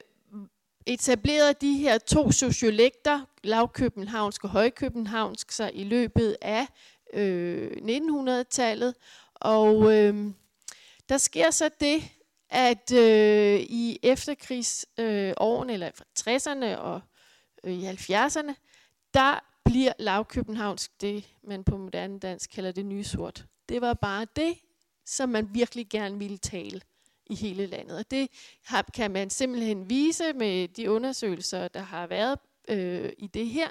etablerede 0.86 1.54
de 1.60 1.78
her 1.78 1.98
to 1.98 2.32
sociolekter, 2.32 3.20
lavkøbenhavnsk 3.42 4.44
og 4.44 4.50
højkøbenhavnsk, 4.50 5.50
sig 5.50 5.70
i 5.74 5.84
løbet 5.84 6.36
af 6.42 6.66
øh, 7.14 7.70
1900-tallet. 7.70 8.94
Og 9.34 9.96
øh, 9.96 10.26
der 11.08 11.18
sker 11.18 11.50
så 11.50 11.70
det, 11.80 12.02
at 12.50 12.92
øh, 12.92 13.60
i 13.60 13.98
efterkrigsårene, 14.02 15.72
øh, 15.72 15.74
eller 15.74 15.90
fra 15.94 16.04
60'erne 16.20 16.78
og 16.78 17.00
øh, 17.64 17.72
i 17.72 17.88
70'erne, 17.88 18.54
der 19.14 19.40
bliver 19.64 19.92
lavkøbenhavnsk 19.98 21.00
det, 21.00 21.24
man 21.44 21.64
på 21.64 21.76
moderne 21.76 22.18
dansk 22.18 22.50
kalder 22.50 22.72
det 22.72 22.86
nye 22.86 23.04
sort. 23.04 23.44
Det 23.68 23.80
var 23.80 23.94
bare 23.94 24.26
det, 24.36 24.54
som 25.06 25.28
man 25.28 25.48
virkelig 25.54 25.88
gerne 25.88 26.18
ville 26.18 26.38
tale 26.38 26.80
i 27.30 27.34
hele 27.34 27.66
landet. 27.66 27.98
Og 27.98 28.10
det 28.10 28.28
har, 28.64 28.82
kan 28.94 29.10
man 29.10 29.30
simpelthen 29.30 29.90
vise 29.90 30.32
med 30.32 30.68
de 30.68 30.90
undersøgelser, 30.90 31.68
der 31.68 31.80
har 31.80 32.06
været 32.06 32.38
øh, 32.68 33.12
i 33.18 33.26
det 33.26 33.46
her, 33.46 33.68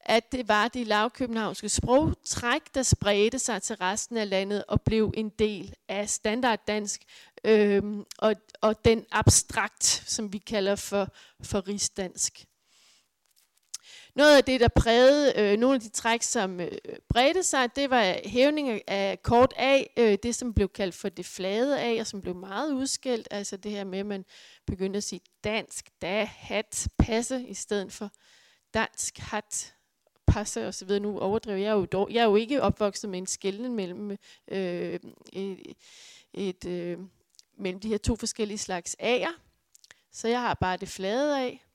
at 0.00 0.32
det 0.32 0.48
var 0.48 0.68
det 0.68 0.86
lavkøbenhavnske 0.86 1.68
sprogtræk, 1.68 2.62
der 2.74 2.82
spredte 2.82 3.38
sig 3.38 3.62
til 3.62 3.76
resten 3.76 4.16
af 4.16 4.30
landet 4.30 4.64
og 4.68 4.82
blev 4.82 5.12
en 5.16 5.28
del 5.28 5.74
af 5.88 6.08
standarddansk 6.08 7.02
øh, 7.44 7.82
og, 8.18 8.34
og 8.60 8.84
den 8.84 9.04
abstrakt, 9.12 9.84
som 10.06 10.32
vi 10.32 10.38
kalder 10.38 10.76
for, 10.76 11.08
for 11.42 11.68
rigsdansk. 11.68 12.46
Noget 14.16 14.36
af 14.36 14.44
det, 14.44 14.60
der 14.60 14.68
prægede 14.68 15.32
øh, 15.36 15.58
nogle 15.58 15.74
af 15.74 15.80
de 15.80 15.88
træk, 15.88 16.22
som 16.22 16.60
øh, 16.60 16.70
bredte 17.08 17.42
sig, 17.42 17.76
det 17.76 17.90
var 17.90 18.16
hævning 18.24 18.88
af 18.88 19.22
kort 19.22 19.54
A, 19.56 19.82
øh, 19.96 20.18
det 20.22 20.34
som 20.34 20.54
blev 20.54 20.68
kaldt 20.68 20.94
for 20.94 21.08
det 21.08 21.26
flade 21.26 21.80
A, 21.80 22.00
og 22.00 22.06
som 22.06 22.22
blev 22.22 22.34
meget 22.34 22.72
udskilt. 22.72 23.28
Altså 23.30 23.56
det 23.56 23.72
her 23.72 23.84
med, 23.84 23.98
at 23.98 24.06
man 24.06 24.24
begyndte 24.66 24.96
at 24.96 25.04
sige 25.04 25.20
dansk, 25.44 25.90
da, 26.02 26.24
hat, 26.24 26.88
passe, 26.98 27.44
i 27.48 27.54
stedet 27.54 27.92
for 27.92 28.10
dansk, 28.74 29.18
hat, 29.18 29.74
passe 30.26 30.66
og 30.66 30.74
så 30.74 30.84
videre. 30.84 31.02
Nu 31.02 31.18
overdriver 31.18 31.58
jeg 31.58 31.72
jo 31.72 31.84
dog. 31.84 32.10
Jeg 32.10 32.20
er 32.20 32.26
jo 32.26 32.36
ikke 32.36 32.62
opvokset 32.62 33.10
med 33.10 33.18
en 33.18 33.26
skældning 33.26 33.74
mellem 33.74 34.10
øh, 34.48 35.00
et, 35.32 35.74
et 36.34 36.64
øh, 36.66 36.98
mellem 37.58 37.80
de 37.80 37.88
her 37.88 37.98
to 37.98 38.16
forskellige 38.16 38.58
slags 38.58 38.96
A'er. 39.02 39.40
Så 40.12 40.28
jeg 40.28 40.40
har 40.40 40.54
bare 40.54 40.76
det 40.76 40.88
flade 40.88 41.40
af. 41.40 41.65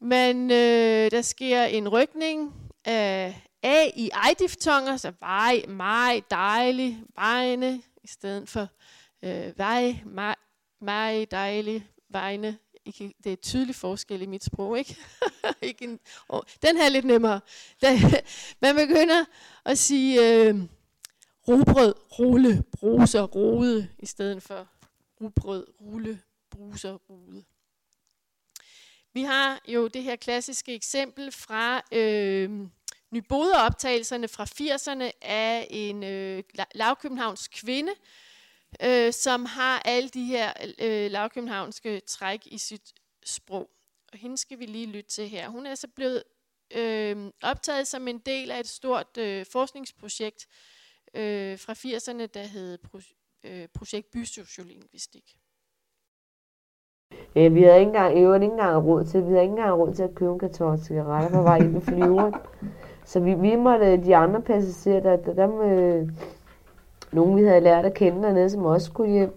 Men 0.00 0.50
øh, 0.50 1.10
der 1.10 1.22
sker 1.22 1.64
en 1.64 1.88
rykning 1.88 2.54
af 2.84 3.42
A 3.62 3.84
i 3.96 4.10
ej-diftonger, 4.12 4.96
så 4.96 5.12
vej, 5.20 5.64
maj, 5.68 6.22
dejlig, 6.30 7.02
vejne, 7.14 7.82
i 8.04 8.06
stedet 8.06 8.48
for 8.48 8.68
øh, 9.22 9.58
vej, 9.58 9.96
maj, 10.06 10.34
maj, 10.80 11.26
dejlig, 11.30 11.90
vejne. 12.08 12.58
Det 12.98 13.26
er 13.26 13.32
et 13.32 13.40
tydeligt 13.40 13.78
forskel 13.78 14.22
i 14.22 14.26
mit 14.26 14.44
sprog, 14.44 14.78
ikke? 14.78 14.96
ikke 15.62 15.84
en, 15.84 16.00
oh, 16.28 16.42
den 16.62 16.76
her 16.76 16.84
er 16.84 16.88
lidt 16.88 17.04
nemmere. 17.04 17.40
man 18.62 18.76
begynder 18.76 19.24
at 19.64 19.78
sige 19.78 20.46
øh, 20.48 20.54
robrød, 21.48 21.94
rulle, 22.18 22.62
bruser, 22.72 23.22
rode, 23.22 23.88
i 23.98 24.06
stedet 24.06 24.42
for 24.42 24.68
rugbrød, 25.20 25.66
rulle, 25.80 26.20
bruser, 26.50 26.94
rude. 27.10 27.44
Vi 29.12 29.22
har 29.22 29.62
jo 29.68 29.88
det 29.88 30.02
her 30.02 30.16
klassiske 30.16 30.74
eksempel 30.74 31.32
fra 31.32 31.82
øh, 31.92 32.50
Nyboder-optagelserne 33.10 34.28
fra 34.28 34.44
80'erne 34.44 35.10
af 35.22 35.66
en 35.70 36.04
øh, 36.04 36.42
lavkøbenhavns 36.74 37.48
kvinde, 37.48 37.92
øh, 38.82 39.12
som 39.12 39.44
har 39.44 39.82
alle 39.84 40.08
de 40.08 40.24
her 40.24 40.52
øh, 40.78 41.10
lavkøbenhavnske 41.10 42.00
træk 42.00 42.40
i 42.46 42.58
sit 42.58 42.94
sprog. 43.24 43.70
Og 44.12 44.18
hende 44.18 44.38
skal 44.38 44.58
vi 44.58 44.66
lige 44.66 44.86
lytte 44.86 45.10
til 45.10 45.28
her. 45.28 45.48
Hun 45.48 45.66
er 45.66 45.74
så 45.74 45.88
blevet 45.88 46.22
øh, 46.70 47.32
optaget 47.42 47.88
som 47.88 48.08
en 48.08 48.18
del 48.18 48.50
af 48.50 48.60
et 48.60 48.68
stort 48.68 49.16
øh, 49.18 49.46
forskningsprojekt 49.46 50.46
øh, 51.14 51.58
fra 51.58 51.72
80'erne, 51.72 52.26
der 52.26 52.42
hed 52.42 52.78
Pro- 52.86 53.40
øh, 53.44 53.68
Projekt 53.68 54.10
Bysociolingvistik. 54.10 55.36
Ja, 57.34 57.48
vi 57.48 57.62
havde 57.62 57.78
ikke 57.78 57.88
engang, 57.88 58.16
ikke 58.16 58.44
engang 58.44 58.86
råd 58.86 59.04
til, 59.04 59.26
vi 59.26 59.30
havde 59.30 59.42
ikke 59.42 59.52
engang 59.52 59.78
råd 59.78 59.92
til 59.92 60.02
at 60.02 60.14
købe 60.14 60.32
en 60.32 60.38
karton 60.38 60.78
cigaretter 60.78 61.36
på 61.36 61.42
vej 61.42 61.58
ind 61.58 61.76
i 61.76 61.80
flyveren. 61.80 62.34
Så 63.04 63.20
vi, 63.20 63.34
vi 63.34 63.56
måtte, 63.56 63.96
de 63.96 64.16
andre 64.16 64.40
passagerer, 64.40 65.00
der, 65.00 65.16
der, 65.16 65.34
der 65.34 65.46
med, 65.46 66.08
nogen 67.12 67.36
vi 67.36 67.44
havde 67.44 67.60
lært 67.60 67.84
at 67.84 67.94
kende 67.94 68.22
dernede, 68.22 68.50
som 68.50 68.64
også 68.64 68.86
skulle 68.86 69.12
hjem, 69.12 69.34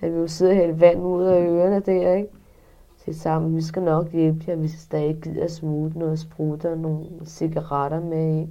at 0.00 0.12
vi 0.12 0.18
jo 0.18 0.26
sidde 0.26 0.50
og 0.50 0.56
hælde 0.56 0.80
vand 0.80 1.02
ud 1.02 1.24
af 1.24 1.46
ørerne 1.46 1.80
der, 1.80 2.14
ikke? 2.14 2.28
Så 2.96 3.12
sammen, 3.12 3.56
vi 3.56 3.62
skal 3.62 3.82
nok 3.82 4.10
hjælpe 4.12 4.44
jer, 4.48 4.56
hvis 4.56 4.74
I 4.74 4.78
stadig 4.78 5.16
gider 5.22 5.48
smutte 5.48 5.98
noget 5.98 6.18
sprutter 6.18 6.70
og 6.70 6.78
nogle 6.78 7.04
cigaretter 7.24 8.00
med 8.00 8.38
ind. 8.38 8.48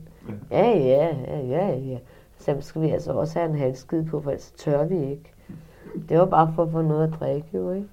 Ja, 0.51 0.69
ja, 0.69 1.15
ja, 1.27 1.39
ja, 1.39 1.75
ja. 1.77 1.97
Så 2.37 2.55
skal 2.59 2.81
vi 2.81 2.89
altså 2.89 3.13
også 3.13 3.39
have 3.39 3.49
en 3.49 3.57
halskid 3.57 4.03
på, 4.05 4.21
for 4.21 4.29
ellers 4.29 4.51
tør 4.51 4.85
vi 4.85 4.95
ikke. 4.95 5.33
Det 6.09 6.19
var 6.19 6.25
bare 6.25 6.51
for 6.55 6.63
at 6.63 6.71
få 6.71 6.81
noget 6.81 7.07
at 7.07 7.19
drikke, 7.19 7.47
jo, 7.53 7.71
ikke? 7.71 7.87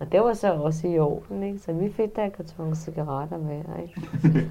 Og 0.00 0.12
det 0.12 0.20
var 0.20 0.34
så 0.34 0.52
også 0.52 0.86
i 0.86 0.98
orden, 0.98 1.42
ikke? 1.42 1.58
Så 1.58 1.72
vi 1.72 1.92
fik 1.92 2.16
da 2.16 2.24
en 2.24 2.30
karton 2.30 2.76
cigaretter 2.76 3.38
hver, 3.38 3.82
ikke? 3.82 4.50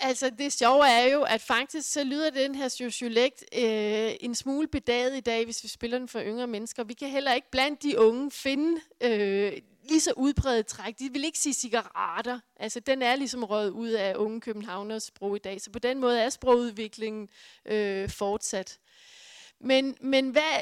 Altså 0.00 0.30
det 0.38 0.52
sjove 0.52 0.88
er 0.88 1.12
jo, 1.12 1.22
at 1.22 1.40
faktisk 1.40 1.92
så 1.92 2.04
lyder 2.04 2.30
den 2.30 2.54
her 2.54 2.68
sociolekt 2.68 3.44
øh, 3.54 4.10
en 4.20 4.34
smule 4.34 4.68
bedaget 4.68 5.16
i 5.16 5.20
dag, 5.20 5.44
hvis 5.44 5.62
vi 5.62 5.68
spiller 5.68 5.98
den 5.98 6.08
for 6.08 6.20
yngre 6.20 6.46
mennesker. 6.46 6.84
Vi 6.84 6.94
kan 6.94 7.08
heller 7.08 7.32
ikke 7.32 7.50
blandt 7.50 7.82
de 7.82 8.00
unge 8.00 8.30
finde 8.30 8.80
øh, 9.00 9.52
lige 9.88 10.00
så 10.00 10.12
udbredt 10.16 10.66
træk. 10.66 10.98
De 10.98 11.12
vil 11.12 11.24
ikke 11.24 11.38
sige 11.38 11.54
cigaretter. 11.54 12.40
Altså 12.56 12.80
den 12.80 13.02
er 13.02 13.16
ligesom 13.16 13.44
røget 13.44 13.70
ud 13.70 13.88
af 13.88 14.14
unge 14.16 14.40
københavners 14.40 15.02
sprog 15.02 15.36
i 15.36 15.38
dag. 15.38 15.60
Så 15.60 15.70
på 15.70 15.78
den 15.78 16.00
måde 16.00 16.20
er 16.20 16.28
sprogudviklingen 16.28 17.28
øh, 17.66 18.08
fortsat. 18.08 18.78
Men, 19.60 19.96
men 20.00 20.30
hvad, 20.30 20.60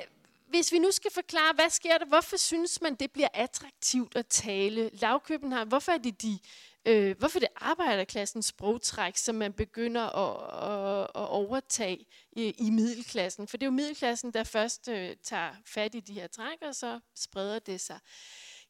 hvis 0.48 0.72
vi 0.72 0.78
nu 0.78 0.90
skal 0.90 1.10
forklare, 1.12 1.54
hvad 1.54 1.70
sker 1.70 1.98
der? 1.98 2.06
Hvorfor 2.06 2.36
synes 2.36 2.80
man, 2.80 2.94
det 2.94 3.10
bliver 3.12 3.28
attraktivt 3.34 4.16
at 4.16 4.26
tale 4.26 4.90
lavkøbenhavn? 4.92 5.68
Hvorfor 5.68 5.92
er 5.92 5.98
det 5.98 6.22
de 6.22 6.38
Øh, 6.86 7.18
hvorfor 7.18 7.38
det 7.38 7.48
arbejderklassens 7.56 8.46
sprogtræk, 8.46 9.16
som 9.16 9.34
man 9.34 9.52
begynder 9.52 10.02
at, 10.02 10.36
at, 10.70 11.22
at 11.22 11.28
overtage 11.28 12.06
i, 12.32 12.54
i 12.58 12.70
middelklassen? 12.70 13.48
For 13.48 13.56
det 13.56 13.62
er 13.62 13.66
jo 13.66 13.72
middelklassen, 13.72 14.30
der 14.30 14.44
først 14.44 14.88
øh, 14.88 15.16
tager 15.22 15.50
fat 15.66 15.94
i 15.94 16.00
de 16.00 16.12
her 16.12 16.26
træk, 16.26 16.58
og 16.62 16.74
så 16.74 17.00
spreder 17.14 17.58
det 17.58 17.80
sig. 17.80 17.98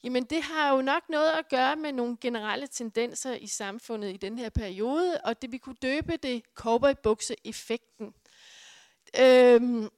Jamen 0.05 0.25
det 0.25 0.43
har 0.43 0.75
jo 0.75 0.83
nok 0.83 1.03
noget 1.09 1.31
at 1.31 1.49
gøre 1.49 1.77
med 1.77 1.93
nogle 1.93 2.17
generelle 2.21 2.67
tendenser 2.67 3.35
i 3.35 3.47
samfundet 3.47 4.15
i 4.15 4.17
den 4.17 4.39
her 4.39 4.49
periode, 4.49 5.21
og 5.25 5.43
det 5.43 5.53
vi 5.53 5.59
kunne 5.59 5.77
døbe 5.83 6.17
det 6.17 6.43
cowboybukse-effekten. 6.55 8.15
Øhm, 9.21 9.89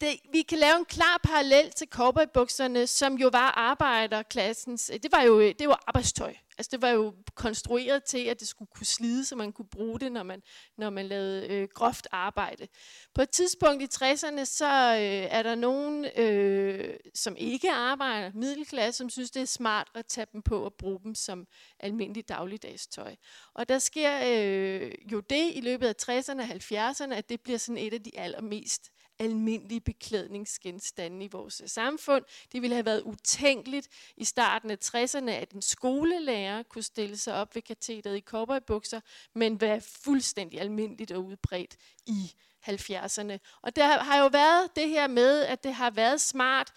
det, 0.00 0.20
vi 0.32 0.42
kan 0.42 0.58
lave 0.58 0.78
en 0.78 0.84
klar 0.84 1.20
parallel 1.22 1.70
til 1.70 1.88
cowboybukserne, 1.90 2.86
som 2.86 3.14
jo 3.14 3.28
var 3.32 3.50
arbejderklassens, 3.50 4.90
øh, 4.94 5.00
det 5.02 5.12
var 5.12 5.22
jo, 5.22 5.40
øh, 5.40 5.54
det 5.58 5.68
var 5.68 5.82
arbejdstøj. 5.86 6.34
Altså 6.58 6.70
det 6.72 6.82
var 6.82 6.88
jo 6.88 7.14
konstrueret 7.34 8.04
til, 8.04 8.18
at 8.18 8.40
det 8.40 8.48
skulle 8.48 8.68
kunne 8.76 8.86
slide, 8.86 9.24
så 9.24 9.36
man 9.36 9.52
kunne 9.52 9.68
bruge 9.68 10.00
det, 10.00 10.12
når 10.12 10.22
man, 10.22 10.42
når 10.78 10.90
man 10.90 11.06
lavede 11.06 11.48
øh, 11.48 11.68
groft 11.74 12.08
arbejde. 12.12 12.68
På 13.14 13.22
et 13.22 13.30
tidspunkt 13.30 13.82
i 13.82 14.04
60'erne, 14.04 14.44
så 14.44 14.94
øh, 14.94 15.28
er 15.30 15.42
der 15.42 15.54
nogen, 15.54 16.06
øh, 16.16 16.96
som 17.14 17.36
ikke 17.36 17.70
arbejder, 17.70 18.30
middelklasse, 18.34 18.98
som 18.98 19.10
synes, 19.10 19.30
det 19.30 19.42
er 19.42 19.46
smart 19.46 19.88
at 19.94 20.06
tage 20.06 20.26
dem 20.32 20.42
på 20.42 20.64
og 20.64 20.74
bruge 20.74 21.00
dem 21.04 21.14
som 21.14 21.46
almindelig 21.78 22.28
dagligdagstøj. 22.28 23.16
Og 23.54 23.68
der 23.68 23.78
sker 23.78 24.20
øh, 24.26 24.92
jo 25.12 25.20
det 25.20 25.50
i 25.54 25.60
løbet 25.60 25.86
af 25.86 25.94
60'erne 26.02 26.40
og 26.40 26.48
70'erne, 26.48 27.14
at 27.14 27.28
det 27.28 27.40
bliver 27.40 27.58
sådan 27.58 27.78
et 27.78 27.94
af 27.94 28.02
de 28.02 28.18
allermest 28.18 28.90
almindelige 29.20 29.80
beklædningsgenstande 29.80 31.24
i 31.24 31.28
vores 31.32 31.60
øh, 31.60 31.68
samfund. 31.68 32.24
Det 32.52 32.62
ville 32.62 32.74
have 32.74 32.84
været 32.84 33.02
utænkeligt 33.02 33.88
i 34.16 34.24
starten 34.24 34.70
af 34.70 34.76
60'erne, 34.84 35.30
at 35.30 35.50
en 35.52 35.62
skolelærer 35.62 36.62
kunne 36.62 36.82
stille 36.82 37.16
sig 37.16 37.34
op 37.34 37.54
ved 37.54 37.62
katedret 37.62 38.16
i 38.16 38.20
cowboybukser, 38.20 39.00
men 39.34 39.60
være 39.60 39.80
fuldstændig 39.80 40.60
almindeligt 40.60 41.10
og 41.12 41.24
udbredt 41.24 41.76
i 42.06 42.32
70'erne. 42.68 43.38
Og 43.62 43.76
der 43.76 43.98
har 43.98 44.18
jo 44.18 44.26
været 44.26 44.76
det 44.76 44.88
her 44.88 45.06
med, 45.06 45.40
at 45.40 45.64
det 45.64 45.74
har 45.74 45.90
været 45.90 46.20
smart 46.20 46.72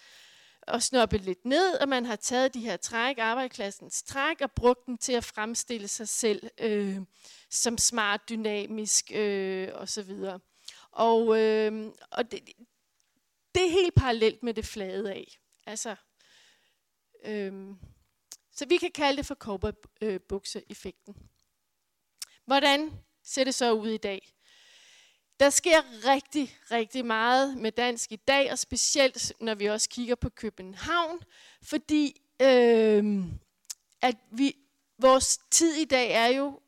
at 0.68 0.82
snoppe 0.82 1.18
lidt 1.18 1.44
ned, 1.44 1.74
og 1.80 1.88
man 1.88 2.06
har 2.06 2.16
taget 2.16 2.54
de 2.54 2.60
her 2.60 2.76
træk, 2.76 3.18
arbejdsklassens 3.18 4.02
træk, 4.02 4.40
og 4.40 4.52
brugt 4.52 4.86
dem 4.86 4.98
til 4.98 5.12
at 5.12 5.24
fremstille 5.24 5.88
sig 5.88 6.08
selv 6.08 6.50
øh, 6.60 6.98
som 7.50 7.78
smart, 7.78 8.28
dynamisk 8.28 9.12
øh, 9.14 9.68
osv. 9.74 10.10
Og, 10.94 11.40
øh, 11.40 11.92
og 12.10 12.30
det, 12.30 12.52
det 13.54 13.64
er 13.66 13.70
helt 13.70 13.94
parallelt 13.94 14.42
med 14.42 14.54
det 14.54 14.64
flade 14.64 15.12
af. 15.12 15.38
Altså, 15.66 15.96
øh, 17.24 17.52
så 18.52 18.66
vi 18.66 18.76
kan 18.76 18.90
kalde 18.90 19.16
det 19.16 19.26
for 19.26 19.34
cowboybukse-effekten. 19.34 21.14
Hvordan 22.44 22.92
ser 23.22 23.44
det 23.44 23.54
så 23.54 23.72
ud 23.72 23.88
i 23.88 23.96
dag? 23.96 24.34
Der 25.40 25.50
sker 25.50 26.06
rigtig, 26.06 26.58
rigtig 26.70 27.06
meget 27.06 27.56
med 27.56 27.72
dansk 27.72 28.12
i 28.12 28.16
dag, 28.16 28.52
og 28.52 28.58
specielt 28.58 29.32
når 29.40 29.54
vi 29.54 29.66
også 29.66 29.88
kigger 29.88 30.14
på 30.14 30.28
København, 30.28 31.20
fordi 31.62 32.20
øh, 32.42 33.24
at 34.00 34.16
vi, 34.30 34.56
vores 34.98 35.38
tid 35.50 35.74
i 35.74 35.84
dag 35.84 36.10
er 36.10 36.26
jo 36.26 36.60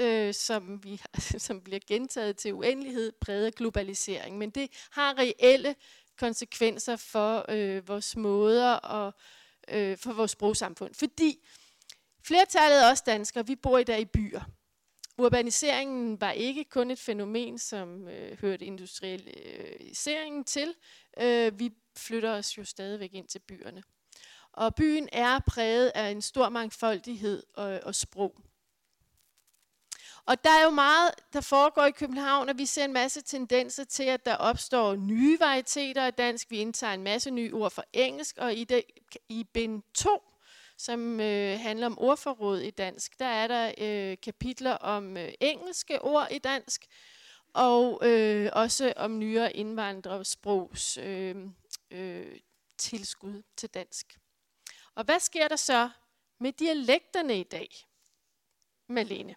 øh, 0.00 0.34
som, 0.34 0.84
vi, 0.84 1.02
som 1.46 1.60
bliver 1.60 1.80
gentaget 1.88 2.36
til 2.36 2.54
uendelighed, 2.54 3.12
præget 3.20 3.54
globalisering. 3.54 4.38
Men 4.38 4.50
det 4.50 4.70
har 4.90 5.18
reelle 5.18 5.74
konsekvenser 6.18 6.96
for 6.96 7.44
øh, 7.48 7.88
vores 7.88 8.16
måder 8.16 8.72
og 8.72 9.14
øh, 9.68 9.98
for 9.98 10.12
vores 10.12 10.30
sprogsamfund. 10.30 10.94
Fordi 10.94 11.46
flertallet 12.26 12.78
af 12.80 12.92
os 12.92 13.02
danskere, 13.02 13.46
vi 13.46 13.56
bor 13.56 13.78
i 13.78 13.84
dag 13.84 14.00
i 14.00 14.04
byer. 14.04 14.40
Urbaniseringen 15.18 16.20
var 16.20 16.30
ikke 16.30 16.64
kun 16.64 16.90
et 16.90 16.98
fænomen, 16.98 17.58
som 17.58 18.08
øh, 18.08 18.38
hørte 18.40 18.64
industrialiseringen 18.64 20.44
til. 20.44 20.74
Øh, 21.20 21.58
vi 21.58 21.70
flytter 21.96 22.30
os 22.30 22.58
jo 22.58 22.64
stadigvæk 22.64 23.14
ind 23.14 23.28
til 23.28 23.38
byerne. 23.38 23.82
Og 24.52 24.74
byen 24.74 25.08
er 25.12 25.38
præget 25.38 25.92
af 25.94 26.10
en 26.10 26.22
stor 26.22 26.48
mangfoldighed 26.48 27.42
og, 27.54 27.80
og 27.82 27.94
sprog. 27.94 28.40
Og 30.30 30.44
der 30.44 30.50
er 30.50 30.64
jo 30.64 30.70
meget, 30.70 31.14
der 31.32 31.40
foregår 31.40 31.84
i 31.84 31.90
København, 31.90 32.48
og 32.48 32.58
vi 32.58 32.66
ser 32.66 32.84
en 32.84 32.92
masse 32.92 33.20
tendenser 33.20 33.84
til, 33.84 34.02
at 34.02 34.26
der 34.26 34.36
opstår 34.36 34.94
nye 34.94 35.40
varieteter 35.40 36.02
af 36.02 36.14
dansk. 36.14 36.50
Vi 36.50 36.56
indtager 36.56 36.94
en 36.94 37.02
masse 37.02 37.30
nye 37.30 37.54
ord 37.54 37.70
for 37.70 37.84
engelsk, 37.92 38.36
og 38.38 38.54
i, 38.54 38.64
det, 38.64 38.82
i 39.28 39.44
bind 39.44 39.82
2, 39.94 40.22
som 40.76 41.20
øh, 41.20 41.60
handler 41.60 41.86
om 41.86 41.98
ordforråd 41.98 42.58
i 42.58 42.70
dansk, 42.70 43.18
der 43.18 43.26
er 43.26 43.46
der 43.46 43.72
øh, 43.78 44.16
kapitler 44.22 44.72
om 44.72 45.16
øh, 45.16 45.32
engelske 45.40 46.02
ord 46.02 46.28
i 46.30 46.38
dansk, 46.38 46.86
og 47.54 48.00
øh, 48.02 48.50
også 48.52 48.92
om 48.96 49.18
nyere 49.18 49.56
indvandrersprogs 49.56 50.98
øh, 50.98 51.36
øh, 51.90 52.36
tilskud 52.78 53.42
til 53.56 53.68
dansk. 53.68 54.18
Og 54.94 55.04
hvad 55.04 55.20
sker 55.20 55.48
der 55.48 55.56
så 55.56 55.90
med 56.40 56.52
dialekterne 56.52 57.40
i 57.40 57.44
dag, 57.44 57.68
Malene? 58.88 59.34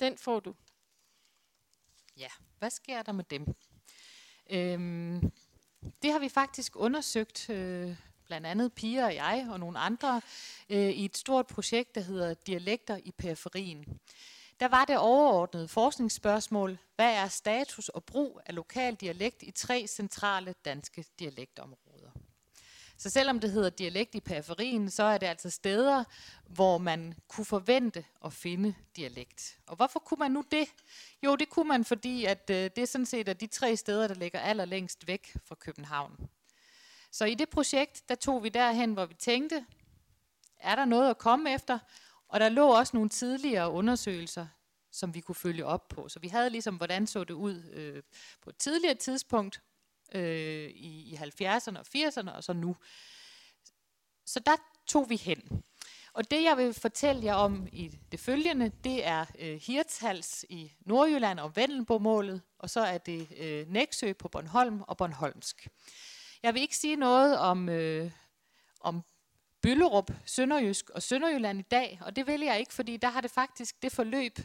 Den 0.00 0.18
får 0.18 0.40
du. 0.40 0.54
Ja, 2.16 2.28
hvad 2.58 2.70
sker 2.70 3.02
der 3.02 3.12
med 3.12 3.24
dem? 3.24 3.54
Øhm, 4.50 5.32
Det 6.02 6.12
har 6.12 6.18
vi 6.18 6.28
faktisk 6.28 6.76
undersøgt, 6.76 7.50
øh, 7.50 7.96
blandt 8.26 8.46
andet 8.46 8.72
piger 8.72 9.04
og 9.04 9.14
jeg 9.14 9.46
og 9.50 9.60
nogle 9.60 9.78
andre, 9.78 10.22
øh, 10.70 10.90
i 10.90 11.04
et 11.04 11.16
stort 11.16 11.46
projekt, 11.46 11.94
der 11.94 12.00
hedder 12.00 12.34
Dialekter 12.34 12.96
i 13.04 13.10
periferien. 13.10 14.00
Der 14.60 14.68
var 14.68 14.84
det 14.84 14.98
overordnede 14.98 15.68
forskningsspørgsmål, 15.68 16.78
hvad 16.96 17.14
er 17.14 17.28
status 17.28 17.88
og 17.88 18.04
brug 18.04 18.40
af 18.46 18.54
lokal 18.54 18.94
dialekt 18.94 19.42
i 19.42 19.50
tre 19.50 19.86
centrale 19.86 20.54
danske 20.64 21.04
dialektområder. 21.18 21.89
Så 23.00 23.10
selvom 23.10 23.40
det 23.40 23.50
hedder 23.50 23.70
dialekt 23.70 24.14
i 24.14 24.20
periferien, 24.20 24.90
så 24.90 25.02
er 25.02 25.18
det 25.18 25.26
altså 25.26 25.50
steder, 25.50 26.04
hvor 26.46 26.78
man 26.78 27.14
kunne 27.28 27.44
forvente 27.44 28.04
at 28.24 28.32
finde 28.32 28.74
dialekt. 28.96 29.58
Og 29.66 29.76
hvorfor 29.76 29.98
kunne 29.98 30.18
man 30.18 30.30
nu 30.30 30.44
det? 30.50 30.68
Jo, 31.22 31.36
det 31.36 31.48
kunne 31.48 31.68
man, 31.68 31.84
fordi 31.84 32.24
at 32.24 32.50
øh, 32.50 32.56
det 32.56 32.78
er 32.78 32.86
sådan 32.86 33.06
set 33.06 33.28
er 33.28 33.32
de 33.32 33.46
tre 33.46 33.76
steder, 33.76 34.08
der 34.08 34.14
ligger 34.14 34.40
allerlængst 34.40 35.06
væk 35.06 35.36
fra 35.44 35.54
København. 35.54 36.28
Så 37.10 37.24
i 37.24 37.34
det 37.34 37.48
projekt, 37.48 38.08
der 38.08 38.14
tog 38.14 38.42
vi 38.42 38.48
derhen, 38.48 38.92
hvor 38.92 39.06
vi 39.06 39.14
tænkte, 39.14 39.64
er 40.58 40.76
der 40.76 40.84
noget 40.84 41.10
at 41.10 41.18
komme 41.18 41.54
efter? 41.54 41.78
Og 42.28 42.40
der 42.40 42.48
lå 42.48 42.68
også 42.68 42.96
nogle 42.96 43.08
tidligere 43.08 43.70
undersøgelser, 43.70 44.46
som 44.90 45.14
vi 45.14 45.20
kunne 45.20 45.34
følge 45.34 45.66
op 45.66 45.88
på. 45.88 46.08
Så 46.08 46.18
vi 46.18 46.28
havde 46.28 46.50
ligesom, 46.50 46.76
hvordan 46.76 47.06
så 47.06 47.24
det 47.24 47.34
ud 47.34 47.62
øh, 47.72 48.02
på 48.42 48.50
et 48.50 48.56
tidligere 48.56 48.94
tidspunkt 48.94 49.60
øh, 50.14 50.70
i, 50.70 51.12
i 51.12 51.14
70'erne 51.14 51.78
og 51.78 51.86
80'erne, 51.96 52.30
og 52.30 52.44
så 52.44 52.52
nu. 52.52 52.76
Så 54.26 54.40
der 54.40 54.56
tog 54.86 55.10
vi 55.10 55.16
hen. 55.16 55.62
Og 56.12 56.30
det, 56.30 56.42
jeg 56.42 56.56
vil 56.56 56.74
fortælle 56.74 57.24
jer 57.24 57.34
om 57.34 57.68
i 57.72 57.98
det 58.12 58.20
følgende, 58.20 58.72
det 58.84 59.06
er 59.06 59.24
øh, 59.38 59.60
Hirtshals 59.60 60.44
i 60.48 60.72
Nordjylland 60.80 61.40
og 61.40 61.56
Vendelbomålet, 61.56 62.42
og 62.58 62.70
så 62.70 62.80
er 62.80 62.98
det 62.98 63.28
øh, 63.36 63.68
Næksø 63.68 64.12
på 64.12 64.28
Bornholm 64.28 64.82
og 64.82 64.96
Bornholmsk. 64.96 65.68
Jeg 66.42 66.54
vil 66.54 66.62
ikke 66.62 66.76
sige 66.76 66.96
noget 66.96 67.38
om, 67.38 67.68
øh, 67.68 68.10
om 68.80 69.02
Byllerup, 69.62 70.10
Sønderjysk 70.26 70.90
og 70.90 71.02
Sønderjylland 71.02 71.58
i 71.58 71.66
dag, 71.70 71.98
og 72.02 72.16
det 72.16 72.26
vil 72.26 72.40
jeg 72.40 72.58
ikke, 72.60 72.74
fordi 72.74 72.96
der 72.96 73.08
har 73.08 73.20
det 73.20 73.30
faktisk 73.30 73.82
det 73.82 73.92
forløb 73.92 74.38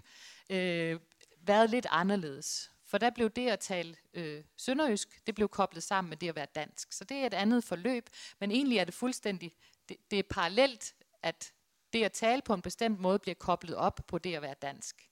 øh, 0.49 0.99
været 1.41 1.69
lidt 1.69 1.87
anderledes. 1.89 2.71
For 2.85 2.97
der 2.97 3.09
blev 3.09 3.29
det 3.29 3.49
at 3.49 3.59
tale 3.59 3.95
øh, 4.13 4.43
sønderjysk, 4.57 5.27
det 5.27 5.35
blev 5.35 5.49
koblet 5.49 5.83
sammen 5.83 6.09
med 6.09 6.17
det 6.17 6.29
at 6.29 6.35
være 6.35 6.47
dansk. 6.55 6.93
Så 6.93 7.03
det 7.03 7.17
er 7.17 7.25
et 7.25 7.33
andet 7.33 7.63
forløb, 7.63 8.09
men 8.39 8.51
egentlig 8.51 8.77
er 8.77 8.83
det 8.83 8.93
fuldstændig, 8.93 9.55
det, 9.89 9.97
det 10.11 10.19
er 10.19 10.23
parallelt, 10.29 10.95
at 11.23 11.53
det 11.93 12.03
at 12.03 12.11
tale 12.11 12.41
på 12.41 12.53
en 12.53 12.61
bestemt 12.61 12.99
måde 12.99 13.19
bliver 13.19 13.35
koblet 13.35 13.75
op 13.75 13.99
på 14.07 14.17
det 14.17 14.35
at 14.35 14.41
være 14.41 14.55
dansk. 14.61 15.09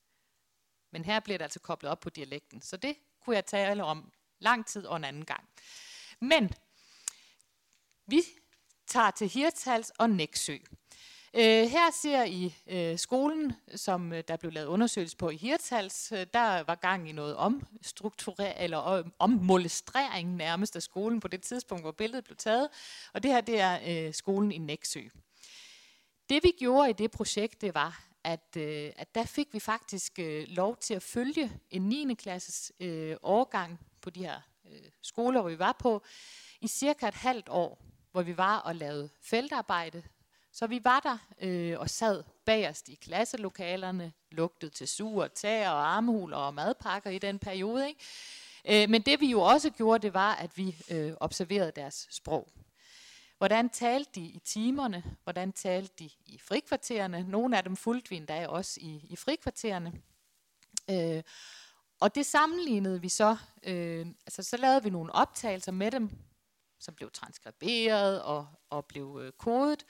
Men 0.92 1.06
her 1.06 1.20
bliver 1.20 1.38
det 1.38 1.44
altså 1.44 1.60
koblet 1.60 1.92
op 1.92 2.00
på 2.00 2.10
dialekten. 2.10 2.62
Så 2.62 2.78
det 2.78 2.96
kunne 3.22 3.36
jeg 3.36 3.46
tale 3.46 3.84
om 3.84 4.12
lang 4.40 4.66
tid 4.66 4.86
og 4.86 4.98
en 4.98 5.04
anden 5.04 5.26
gang. 5.26 5.50
Men 6.20 6.54
vi 8.06 8.22
tager 8.88 9.12
til 9.12 9.30
Hirtals 9.30 9.90
og 9.90 10.10
Næksø. 10.10 10.58
Øh, 11.36 11.70
her 11.70 11.92
ser 11.92 12.24
I 12.24 12.56
øh, 12.68 12.98
skolen, 12.98 13.54
som 13.76 14.14
øh, 14.14 14.24
der 14.28 14.38
blev 14.38 14.52
lavet 14.52 14.68
undersøgelse 14.68 15.18
på 15.18 15.30
i 15.30 15.36
Hirtals. 15.36 16.12
Øh, 16.12 16.26
der 16.34 16.64
var 16.64 16.76
gang 16.76 17.10
i 17.10 17.12
noget 17.12 17.36
omstrukturering, 17.36 18.56
eller 18.60 18.78
om, 18.78 19.14
ommolestrering 19.20 20.36
nærmest 20.36 20.76
af 20.76 20.82
skolen 20.82 21.20
på 21.20 21.28
det 21.28 21.42
tidspunkt, 21.42 21.84
hvor 21.84 21.92
billedet 21.92 22.24
blev 22.24 22.38
taget. 22.38 22.70
Og 23.14 23.24
det 23.24 23.32
her, 23.32 23.42
det 23.42 23.60
er 23.60 23.80
øh, 23.88 24.14
skolen 24.14 24.52
i 24.52 24.58
Næksø. 24.58 25.02
Det 26.30 26.44
vi 26.44 26.52
gjorde 26.60 26.90
i 26.90 26.94
det 26.94 27.12
projekt, 27.12 27.62
det 27.62 27.74
var, 27.74 28.04
at, 28.24 28.58
øh, 28.58 28.92
at 28.96 29.16
der 29.16 29.26
fik 29.26 29.48
vi 29.54 29.60
faktisk 29.60 30.20
øh, 30.20 30.46
lov 30.48 30.78
til 30.78 30.94
at 30.94 31.04
følge 31.04 31.52
en 31.72 31.82
9. 31.82 32.14
klasses 32.14 32.72
øh, 32.80 33.16
årgang 33.24 33.80
på 34.02 34.10
de 34.10 34.20
her 34.20 34.42
øh, 34.72 34.82
skoler, 35.02 35.42
hvor 35.42 35.50
vi 35.50 35.60
var 35.60 35.76
på, 35.80 36.04
i 36.62 36.68
cirka 36.68 37.08
et 37.08 37.14
halvt 37.14 37.50
år, 37.50 37.80
hvor 38.12 38.22
vi 38.22 38.38
var 38.38 38.58
og 38.58 38.76
lavede 38.76 39.10
feltarbejde. 39.22 40.04
Så 40.54 40.68
vi 40.68 40.84
var 40.84 41.00
der 41.00 41.18
øh, 41.42 41.80
og 41.80 41.90
sad 41.90 42.24
bagerst 42.46 42.90
i 42.90 42.96
klasselokalerne, 42.96 44.14
lugtede 44.32 44.72
til 44.72 44.88
sur, 44.88 45.28
tæer 45.28 45.70
og 45.70 45.96
armhuler 45.96 46.38
og 46.38 46.54
madpakker 46.54 47.10
i 47.10 47.20
den 47.20 47.40
periode. 47.40 47.88
Ikke? 47.88 48.84
Øh, 48.84 48.90
men 48.90 49.02
det 49.02 49.20
vi 49.20 49.28
jo 49.28 49.42
også 49.42 49.70
gjorde, 49.70 50.02
det 50.02 50.14
var, 50.14 50.36
at 50.36 50.58
vi 50.58 50.76
øh, 50.92 51.14
observerede 51.20 51.72
deres 51.76 52.08
sprog. 52.12 52.52
Hvordan 53.38 53.70
talte 53.70 54.12
de 54.16 54.22
i 54.22 54.40
timerne? 54.46 55.04
Hvordan 55.24 55.52
talte 55.52 55.94
de 56.00 56.10
i 56.26 56.40
frikvartererne? 56.40 57.24
Nogle 57.24 57.58
af 57.58 57.64
dem 57.64 57.76
fulgte 57.76 58.10
vi 58.10 58.16
endda 58.16 58.48
også 58.48 58.80
i, 58.82 59.06
i 59.10 59.16
frikvartererne. 59.16 60.02
Øh, 60.90 61.24
og 62.00 62.16
det 62.16 62.26
sammenlignede 62.26 63.02
vi 63.02 63.10
så, 63.10 63.38
øh, 63.64 64.08
altså 64.26 64.44
så 64.44 64.58
lavede 64.58 64.84
vi 64.84 64.90
nogle 64.90 65.16
optagelser 65.16 65.72
med 65.72 65.92
dem, 65.92 66.10
som 66.80 66.96
blev 66.96 67.12
transkriberet 67.12 68.22
og, 68.22 68.48
og 68.70 68.86
blev 68.86 69.20
øh, 69.22 69.32
kodet, 69.32 69.86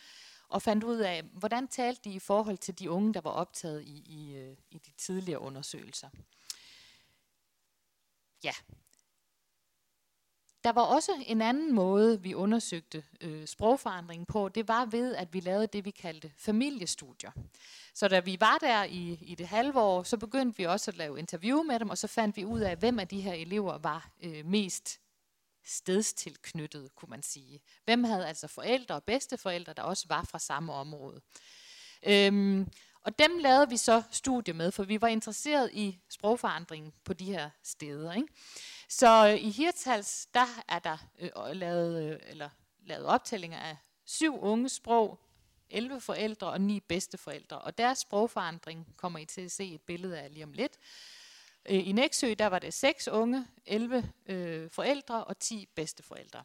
og 0.53 0.61
fandt 0.61 0.83
ud 0.83 0.97
af, 0.97 1.23
hvordan 1.23 1.67
talte 1.67 2.01
de 2.03 2.09
i 2.09 2.19
forhold 2.19 2.57
til 2.57 2.79
de 2.79 2.91
unge, 2.91 3.13
der 3.13 3.21
var 3.21 3.31
optaget 3.31 3.81
i, 3.81 4.03
i, 4.05 4.35
øh, 4.35 4.57
i 4.71 4.77
de 4.77 4.91
tidligere 4.97 5.39
undersøgelser. 5.39 6.09
Ja, 8.43 8.53
der 10.63 10.71
var 10.71 10.81
også 10.81 11.11
en 11.27 11.41
anden 11.41 11.73
måde, 11.73 12.21
vi 12.21 12.33
undersøgte 12.33 13.03
øh, 13.21 13.47
sprogforandringen 13.47 14.25
på. 14.25 14.49
Det 14.49 14.67
var 14.67 14.85
ved, 14.85 15.15
at 15.15 15.33
vi 15.33 15.39
lavede 15.39 15.67
det, 15.67 15.85
vi 15.85 15.91
kaldte 15.91 16.31
familiestudier. 16.37 17.31
Så 17.93 18.07
da 18.07 18.19
vi 18.19 18.37
var 18.39 18.57
der 18.57 18.83
i, 18.83 19.17
i 19.21 19.35
det 19.35 19.47
halve 19.47 19.81
år, 19.81 20.03
så 20.03 20.17
begyndte 20.17 20.57
vi 20.57 20.63
også 20.63 20.91
at 20.91 20.97
lave 20.97 21.19
interview 21.19 21.63
med 21.63 21.79
dem, 21.79 21.89
og 21.89 21.97
så 21.97 22.07
fandt 22.07 22.37
vi 22.37 22.45
ud 22.45 22.59
af, 22.59 22.77
hvem 22.77 22.99
af 22.99 23.07
de 23.07 23.21
her 23.21 23.33
elever 23.33 23.77
var 23.77 24.09
øh, 24.23 24.45
mest 24.45 24.99
stedstilknyttet, 25.65 26.95
kunne 26.95 27.09
man 27.09 27.23
sige. 27.23 27.61
Hvem 27.85 28.03
havde 28.03 28.27
altså 28.27 28.47
forældre 28.47 28.95
og 28.95 29.03
bedsteforældre, 29.03 29.73
der 29.73 29.83
også 29.83 30.05
var 30.07 30.23
fra 30.23 30.39
samme 30.39 30.73
område. 30.73 31.21
Øhm, 32.07 32.67
og 33.03 33.19
dem 33.19 33.37
lavede 33.37 33.69
vi 33.69 33.77
så 33.77 34.03
studie 34.11 34.53
med, 34.53 34.71
for 34.71 34.83
vi 34.83 35.01
var 35.01 35.07
interesseret 35.07 35.69
i 35.73 35.99
sprogforandringen 36.09 36.93
på 37.03 37.13
de 37.13 37.25
her 37.25 37.49
steder. 37.63 38.13
Ikke? 38.13 38.27
Så 38.89 39.27
øh, 39.27 39.43
i 39.43 39.49
Hirtals, 39.49 40.27
der 40.33 40.63
er 40.67 40.79
der 40.79 40.97
øh, 41.19 41.55
lavet, 41.55 42.03
øh, 42.03 42.19
eller 42.27 42.49
lavet 42.85 43.05
optællinger 43.05 43.59
af 43.59 43.77
syv 44.05 44.39
unge 44.41 44.69
sprog, 44.69 45.19
11 45.69 46.01
forældre 46.01 46.47
og 46.47 46.61
ni 46.61 46.79
bedsteforældre. 46.79 47.59
Og 47.59 47.77
deres 47.77 47.97
sprogforandring 47.97 48.87
kommer 48.97 49.19
I 49.19 49.25
til 49.25 49.41
at 49.41 49.51
se 49.51 49.73
et 49.73 49.81
billede 49.81 50.19
af 50.19 50.33
lige 50.33 50.43
om 50.43 50.53
lidt. 50.53 50.77
Øh, 51.69 51.87
I 51.87 51.91
Næksø, 51.91 52.33
der 52.39 52.47
var 52.47 52.59
det 52.59 52.73
seks 52.73 53.07
unge, 53.07 53.47
11 53.65 54.11
øh, 54.25 54.69
forældre 54.69 55.23
og 55.23 55.39
10 55.39 55.67
bedsteforældre. 55.75 56.43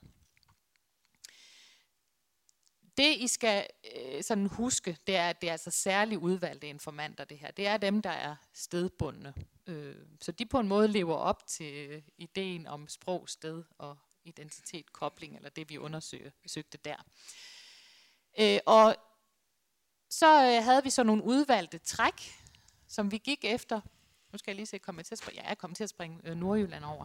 Det 2.96 3.16
I 3.16 3.26
skal 3.26 3.66
øh, 3.96 4.22
sådan 4.22 4.46
huske, 4.46 4.96
det 5.06 5.16
er, 5.16 5.30
at 5.30 5.40
det 5.40 5.48
er 5.48 5.52
altså 5.52 5.70
særligt 5.70 6.20
udvalgte 6.20 6.68
informanter 6.68 7.24
det 7.24 7.38
her. 7.38 7.50
Det 7.50 7.66
er 7.66 7.76
dem, 7.76 8.02
der 8.02 8.10
er 8.10 8.36
stedbundne. 8.52 9.34
Øh, 9.66 9.96
så 10.20 10.32
de 10.32 10.46
på 10.46 10.60
en 10.60 10.68
måde 10.68 10.88
lever 10.88 11.14
op 11.14 11.46
til 11.46 11.74
øh, 11.74 12.02
ideen 12.18 12.66
om 12.66 12.88
sprog, 12.88 13.28
sted 13.28 13.64
og 13.78 13.98
identitet, 14.24 14.92
kobling, 14.92 15.36
eller 15.36 15.50
det 15.50 15.70
vi 15.70 15.78
undersøgte 15.78 16.78
der. 16.84 16.96
Øh, 18.38 18.58
og 18.66 18.96
så 20.10 20.56
øh, 20.56 20.64
havde 20.64 20.84
vi 20.84 20.90
så 20.90 21.02
nogle 21.02 21.24
udvalgte 21.24 21.78
træk, 21.78 22.32
som 22.88 23.10
vi 23.10 23.18
gik 23.18 23.44
efter. 23.44 23.80
Nu 24.32 24.38
skal 24.38 24.50
jeg 24.50 24.56
lige 24.56 24.66
se, 24.66 24.78
kommer 24.78 25.00
jeg 25.00 25.06
til 25.06 25.14
at 25.14 25.18
springe, 25.18 25.42
ja, 25.42 25.48
jeg 25.48 25.58
kommer 25.58 25.74
til 25.74 25.84
at 25.84 25.90
springe 25.90 26.18
øh, 26.24 26.36
Nordjylland 26.36 26.84
over. 26.84 27.04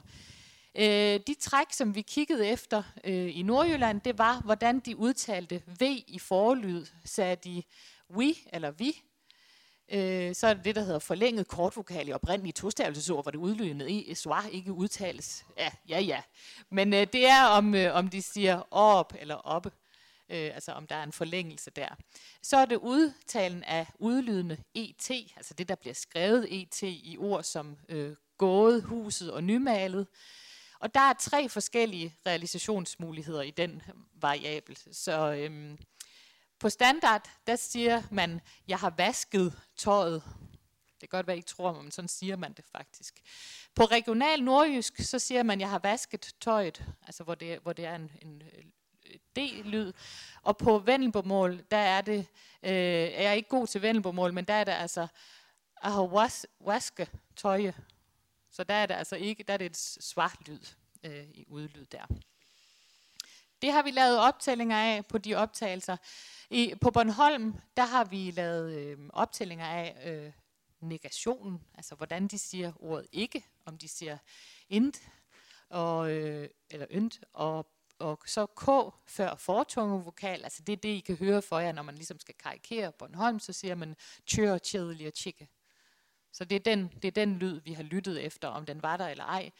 Øh, 0.75 1.19
de 1.27 1.33
træk, 1.39 1.67
som 1.71 1.95
vi 1.95 2.01
kiggede 2.01 2.47
efter 2.47 2.83
øh, 3.03 3.37
i 3.37 3.41
Nordjylland, 3.41 4.01
det 4.01 4.17
var, 4.17 4.41
hvordan 4.41 4.79
de 4.79 4.97
udtalte 4.97 5.61
V 5.79 5.81
i 6.07 6.19
forlyd. 6.19 6.85
Sagde 7.05 7.35
de 7.35 7.63
we 8.09 8.35
eller 8.53 8.71
vi, 8.71 9.01
Øh, 9.91 10.35
så 10.35 10.47
er 10.47 10.53
det 10.53 10.65
det, 10.65 10.75
der 10.75 10.81
hedder 10.81 10.99
forlænget 10.99 11.47
kortvokal 11.47 12.07
i 12.07 12.13
oprindelige 12.13 12.53
tostavelsesord, 12.53 13.23
hvor 13.23 13.31
det 13.31 13.37
udlydende 13.37 13.91
i 13.91 14.09
eh, 14.09 14.15
svar 14.15 14.45
ikke 14.51 14.73
udtales. 14.73 15.45
Ja, 15.57 15.69
ja, 15.89 15.99
ja. 15.99 16.21
Men 16.69 16.93
øh, 16.93 17.07
det 17.13 17.27
er, 17.29 17.45
om, 17.45 17.75
øh, 17.75 17.95
om 17.95 18.07
de 18.07 18.21
siger 18.21 18.61
op 18.71 19.13
eller 19.19 19.35
oppe. 19.35 19.71
Øh, 20.33 20.51
altså 20.53 20.71
om 20.71 20.87
der 20.87 20.95
er 20.95 21.03
en 21.03 21.11
forlængelse 21.11 21.71
der. 21.71 21.87
Så 22.41 22.57
er 22.57 22.65
det 22.65 22.75
udtalen 22.75 23.63
af 23.63 23.87
udlydende 23.99 24.57
ET, 24.73 25.11
altså 25.35 25.53
det, 25.53 25.69
der 25.69 25.75
bliver 25.75 25.93
skrevet 25.93 26.61
ET 26.61 26.81
i 26.83 27.17
ord 27.19 27.43
som 27.43 27.77
øh, 27.89 28.15
gået, 28.37 28.83
huset 28.83 29.31
og 29.31 29.43
nymalet. 29.43 30.07
Og 30.79 30.93
der 30.93 30.99
er 30.99 31.13
tre 31.13 31.49
forskellige 31.49 32.15
realisationsmuligheder 32.25 33.41
i 33.41 33.51
den 33.51 33.81
variabel. 34.13 34.77
Så 34.91 35.33
øhm, 35.33 35.77
på 36.59 36.69
standard, 36.69 37.29
der 37.47 37.55
siger 37.55 38.03
man, 38.11 38.41
jeg 38.67 38.79
har 38.79 38.93
vasket 38.97 39.61
tøjet. 39.77 40.23
Det 41.01 41.09
kan 41.09 41.17
godt 41.17 41.27
være, 41.27 41.35
I 41.35 41.39
ikke 41.39 41.47
tror, 41.47 41.81
men 41.81 41.91
sådan 41.91 42.07
siger 42.07 42.35
man 42.35 42.53
det 42.53 42.65
faktisk. 42.71 43.21
På 43.75 43.83
regional 43.83 44.43
nordjysk, 44.43 44.93
så 44.99 45.19
siger 45.19 45.43
man, 45.43 45.59
jeg 45.59 45.69
har 45.69 45.79
vasket 45.79 46.35
tøjet, 46.41 46.83
altså 47.03 47.23
hvor 47.23 47.35
det, 47.35 47.59
hvor 47.59 47.73
det 47.73 47.85
er 47.85 47.95
en, 47.95 48.11
en 48.21 48.41
øh, 48.41 48.63
D-lyd. 49.35 49.93
Og 50.41 50.57
på 50.57 50.79
vendelbomål, 50.79 51.63
der 51.71 51.77
er 51.77 52.01
det, 52.01 52.19
øh, 52.63 52.71
er 52.71 53.21
jeg 53.21 53.37
ikke 53.37 53.49
god 53.49 53.67
til 53.67 53.81
vendelbomål, 53.81 54.33
men 54.33 54.45
der 54.45 54.53
er 54.53 54.63
det 54.63 54.71
altså, 54.71 55.07
jeg 55.83 55.91
was, 55.91 56.45
vaske 56.59 57.07
tøje. 57.35 57.73
Så 58.51 58.63
der 58.63 58.73
er 58.73 58.85
det 58.85 58.93
altså 58.93 59.15
ikke, 59.15 59.43
der 59.43 59.53
er 59.53 59.57
det 59.57 59.65
et 59.65 59.77
svart 59.77 60.47
lyd 60.47 60.59
øh, 61.03 61.23
i 61.33 61.45
udlyd 61.47 61.85
der. 61.85 62.05
det 63.61 63.71
har 63.71 63.83
vi 63.83 63.91
lavet 63.91 64.19
optællinger 64.19 64.77
af 64.77 65.05
på 65.05 65.17
de 65.17 65.35
optagelser. 65.35 65.97
I, 66.49 66.73
på 66.81 66.91
Bornholm, 66.91 67.55
der 67.77 67.85
har 67.85 68.05
vi 68.05 68.31
lavet 68.31 68.73
øh, 68.73 68.97
optællinger 69.13 69.65
af 69.65 70.11
øh, 70.11 70.31
negationen, 70.79 71.61
altså 71.75 71.95
hvordan 71.95 72.27
de 72.27 72.37
siger 72.37 72.73
ordet 72.79 73.07
ikke, 73.11 73.45
om 73.65 73.77
de 73.77 73.87
siger 73.87 74.17
int, 74.69 75.01
og, 75.69 76.11
øh, 76.11 76.49
eller 76.69 76.87
ynt, 76.91 77.19
og, 77.33 77.67
og 78.03 78.19
så 78.25 78.45
k 78.45 78.93
før 79.07 79.35
fortunge 79.35 80.03
vokal, 80.03 80.43
altså 80.43 80.63
det 80.63 80.73
er 80.73 80.77
det, 80.77 80.89
I 80.89 80.99
kan 80.99 81.15
høre 81.15 81.41
for 81.41 81.59
jer, 81.59 81.71
når 81.71 81.83
man 81.83 81.95
ligesom 81.95 82.19
skal 82.19 82.35
karikere 82.35 82.91
Bornholm, 82.91 83.39
så 83.39 83.53
siger 83.53 83.75
man 83.75 83.95
tjør, 84.27 84.57
tjedelig 84.57 85.07
og 85.07 85.13
tjekke. 85.13 85.47
Så 86.31 86.45
det 86.45 86.55
er, 86.55 86.59
den, 86.59 86.87
det 87.01 87.05
er 87.05 87.11
den 87.11 87.39
lyd, 87.39 87.61
vi 87.61 87.73
har 87.73 87.83
lyttet 87.83 88.25
efter, 88.25 88.47
om 88.47 88.65
den 88.65 88.81
var 88.81 88.97
der 88.97 89.07
eller 89.07 89.23
ej. 89.23 89.51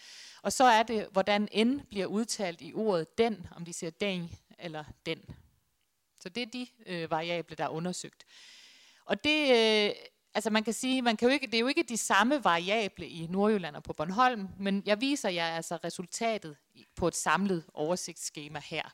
Og 0.41 0.53
så 0.53 0.63
er 0.63 0.83
det, 0.83 1.07
hvordan 1.11 1.49
n 1.65 1.81
bliver 1.89 2.05
udtalt 2.05 2.61
i 2.61 2.73
ordet 2.73 3.17
den, 3.17 3.47
om 3.55 3.65
de 3.65 3.73
siger 3.73 3.91
den 3.91 4.31
eller 4.59 4.83
den. 5.05 5.21
Så 6.19 6.29
det 6.29 6.43
er 6.43 6.47
de 6.47 6.67
øh, 6.85 7.11
variable, 7.11 7.55
der 7.55 7.63
er 7.63 7.69
undersøgt. 7.69 8.25
Og 9.05 9.23
det, 9.23 9.39
øh, 9.49 9.95
altså 10.35 10.49
man 10.49 10.63
kan 10.63 10.73
sige, 10.73 11.01
man 11.01 11.17
kan 11.17 11.27
jo 11.27 11.33
ikke, 11.33 11.47
det 11.47 11.55
er 11.55 11.59
jo 11.59 11.67
ikke 11.67 11.83
de 11.83 11.97
samme 11.97 12.43
variable 12.43 13.07
i 13.07 13.27
Nordjylland 13.27 13.75
og 13.75 13.83
på 13.83 13.93
Bornholm, 13.93 14.47
men 14.59 14.83
jeg 14.85 15.01
viser 15.01 15.29
jer 15.29 15.47
altså 15.47 15.77
resultatet 15.83 16.57
på 16.95 17.07
et 17.07 17.15
samlet 17.15 17.65
oversigtsskema 17.73 18.61
her. 18.65 18.93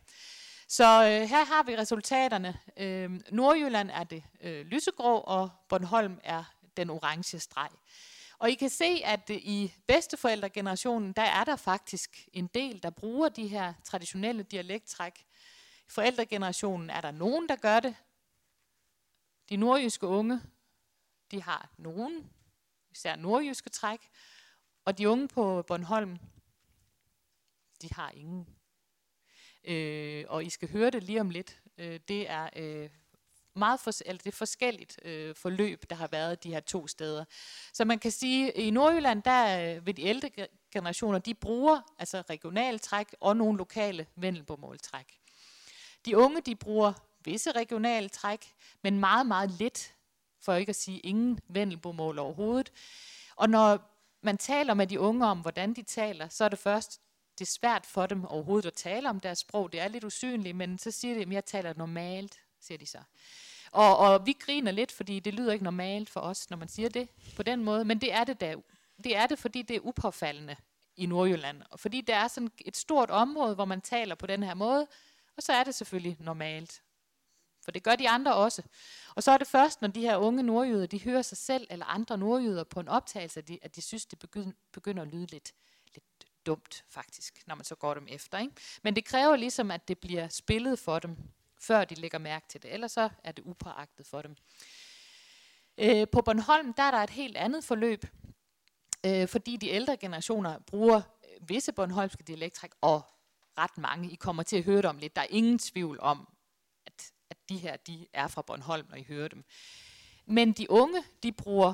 Så 0.67 0.83
øh, 0.83 1.29
her 1.29 1.45
har 1.45 1.63
vi 1.63 1.77
resultaterne. 1.77 2.59
Øh, 2.77 3.19
Nordjylland 3.31 3.89
er 3.93 4.03
det 4.03 4.23
øh, 4.41 4.65
lysegrå, 4.65 5.17
og 5.17 5.49
Bornholm 5.69 6.19
er 6.23 6.43
den 6.77 6.89
orange 6.89 7.39
streg. 7.39 7.69
Og 8.39 8.49
I 8.49 8.55
kan 8.55 8.69
se, 8.69 9.01
at 9.05 9.29
øh, 9.29 9.37
i 9.37 9.73
bedsteforældregenerationen, 9.87 11.13
der 11.13 11.21
er 11.21 11.43
der 11.43 11.55
faktisk 11.55 12.27
en 12.33 12.47
del, 12.47 12.83
der 12.83 12.89
bruger 12.89 13.29
de 13.29 13.47
her 13.47 13.73
traditionelle 13.83 14.43
dialekttræk. 14.43 15.19
I 15.87 15.91
forældregenerationen 15.91 16.89
er 16.89 17.01
der 17.01 17.11
nogen, 17.11 17.49
der 17.49 17.55
gør 17.55 17.79
det. 17.79 17.95
De 19.49 19.57
nordjyske 19.57 20.07
unge, 20.07 20.41
de 21.31 21.41
har 21.41 21.69
nogen, 21.77 22.29
især 22.91 23.15
nordjyske 23.15 23.69
træk. 23.69 23.99
Og 24.85 24.97
de 24.97 25.09
unge 25.09 25.27
på 25.27 25.61
Bornholm, 25.67 26.17
de 27.81 27.89
har 27.93 28.11
ingen. 28.11 28.47
Øh, 29.63 30.25
og 30.27 30.45
I 30.45 30.49
skal 30.49 30.71
høre 30.71 30.89
det 30.89 31.03
lige 31.03 31.21
om 31.21 31.29
lidt. 31.29 31.61
Øh, 31.77 31.99
det 32.07 32.29
er 32.29 32.49
øh, 32.55 32.89
meget 33.53 33.79
for, 33.79 33.91
eller 34.05 34.17
det 34.17 34.27
er 34.27 34.37
forskelligt 34.37 34.99
øh, 35.05 35.35
forløb, 35.35 35.89
der 35.89 35.95
har 35.95 36.07
været 36.07 36.43
de 36.43 36.49
her 36.49 36.59
to 36.59 36.87
steder. 36.87 37.25
Så 37.73 37.85
man 37.85 37.99
kan 37.99 38.11
sige, 38.11 38.57
at 38.57 38.63
i 38.63 38.69
Nordjylland, 38.69 39.23
der 39.23 39.75
øh, 39.75 39.85
ved 39.85 39.93
de 39.93 40.03
ældre 40.03 40.29
generationer, 40.71 41.19
de 41.19 41.33
bruger 41.33 41.93
altså 41.99 42.23
regionaltræk 42.29 43.15
og 43.19 43.37
nogle 43.37 43.57
lokale 43.57 44.07
vendelbomåltræk. 44.15 45.19
De 46.05 46.17
unge, 46.17 46.41
de 46.41 46.55
bruger 46.55 46.93
visse 47.25 47.51
regionale 47.51 48.09
træk, 48.09 48.55
men 48.81 48.99
meget, 48.99 49.25
meget 49.25 49.51
lidt, 49.51 49.95
for 50.41 50.53
ikke 50.53 50.69
at 50.69 50.75
sige 50.75 50.99
ingen 50.99 51.39
vendelbomål 51.47 52.19
overhovedet. 52.19 52.71
Og 53.35 53.49
når 53.49 53.95
man 54.21 54.37
taler 54.37 54.73
med 54.73 54.87
de 54.87 54.99
unge 54.99 55.25
om, 55.25 55.39
hvordan 55.39 55.73
de 55.73 55.83
taler, 55.83 56.29
så 56.29 56.43
er 56.43 56.49
det 56.49 56.59
først, 56.59 57.01
det 57.39 57.45
er 57.45 57.49
svært 57.49 57.85
for 57.85 58.05
dem 58.05 58.25
overhovedet 58.25 58.67
at 58.67 58.73
tale 58.73 59.09
om 59.09 59.19
deres 59.19 59.39
sprog. 59.39 59.71
Det 59.71 59.79
er 59.79 59.87
lidt 59.87 60.03
usynligt, 60.03 60.57
men 60.57 60.77
så 60.77 60.91
siger 60.91 61.15
de, 61.15 61.21
at 61.21 61.31
jeg 61.31 61.45
taler 61.45 61.73
normalt, 61.77 62.39
siger 62.59 62.77
de 62.77 62.85
så. 62.85 62.99
Og, 63.71 63.97
og 63.97 64.25
vi 64.25 64.33
griner 64.39 64.71
lidt, 64.71 64.91
fordi 64.91 65.19
det 65.19 65.33
lyder 65.33 65.53
ikke 65.53 65.63
normalt 65.63 66.09
for 66.09 66.19
os, 66.19 66.49
når 66.49 66.57
man 66.57 66.67
siger 66.67 66.89
det 66.89 67.09
på 67.35 67.43
den 67.43 67.63
måde, 67.63 67.85
men 67.85 68.01
det 68.01 68.13
er 68.13 68.23
det 68.23 68.41
da. 68.41 68.55
Det 69.03 69.15
er 69.15 69.27
det, 69.27 69.39
fordi 69.39 69.61
det 69.61 69.75
er 69.75 69.79
upåfaldende 69.83 70.55
i 70.95 71.05
Nordjylland. 71.05 71.61
Og 71.69 71.79
fordi 71.79 72.01
der 72.01 72.15
er 72.15 72.27
sådan 72.27 72.51
et 72.65 72.77
stort 72.77 73.09
område, 73.09 73.55
hvor 73.55 73.65
man 73.65 73.81
taler 73.81 74.15
på 74.15 74.27
den 74.27 74.43
her 74.43 74.53
måde, 74.53 74.87
og 75.37 75.43
så 75.43 75.53
er 75.53 75.63
det 75.63 75.75
selvfølgelig 75.75 76.17
normalt. 76.19 76.81
For 77.63 77.71
det 77.71 77.83
gør 77.83 77.95
de 77.95 78.09
andre 78.09 78.35
også. 78.35 78.63
Og 79.15 79.23
så 79.23 79.31
er 79.31 79.37
det 79.37 79.47
først, 79.47 79.81
når 79.81 79.87
de 79.87 80.01
her 80.01 80.17
unge 80.17 80.43
nordjyder, 80.43 80.85
de 80.85 81.03
hører 81.03 81.21
sig 81.21 81.37
selv 81.37 81.67
eller 81.69 81.85
andre 81.85 82.17
nordjyder 82.17 82.63
på 82.63 82.79
en 82.79 82.87
optagelse, 82.87 83.39
at 83.39 83.47
de, 83.47 83.59
at 83.61 83.75
de 83.75 83.81
synes, 83.81 84.05
det 84.05 84.19
begynder, 84.19 84.51
begynder 84.71 85.03
at 85.03 85.09
lyde 85.09 85.25
lidt, 85.25 85.53
lidt 85.93 86.05
dumt 86.45 86.85
faktisk, 86.89 87.47
når 87.47 87.55
man 87.55 87.65
så 87.65 87.75
går 87.75 87.93
dem 87.93 88.07
efter. 88.09 88.37
Ikke? 88.37 88.53
Men 88.83 88.95
det 88.95 89.05
kræver 89.05 89.35
ligesom, 89.35 89.71
at 89.71 89.87
det 89.87 89.99
bliver 89.99 90.27
spillet 90.27 90.79
for 90.79 90.99
dem 90.99 91.17
før 91.61 91.85
de 91.85 91.95
lægger 91.95 92.17
mærke 92.17 92.45
til 92.49 92.63
det. 92.63 92.73
Ellers 92.73 92.91
så 92.91 93.09
er 93.23 93.31
det 93.31 93.45
upåagtet 93.45 94.05
for 94.05 94.21
dem. 94.21 94.35
Øh, 95.77 96.07
på 96.11 96.21
Bornholm 96.21 96.73
der 96.73 96.83
er 96.83 96.91
der 96.91 96.97
et 96.97 97.09
helt 97.09 97.37
andet 97.37 97.63
forløb, 97.63 98.05
øh, 99.05 99.27
fordi 99.27 99.57
de 99.57 99.69
ældre 99.69 99.97
generationer 99.97 100.59
bruger 100.59 100.97
øh, 100.97 101.49
visse 101.49 101.71
bornholmske 101.71 102.23
dialektræk, 102.23 102.71
og 102.81 103.01
ret 103.57 103.77
mange. 103.77 104.11
I 104.11 104.15
kommer 104.15 104.43
til 104.43 104.57
at 104.57 104.63
høre 104.63 104.77
det 104.77 104.85
om 104.85 104.97
lidt. 104.97 105.15
Der 105.15 105.21
er 105.21 105.27
ingen 105.29 105.59
tvivl 105.59 105.99
om, 105.99 106.27
de 107.49 107.57
her 107.57 107.77
de 107.77 108.07
er 108.13 108.27
fra 108.27 108.41
Bornholm, 108.41 108.87
når 108.89 108.97
I 108.97 109.03
hører 109.03 109.27
dem. 109.27 109.43
Men 110.25 110.51
de 110.51 110.71
unge, 110.71 111.03
de 111.23 111.31
bruger 111.31 111.73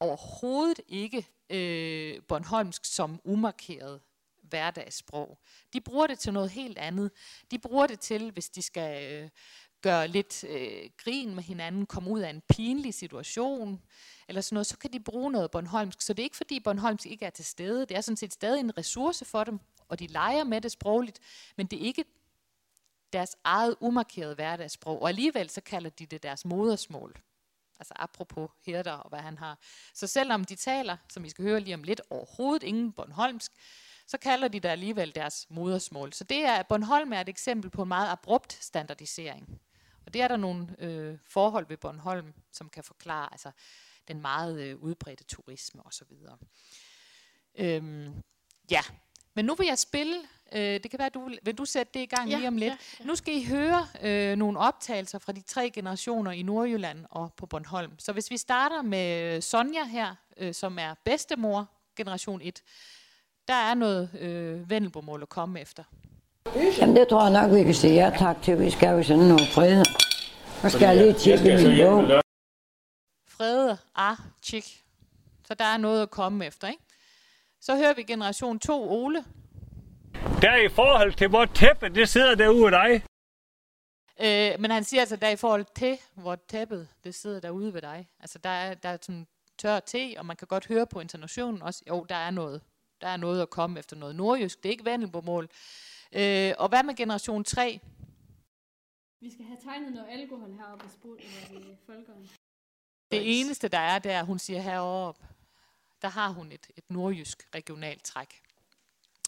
overhovedet 0.00 0.80
ikke 0.88 1.26
øh, 1.50 2.22
Bornholmsk 2.28 2.84
som 2.84 3.20
umarkeret 3.24 4.00
hverdagssprog. 4.42 5.38
De 5.72 5.80
bruger 5.80 6.06
det 6.06 6.18
til 6.18 6.32
noget 6.32 6.50
helt 6.50 6.78
andet. 6.78 7.10
De 7.50 7.58
bruger 7.58 7.86
det 7.86 8.00
til, 8.00 8.30
hvis 8.30 8.50
de 8.50 8.62
skal 8.62 9.12
øh, 9.12 9.28
gøre 9.82 10.08
lidt 10.08 10.44
øh, 10.44 10.90
grin 10.96 11.34
med 11.34 11.42
hinanden, 11.42 11.86
komme 11.86 12.10
ud 12.10 12.20
af 12.20 12.30
en 12.30 12.42
pinlig 12.48 12.94
situation, 12.94 13.82
eller 14.28 14.40
sådan 14.40 14.54
noget, 14.54 14.66
så 14.66 14.78
kan 14.78 14.92
de 14.92 15.00
bruge 15.00 15.32
noget 15.32 15.50
Bornholmsk. 15.50 16.02
Så 16.02 16.12
det 16.12 16.22
er 16.22 16.24
ikke 16.24 16.36
fordi 16.36 16.60
Bornholmsk 16.60 17.06
ikke 17.06 17.24
er 17.24 17.30
til 17.30 17.44
stede. 17.44 17.86
Det 17.86 17.96
er 17.96 18.00
sådan 18.00 18.16
set 18.16 18.32
stadig 18.32 18.60
en 18.60 18.78
ressource 18.78 19.24
for 19.24 19.44
dem, 19.44 19.60
og 19.88 19.98
de 19.98 20.06
leger 20.06 20.44
med 20.44 20.60
det 20.60 20.72
sprogligt, 20.72 21.18
men 21.56 21.66
det 21.66 21.82
er 21.82 21.86
ikke 21.86 22.04
deres 23.12 23.36
eget 23.44 23.76
umarkerede 23.80 24.34
hverdagssprog. 24.34 25.02
Og 25.02 25.08
alligevel 25.08 25.50
så 25.50 25.60
kalder 25.60 25.90
de 25.90 26.06
det 26.06 26.22
deres 26.22 26.44
modersmål. 26.44 27.16
Altså 27.80 27.94
apropos 27.96 28.50
Herder 28.66 28.92
og 28.92 29.08
hvad 29.08 29.18
han 29.18 29.38
har. 29.38 29.58
Så 29.94 30.06
selvom 30.06 30.44
de 30.44 30.54
taler, 30.54 30.96
som 31.08 31.24
I 31.24 31.28
skal 31.28 31.44
høre 31.44 31.60
lige 31.60 31.74
om 31.74 31.82
lidt, 31.82 32.00
overhovedet 32.10 32.62
ingen 32.62 32.92
Bornholmsk, 32.92 33.52
så 34.06 34.18
kalder 34.18 34.48
de 34.48 34.60
det 34.60 34.68
alligevel 34.68 35.14
deres 35.14 35.46
modersmål. 35.50 36.12
Så 36.12 36.24
det 36.24 36.44
er, 36.44 36.62
Bornholm 36.62 37.12
er 37.12 37.20
et 37.20 37.28
eksempel 37.28 37.70
på 37.70 37.82
en 37.82 37.88
meget 37.88 38.10
abrupt 38.10 38.52
standardisering. 38.52 39.60
Og 40.06 40.14
det 40.14 40.22
er 40.22 40.28
der 40.28 40.36
nogle 40.36 40.76
øh, 40.78 41.18
forhold 41.28 41.66
ved 41.68 41.76
Bornholm, 41.76 42.34
som 42.52 42.68
kan 42.68 42.84
forklare 42.84 43.28
altså, 43.32 43.50
den 44.08 44.20
meget 44.20 44.60
øh, 44.60 44.76
udbredte 44.78 45.24
turisme 45.24 45.86
osv. 45.86 46.12
Øhm, 47.54 48.22
ja, 48.70 48.82
men 49.34 49.44
nu 49.44 49.54
vil 49.54 49.66
jeg 49.66 49.78
spille, 49.78 50.14
øh, 50.52 50.60
det 50.60 50.90
kan 50.90 50.98
være, 50.98 51.08
du 51.08 51.30
vil 51.42 51.54
du 51.58 51.64
sætte 51.64 51.92
det 51.94 52.00
i 52.00 52.06
gang 52.06 52.30
ja, 52.30 52.36
lige 52.36 52.48
om 52.48 52.56
lidt. 52.56 52.72
Ja, 52.72 52.76
ja. 53.00 53.04
Nu 53.04 53.14
skal 53.14 53.34
I 53.34 53.44
høre 53.44 53.86
øh, 54.02 54.36
nogle 54.36 54.58
optagelser 54.58 55.18
fra 55.18 55.32
de 55.32 55.40
tre 55.40 55.70
generationer 55.70 56.30
i 56.30 56.42
Nordjylland 56.42 56.98
og 57.10 57.32
på 57.36 57.46
Bornholm. 57.46 57.92
Så 57.98 58.12
hvis 58.12 58.30
vi 58.30 58.36
starter 58.36 58.82
med 58.82 59.40
Sonja 59.40 59.84
her, 59.84 60.14
øh, 60.36 60.54
som 60.54 60.78
er 60.78 60.94
bedstemor, 61.04 61.68
generation 61.96 62.40
1, 62.42 62.62
der 63.48 63.54
er 63.54 63.74
noget 63.74 64.10
øh, 64.20 64.70
vendelbomål 64.70 65.22
at 65.22 65.28
komme 65.28 65.60
efter. 65.60 65.84
Jamen 66.78 66.96
det 66.96 67.08
tror 67.08 67.22
jeg 67.22 67.42
nok, 67.42 67.58
vi 67.58 67.64
kan 67.64 67.74
sige 67.74 67.94
ja 67.94 68.12
tak 68.18 68.42
til. 68.42 68.58
Vi 68.60 68.70
skal 68.70 68.88
jo 68.88 69.02
sådan 69.02 69.24
nogle 69.24 69.46
frede. 69.54 69.84
Og 70.62 70.70
skal 70.70 70.86
jeg 70.86 70.96
lige 70.96 71.12
tjekke 71.12 71.44
min 71.44 71.86
bog. 71.86 72.22
Frede, 73.28 73.78
ah, 73.94 74.16
tjek. 74.42 74.64
Så 75.44 75.54
der 75.54 75.64
er 75.64 75.76
noget 75.76 76.02
at 76.02 76.10
komme 76.10 76.46
efter, 76.46 76.68
ikke? 76.68 76.82
Så 77.62 77.76
hører 77.76 77.94
vi 77.94 78.02
generation 78.02 78.58
2, 78.58 78.90
Ole. 78.90 79.24
Der 80.42 80.56
i 80.56 80.68
forhold 80.68 81.14
til, 81.14 81.28
hvor 81.28 81.44
tæppe 81.44 81.88
det 81.88 82.08
sidder 82.08 82.34
derude 82.34 82.64
af 82.64 82.70
dig. 82.70 83.04
Øh, 84.20 84.60
men 84.60 84.70
han 84.70 84.84
siger 84.84 85.00
altså, 85.00 85.16
der 85.16 85.28
i 85.28 85.36
forhold 85.36 85.66
til, 85.76 85.98
hvor 86.14 86.36
tæppet 86.36 86.88
det 87.04 87.14
sidder 87.14 87.40
derude 87.40 87.74
ved 87.74 87.82
dig. 87.82 88.08
Altså 88.20 88.38
der 88.38 88.50
er, 88.50 88.74
der 88.74 88.88
er 88.88 88.98
sådan 89.02 89.26
tør 89.58 89.80
te, 89.80 90.14
og 90.18 90.26
man 90.26 90.36
kan 90.36 90.48
godt 90.48 90.66
høre 90.66 90.86
på 90.86 91.00
intonationen 91.00 91.62
også, 91.62 91.82
jo, 91.88 92.06
der 92.08 92.14
er 92.14 92.30
noget. 92.30 92.62
Der 93.00 93.08
er 93.08 93.16
noget 93.16 93.42
at 93.42 93.50
komme 93.50 93.78
efter 93.78 93.96
noget 93.96 94.16
nordjysk. 94.16 94.62
Det 94.62 94.68
er 94.68 94.70
ikke 94.70 94.84
vendelbomål. 94.84 95.48
Øh, 96.12 96.52
og 96.58 96.68
hvad 96.68 96.82
med 96.82 96.94
generation 96.94 97.44
3? 97.44 97.80
Vi 99.20 99.30
skal 99.32 99.44
have 99.44 99.58
tegnet 99.64 99.92
noget 99.92 100.08
alkohol 100.10 100.52
heroppe 100.52 100.84
i 100.86 100.88
spurgt, 100.88 101.22
i 101.52 101.76
folkeren. 101.86 102.30
Det 103.10 103.40
eneste, 103.40 103.68
der 103.68 103.78
er, 103.78 103.98
det 103.98 104.12
er, 104.12 104.20
at 104.20 104.26
hun 104.26 104.38
siger 104.38 104.60
heroppe, 104.60 105.26
der 106.02 106.08
har 106.08 106.28
hun 106.28 106.52
et, 106.52 106.66
et 106.76 106.84
nordjysk 106.90 107.48
regionalt 107.54 108.04
træk. 108.04 108.42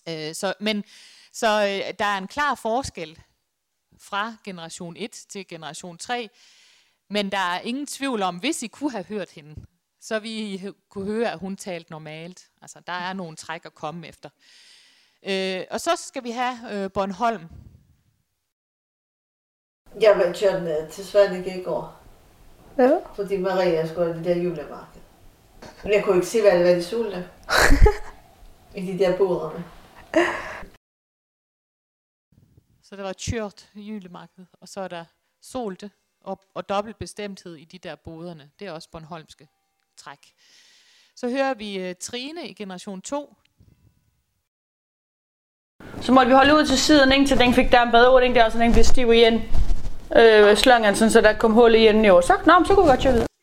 Øh, 0.08 0.34
så, 0.34 0.54
men, 0.60 0.84
så 1.32 1.46
øh, 1.46 1.94
der 1.98 2.04
er 2.04 2.18
en 2.18 2.28
klar 2.28 2.54
forskel 2.54 3.18
fra 3.98 4.36
generation 4.44 4.96
1 4.96 5.10
til 5.10 5.48
generation 5.48 5.98
3, 5.98 6.30
men 7.10 7.32
der 7.32 7.38
er 7.38 7.60
ingen 7.60 7.86
tvivl 7.86 8.22
om, 8.22 8.36
hvis 8.36 8.62
I 8.62 8.66
kunne 8.66 8.90
have 8.90 9.04
hørt 9.04 9.30
hende, 9.30 9.66
så 10.00 10.18
vi 10.18 10.62
kunne 10.88 11.04
høre, 11.04 11.32
at 11.32 11.38
hun 11.38 11.56
talte 11.56 11.90
normalt. 11.90 12.48
Altså, 12.62 12.80
der 12.86 12.92
er 12.92 13.12
nogle 13.12 13.36
træk 13.36 13.64
at 13.64 13.74
komme 13.74 14.08
efter. 14.08 14.30
Øh, 15.22 15.64
og 15.70 15.80
så 15.80 15.96
skal 15.96 16.24
vi 16.24 16.30
have 16.30 16.56
øh, 16.72 16.90
Bornholm. 16.92 17.48
Jeg 20.00 20.18
var 20.18 20.36
kørt 20.40 20.62
ned 20.62 20.90
til 20.90 21.60
i 21.60 21.62
går. 21.62 22.00
Ja. 22.78 22.98
Fordi 23.14 23.36
Maria 23.36 23.86
skulle 23.86 24.06
have 24.06 24.18
det 24.18 24.24
der 24.24 24.42
julemarked. 24.42 24.93
Men 25.82 25.92
jeg 25.92 26.04
kunne 26.04 26.16
ikke 26.16 26.26
se, 26.26 26.40
hvad 26.40 26.58
det 26.58 26.66
var, 26.66 26.74
de 26.74 26.84
sulte. 26.84 27.28
I 28.76 28.92
de 28.92 28.98
der 28.98 29.16
boderne. 29.16 29.64
Så 32.82 32.96
der 32.96 33.02
var 33.02 33.12
tjørt 33.12 33.68
julemarked, 33.74 34.44
og 34.60 34.68
så 34.68 34.80
er 34.80 34.88
der 34.88 35.04
solte 35.42 35.90
og, 36.20 36.40
og 36.54 36.68
dobbelt 36.68 36.98
bestemthed 36.98 37.56
i 37.56 37.64
de 37.64 37.78
der 37.78 37.94
boderne. 37.94 38.50
Det 38.58 38.66
er 38.66 38.72
også 38.72 38.88
Bornholmske 38.90 39.48
træk. 39.96 40.18
Så 41.16 41.28
hører 41.28 41.54
vi 41.54 41.90
uh, 41.90 41.94
Trine 42.00 42.48
i 42.48 42.52
generation 42.52 43.02
2. 43.02 43.34
Så 46.00 46.12
måtte 46.12 46.28
vi 46.28 46.34
holde 46.34 46.54
ud 46.54 46.66
til 46.66 46.78
siden, 46.78 47.12
ikke, 47.12 47.26
til 47.26 47.38
den 47.38 47.54
fik 47.54 47.72
der 47.72 47.82
en 47.82 47.90
bedre 47.90 48.34
der, 48.34 48.48
så 48.48 48.58
den 48.58 48.72
blev 48.72 48.84
stiv 48.84 49.12
igen. 49.12 49.42
Øh, 50.16 50.56
slangen, 50.56 50.96
sådan, 50.96 51.10
så 51.10 51.20
der 51.20 51.32
kom 51.38 51.52
hul 51.52 51.74
igen. 51.74 52.04
Jo, 52.04 52.20
så, 52.20 52.32
nå, 52.46 52.64
så 52.64 52.74
kunne 52.74 52.84
vi 52.84 52.90
godt 52.90 53.02
køre 53.02 53.12
videre. 53.12 53.33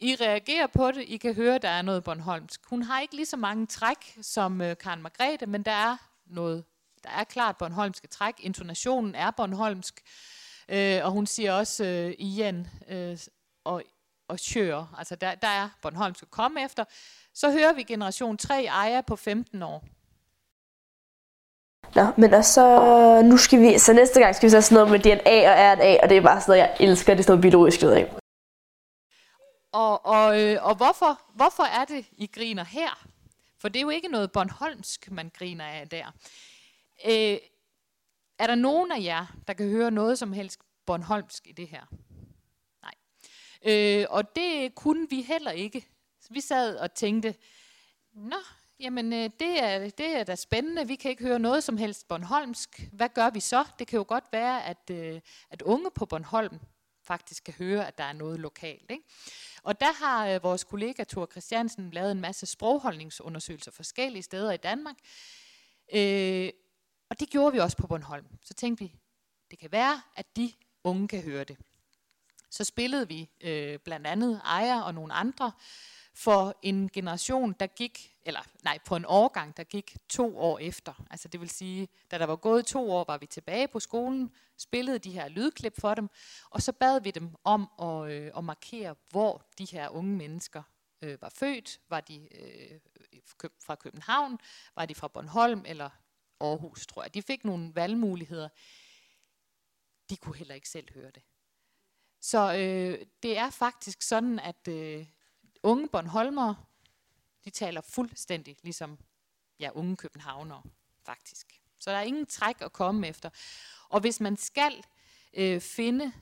I 0.00 0.16
reagerer 0.20 0.66
på 0.66 0.90
det. 0.90 1.04
I 1.06 1.16
kan 1.16 1.34
høre, 1.34 1.58
der 1.58 1.68
er 1.68 1.82
noget 1.82 2.04
Bornholmsk. 2.04 2.60
Hun 2.66 2.82
har 2.82 3.00
ikke 3.00 3.14
lige 3.14 3.26
så 3.26 3.36
mange 3.36 3.66
træk 3.66 4.18
som 4.22 4.60
øh, 4.60 4.76
Karen 4.76 5.02
Margrethe, 5.02 5.46
men 5.46 5.62
der 5.62 5.70
er 5.70 5.96
noget. 6.26 6.64
Der 7.04 7.10
er 7.10 7.24
klart 7.24 7.56
Bornholmske 7.56 8.08
træk. 8.08 8.34
Intonationen 8.38 9.14
er 9.14 9.30
Bornholmsk. 9.30 10.00
Øh, 10.68 11.00
og 11.04 11.10
hun 11.10 11.26
siger 11.26 11.52
også 11.52 11.84
øh, 11.84 12.14
igen 12.18 12.68
øh, 12.88 13.18
og, 13.64 13.82
og 14.28 14.38
sjør. 14.38 14.94
Altså 14.98 15.14
der, 15.14 15.34
der 15.34 15.48
er 15.48 15.68
Bornholmsk 15.82 16.22
at 16.22 16.30
komme 16.30 16.64
efter. 16.64 16.84
Så 17.34 17.50
hører 17.50 17.72
vi 17.72 17.82
generation 17.82 18.36
3 18.36 18.68
Aja 18.70 19.00
på 19.00 19.16
15 19.16 19.62
år. 19.62 19.84
Nå, 21.94 22.06
men 22.16 22.34
og 22.34 22.44
så, 22.44 23.22
nu 23.24 23.36
skal 23.36 23.60
vi, 23.60 23.78
så 23.78 23.92
næste 23.92 24.20
gang 24.20 24.34
skal 24.34 24.46
vi 24.46 24.50
så 24.50 24.60
sådan 24.60 24.74
noget 24.74 24.90
med 24.90 24.98
DNA 24.98 25.50
og 25.50 25.78
RNA, 25.78 25.96
og 26.02 26.08
det 26.08 26.16
er 26.16 26.20
bare 26.20 26.40
sådan 26.40 26.52
noget, 26.52 26.60
jeg 26.60 26.88
elsker, 26.88 27.14
det 27.14 27.20
er 27.20 27.22
sådan 27.22 27.32
noget 27.32 27.42
biologisk 27.42 27.82
ved 27.82 27.92
jeg. 27.92 28.19
Og, 29.72 30.06
og, 30.06 30.40
øh, 30.40 30.64
og 30.64 30.74
hvorfor, 30.74 31.22
hvorfor 31.34 31.62
er 31.62 31.84
det, 31.84 32.06
I 32.12 32.26
griner 32.26 32.64
her? 32.64 33.06
For 33.58 33.68
det 33.68 33.76
er 33.76 33.82
jo 33.82 33.90
ikke 33.90 34.08
noget 34.08 34.32
Bornholmsk, 34.32 35.10
man 35.10 35.30
griner 35.34 35.64
af 35.64 35.88
der. 35.88 36.06
Øh, 37.06 37.38
er 38.38 38.46
der 38.46 38.54
nogen 38.54 38.92
af 38.92 39.02
jer, 39.02 39.26
der 39.46 39.52
kan 39.52 39.68
høre 39.68 39.90
noget 39.90 40.18
som 40.18 40.32
helst 40.32 40.60
Bornholmsk 40.86 41.46
i 41.46 41.52
det 41.52 41.68
her? 41.68 41.84
Nej. 42.82 42.94
Øh, 43.62 44.06
og 44.10 44.36
det 44.36 44.74
kunne 44.74 45.10
vi 45.10 45.22
heller 45.22 45.50
ikke. 45.50 45.86
Vi 46.30 46.40
sad 46.40 46.76
og 46.76 46.94
tænkte, 46.94 47.34
nå, 48.12 48.36
jamen 48.80 49.12
øh, 49.12 49.30
det, 49.40 49.62
er, 49.62 49.90
det 49.90 50.16
er 50.16 50.24
da 50.24 50.34
spændende. 50.34 50.86
Vi 50.86 50.94
kan 50.94 51.10
ikke 51.10 51.24
høre 51.24 51.38
noget 51.38 51.64
som 51.64 51.76
helst 51.76 52.08
Bornholmsk. 52.08 52.88
Hvad 52.92 53.08
gør 53.08 53.30
vi 53.30 53.40
så? 53.40 53.64
Det 53.78 53.86
kan 53.86 53.96
jo 53.96 54.04
godt 54.08 54.24
være, 54.32 54.64
at, 54.64 54.90
øh, 54.90 55.20
at 55.50 55.62
unge 55.62 55.90
på 55.90 56.06
Bornholm 56.06 56.60
faktisk 57.12 57.44
kan 57.44 57.54
høre, 57.54 57.86
at 57.86 57.98
der 57.98 58.04
er 58.04 58.12
noget 58.12 58.40
lokalt. 58.40 58.90
Ikke? 58.90 59.04
Og 59.62 59.80
der 59.80 59.92
har 59.92 60.28
øh, 60.28 60.42
vores 60.42 60.64
kollega 60.64 61.04
Thor 61.04 61.28
Christiansen 61.30 61.90
lavet 61.90 62.12
en 62.12 62.20
masse 62.20 62.46
sprogholdningsundersøgelser 62.46 63.70
forskellige 63.70 64.22
steder 64.22 64.52
i 64.52 64.56
Danmark. 64.56 64.96
Øh, 65.94 66.50
og 67.10 67.20
det 67.20 67.30
gjorde 67.30 67.52
vi 67.52 67.58
også 67.58 67.76
på 67.76 67.86
Bornholm. 67.86 68.26
Så 68.42 68.54
tænkte 68.54 68.84
vi, 68.84 68.94
det 69.50 69.58
kan 69.58 69.72
være, 69.72 70.02
at 70.16 70.36
de 70.36 70.52
unge 70.84 71.08
kan 71.08 71.22
høre 71.22 71.44
det. 71.44 71.56
Så 72.50 72.64
spillede 72.64 73.08
vi 73.08 73.30
øh, 73.40 73.78
blandt 73.78 74.06
andet 74.06 74.40
Ejer 74.44 74.80
og 74.80 74.94
nogle 74.94 75.12
andre 75.12 75.52
for 76.20 76.54
en 76.62 76.88
generation, 76.88 77.52
der 77.52 77.66
gik, 77.66 78.16
eller 78.22 78.40
nej, 78.64 78.78
på 78.84 78.96
en 78.96 79.04
årgang, 79.04 79.56
der 79.56 79.64
gik 79.64 79.96
to 80.08 80.38
år 80.38 80.58
efter. 80.58 81.04
Altså 81.10 81.28
det 81.28 81.40
vil 81.40 81.50
sige, 81.50 81.88
da 82.10 82.18
der 82.18 82.24
var 82.24 82.36
gået 82.36 82.66
to 82.66 82.90
år, 82.90 83.04
var 83.04 83.18
vi 83.18 83.26
tilbage 83.26 83.68
på 83.68 83.80
skolen, 83.80 84.34
spillede 84.58 84.98
de 84.98 85.10
her 85.10 85.28
lydklip 85.28 85.80
for 85.80 85.94
dem, 85.94 86.08
og 86.50 86.62
så 86.62 86.72
bad 86.72 87.00
vi 87.00 87.10
dem 87.10 87.34
om 87.44 87.70
at, 87.82 88.10
øh, 88.10 88.32
at 88.36 88.44
markere, 88.44 88.94
hvor 89.10 89.44
de 89.58 89.64
her 89.64 89.88
unge 89.88 90.16
mennesker 90.16 90.62
øh, 91.02 91.22
var 91.22 91.28
født. 91.28 91.80
Var 91.88 92.00
de 92.00 92.28
øh, 92.34 92.80
fra 93.60 93.74
København, 93.74 94.38
var 94.76 94.86
de 94.86 94.94
fra 94.94 95.08
Bornholm 95.08 95.62
eller 95.66 95.90
Aarhus, 96.40 96.86
tror 96.86 97.02
jeg. 97.02 97.14
De 97.14 97.22
fik 97.22 97.44
nogle 97.44 97.74
valgmuligheder. 97.74 98.48
De 100.10 100.16
kunne 100.16 100.36
heller 100.36 100.54
ikke 100.54 100.68
selv 100.68 100.94
høre 100.94 101.10
det. 101.10 101.22
Så 102.20 102.54
øh, 102.54 103.06
det 103.22 103.38
er 103.38 103.50
faktisk 103.50 104.02
sådan, 104.02 104.38
at 104.38 104.68
øh, 104.68 105.06
unge 105.62 105.88
Bornholmere, 105.88 106.56
de 107.44 107.50
taler 107.50 107.80
fuldstændig 107.80 108.56
ligesom 108.62 108.98
ja, 109.60 109.70
unge 109.74 109.96
københavnere, 109.96 110.62
faktisk. 111.04 111.60
Så 111.78 111.90
der 111.90 111.96
er 111.96 112.02
ingen 112.02 112.26
træk 112.26 112.56
at 112.60 112.72
komme 112.72 113.08
efter. 113.08 113.30
Og 113.88 114.00
hvis 114.00 114.20
man 114.20 114.36
skal 114.36 114.84
øh, 115.34 115.60
finde 115.60 116.12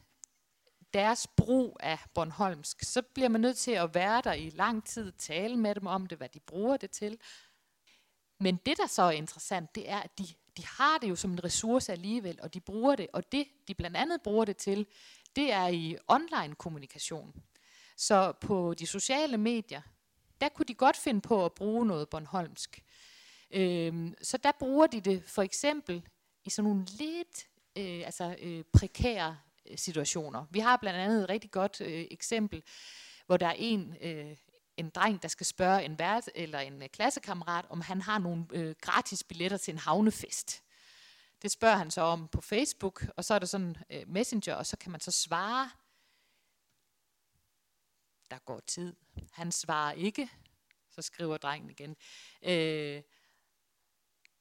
deres 0.95 1.27
brug 1.27 1.77
af 1.81 1.99
Bornholmsk, 2.15 2.83
så 2.83 3.03
bliver 3.03 3.29
man 3.29 3.41
nødt 3.41 3.57
til 3.57 3.71
at 3.71 3.95
være 3.95 4.23
der 4.25 4.33
i 4.33 4.51
lang 4.51 4.85
tid, 4.85 5.13
tale 5.13 5.57
med 5.57 5.75
dem 5.75 5.87
om 5.87 6.07
det, 6.07 6.19
hvad 6.19 6.29
de 6.29 6.41
bruger 6.41 6.77
det 6.77 6.91
til. 6.91 7.19
Men 8.41 8.57
det, 8.57 8.77
der 8.77 8.87
så 8.87 9.03
er 9.03 9.11
interessant, 9.11 9.75
det 9.75 9.91
er, 9.91 9.99
at 9.99 10.19
de, 10.19 10.27
de 10.57 10.67
har 10.67 10.99
det 10.99 11.11
jo 11.11 11.17
som 11.17 11.33
en 11.33 11.45
ressource 11.45 11.93
alligevel, 11.93 12.39
og 12.43 12.55
de 12.55 12.61
bruger 12.61 12.97
det. 12.97 13.07
Og 13.13 13.33
det, 13.33 13.49
de 13.69 13.75
blandt 13.75 13.97
andet 13.97 14.23
bruger 14.23 14.45
det 14.45 14.57
til, 14.57 14.87
det 15.37 15.53
er 15.53 15.67
i 15.67 15.97
online 16.09 16.55
kommunikation. 16.55 17.43
Så 17.99 18.33
på 18.41 18.75
de 18.75 18.87
sociale 18.87 19.37
medier, 19.37 19.83
der 20.41 20.49
kunne 20.49 20.67
de 20.69 20.75
godt 20.75 20.97
finde 20.97 21.21
på 21.21 21.45
at 21.45 21.53
bruge 21.53 21.87
noget 21.87 22.09
Bornholmsk. 22.09 22.85
Øhm, 23.51 24.15
så 24.23 24.37
der 24.37 24.53
bruger 24.59 24.87
de 24.87 25.01
det 25.01 25.25
for 25.27 25.43
eksempel 25.43 26.03
i 26.45 26.51
sådan 26.51 26.71
nogle 26.71 26.85
lidt 26.85 27.49
øh, 27.77 28.03
altså, 28.05 28.37
øh, 28.43 28.65
prekære 28.73 29.39
øh, 29.71 29.79
situationer. 29.79 30.47
Vi 30.51 30.59
har 30.59 30.77
blandt 30.77 30.99
andet 30.99 31.23
et 31.23 31.29
rigtig 31.29 31.51
godt 31.51 31.81
øh, 31.81 32.07
eksempel, 32.11 32.63
hvor 33.27 33.37
der 33.37 33.47
er 33.47 33.55
en, 33.59 33.97
øh, 34.01 34.37
en 34.77 34.91
dreng, 34.91 35.23
der 35.23 35.29
skal 35.29 35.47
spørge 35.47 35.85
en 35.85 35.99
vært 35.99 36.31
eller 36.35 36.59
en 36.59 36.83
øh, 36.83 36.89
klassekammerat, 36.89 37.65
om 37.69 37.81
han 37.81 38.03
har 38.03 38.19
nogle 38.19 38.47
øh, 38.53 38.75
gratis 38.81 39.25
billetter 39.25 39.57
til 39.57 39.73
en 39.73 39.79
havnefest. 39.79 40.63
Det 41.43 41.51
spørger 41.51 41.77
han 41.77 41.91
så 41.91 42.01
om 42.01 42.29
på 42.29 42.41
Facebook, 42.41 43.07
og 43.17 43.25
så 43.25 43.35
er 43.35 43.39
der 43.39 43.47
sådan 43.47 43.77
øh, 43.91 44.03
messenger, 44.07 44.55
og 44.55 44.67
så 44.67 44.77
kan 44.77 44.93
man 44.93 45.01
så 45.01 45.11
svare. 45.11 45.71
Der 48.31 48.39
går 48.39 48.61
tid. 48.61 48.97
Han 49.33 49.53
svarer 49.53 49.93
ikke. 49.93 50.29
Så 50.91 51.03
skriver 51.03 51.37
drengen 51.37 51.71
igen. 51.71 51.97
Øh, 52.43 53.03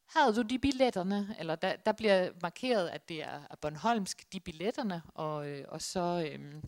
havde 0.07 0.35
du 0.35 0.41
de 0.41 0.59
billetterne? 0.59 1.35
Eller 1.39 1.55
der, 1.55 1.75
der 1.75 1.91
bliver 1.91 2.31
markeret, 2.41 2.89
at 2.89 3.09
det 3.09 3.23
er 3.23 3.55
Bornholmsk, 3.61 4.33
de 4.33 4.39
billetterne, 4.39 5.01
og, 5.13 5.47
øh, 5.47 5.65
og 5.67 5.81
så, 5.81 6.29
øh, 6.31 6.63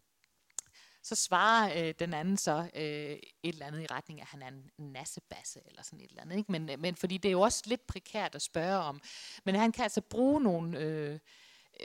så 1.04 1.16
svarer 1.16 1.88
øh, 1.88 1.94
den 2.00 2.14
anden 2.14 2.38
så 2.38 2.70
øh, 2.76 2.82
et 2.82 3.22
eller 3.44 3.66
andet 3.66 3.82
i 3.82 3.88
retning 3.92 4.20
af, 4.20 4.24
at 4.24 4.28
han 4.28 4.42
er 4.42 4.48
en 4.48 4.72
nassebasse, 4.78 5.60
eller 5.66 5.82
sådan 5.82 6.02
et 6.02 6.10
eller 6.10 6.22
andet. 6.22 6.38
Ikke? 6.38 6.52
Men, 6.52 6.70
øh, 6.70 6.80
men 6.80 6.96
fordi 6.96 7.18
det 7.18 7.30
er 7.30 7.34
jo 7.34 7.42
også 7.42 7.64
lidt 7.66 7.88
prekært 7.88 8.36
at 8.36 8.42
spørge 8.42 8.78
om. 8.78 9.02
Men 9.44 9.56
han 9.56 9.72
kan 9.72 9.84
altså 9.84 10.02
bruge 10.02 10.42
nogle, 10.42 10.80
øh, 10.80 11.20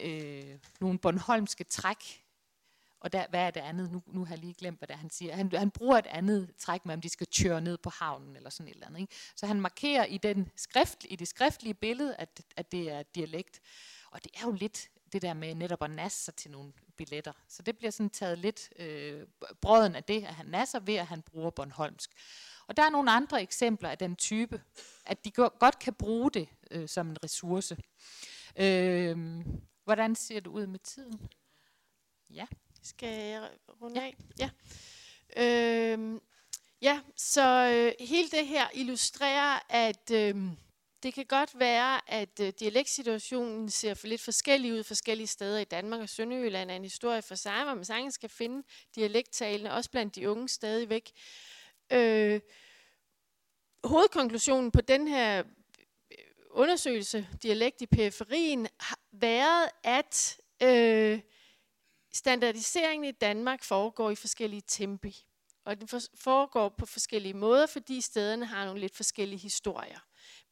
øh, 0.03 0.59
nogle 0.81 0.99
Bornholmske 0.99 1.65
træk 1.65 2.24
og 3.05 3.13
der, 3.13 3.27
hvad 3.31 3.41
er 3.41 3.51
det 3.51 3.61
andet? 3.61 3.93
Nu, 3.93 4.03
nu 4.07 4.25
har 4.25 4.35
jeg 4.35 4.39
lige 4.39 4.55
glemt, 4.55 4.79
hvad 4.79 4.89
det 4.89 4.95
er, 4.95 4.99
han 4.99 5.11
siger. 5.11 5.37
Han, 5.37 5.53
han 5.53 5.71
bruger 5.71 5.99
et 5.99 6.07
andet 6.07 6.51
træk 6.59 6.87
med, 6.87 6.95
om 6.95 7.01
de 7.01 7.09
skal 7.09 7.27
tøre 7.27 7.61
ned 7.61 7.79
på 7.79 7.91
havnen, 7.91 8.37
eller 8.37 8.51
sådan 8.51 8.69
et 8.69 8.75
eller 8.75 8.87
andet. 8.87 9.01
Ikke? 9.01 9.15
Så 9.37 9.47
han 9.47 9.61
markerer 9.61 10.05
i, 10.05 10.19
den 10.19 10.51
skrift, 10.57 11.07
i 11.09 11.17
det 11.17 11.29
skriftlige 11.29 11.75
billede, 11.75 12.17
at, 12.17 12.43
at 12.57 12.73
det 12.73 12.93
er 12.93 13.03
dialekt. 13.03 13.61
Og 14.11 14.25
det 14.25 14.33
er 14.35 14.47
jo 14.47 14.53
lidt 14.53 14.89
det 15.13 15.23
der 15.23 15.35
med 15.35 15.55
netop 15.55 15.83
at 15.83 15.91
nasse 15.91 16.25
sig 16.25 16.35
til 16.35 16.51
nogle 16.51 16.73
billetter. 16.97 17.33
Så 17.49 17.63
det 17.63 17.79
bliver 17.79 17.91
sådan 17.91 18.11
taget 18.11 18.39
lidt 18.39 18.69
øh, 18.79 19.27
brøden 19.61 19.95
af 19.95 20.05
det, 20.05 20.25
at 20.25 20.35
han 20.35 20.47
nasser 20.47 20.81
ved, 20.81 20.95
at 20.95 21.07
han 21.07 21.23
bruger 21.23 21.51
Bornholmsk. 21.51 22.11
Og 22.67 22.77
der 22.77 22.83
er 22.83 22.91
nogle 22.91 23.11
andre 23.11 23.43
eksempler 23.43 23.89
af 23.89 23.99
den 23.99 24.17
type, 24.17 24.63
at 25.07 25.25
de 25.25 25.31
godt 25.31 25.79
kan 25.79 25.95
bruge 25.95 26.31
det 26.31 26.49
øh, 26.71 26.89
som 26.89 27.11
en 27.11 27.25
ressource. 27.25 27.77
Øh, 28.57 29.45
hvordan 29.85 30.15
ser 30.15 30.41
det 30.41 30.47
ud 30.47 30.67
med 30.67 30.79
tiden? 30.79 31.29
Ja. 32.31 32.47
Skal 32.85 33.09
jeg 33.09 33.51
runde 33.83 34.01
ja. 34.01 34.07
af? 34.07 34.17
Ja. 34.39 34.51
Øhm, 35.37 36.21
ja, 36.83 37.01
så 37.17 37.71
øh, 37.75 38.07
hele 38.07 38.29
det 38.29 38.47
her 38.47 38.67
illustrerer, 38.75 39.59
at 39.69 40.11
øh, 40.11 40.35
det 41.03 41.15
kan 41.15 41.27
godt 41.27 41.59
være, 41.59 42.11
at 42.11 42.41
øh, 42.41 42.53
dialektsituationen 42.61 43.71
ser 43.71 43.95
for 43.95 44.07
lidt 44.07 44.21
forskellig 44.21 44.73
ud 44.73 44.85
forskellige 44.85 45.27
steder 45.27 45.59
i 45.59 45.65
Danmark, 45.65 46.01
og 46.01 46.09
Sønderjylland 46.09 46.71
er 46.71 46.77
en 46.77 46.83
historie 46.83 47.23
for 47.23 47.35
sig, 47.35 47.65
hvor 47.65 47.75
man 47.75 47.85
sagtens 47.85 48.15
skal 48.15 48.29
finde 48.29 48.67
dialekttalene, 48.95 49.73
også 49.73 49.91
blandt 49.91 50.15
de 50.15 50.31
unge 50.31 50.49
stadigvæk. 50.49 51.13
Øh, 51.93 52.41
hovedkonklusionen 53.85 54.71
på 54.71 54.81
den 54.81 55.09
her 55.09 55.39
øh, 55.39 56.19
undersøgelse, 56.51 57.29
dialekt 57.43 57.83
i 57.83 57.87
periferien, 57.87 58.69
har 58.81 58.99
været, 59.13 59.69
at 59.85 60.41
øh, 60.63 61.21
Standardiseringen 62.15 63.05
i 63.05 63.13
Danmark 63.13 63.63
foregår 63.63 64.11
i 64.11 64.15
forskellige 64.15 64.63
tempi. 64.67 65.27
Og 65.65 65.81
den 65.81 65.89
foregår 66.15 66.69
på 66.69 66.87
forskellige 66.87 67.35
måder, 67.35 67.67
fordi 67.67 68.01
stederne 68.01 68.47
har 68.47 68.65
nogle 68.65 68.81
lidt 68.81 68.97
forskellige 68.97 69.39
historier. 69.39 69.99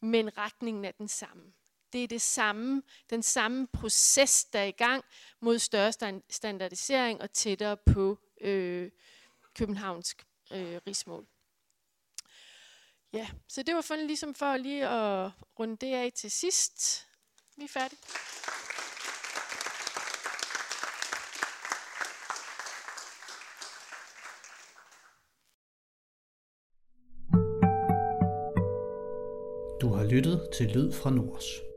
Men 0.00 0.38
retningen 0.38 0.84
er 0.84 0.90
den 0.90 1.08
samme. 1.08 1.52
Det 1.92 2.04
er 2.04 2.08
det 2.08 2.22
samme, 2.22 2.82
den 3.10 3.22
samme 3.22 3.66
proces, 3.66 4.44
der 4.44 4.58
er 4.58 4.64
i 4.64 4.70
gang 4.70 5.04
mod 5.40 5.58
større 5.58 5.92
standardisering 6.30 7.22
og 7.22 7.32
tættere 7.32 7.76
på 7.76 8.18
øh, 8.40 8.90
københavnsk 9.54 10.26
øh, 10.52 10.80
rigsmål. 10.86 11.26
Ja, 13.12 13.28
så 13.48 13.62
det 13.62 13.74
var 13.74 13.80
for, 13.80 13.96
ligesom 13.96 14.34
for 14.34 14.56
lige 14.56 14.88
at 14.88 15.30
runde 15.58 15.76
det 15.76 15.94
af 15.94 16.12
til 16.12 16.30
sidst. 16.30 17.06
Vi 17.56 17.64
er 17.64 17.68
færdige. 17.68 17.98
Lyttet 30.12 30.40
til 30.52 30.66
Lyd 30.74 30.92
fra 30.92 31.10
Nords. 31.10 31.71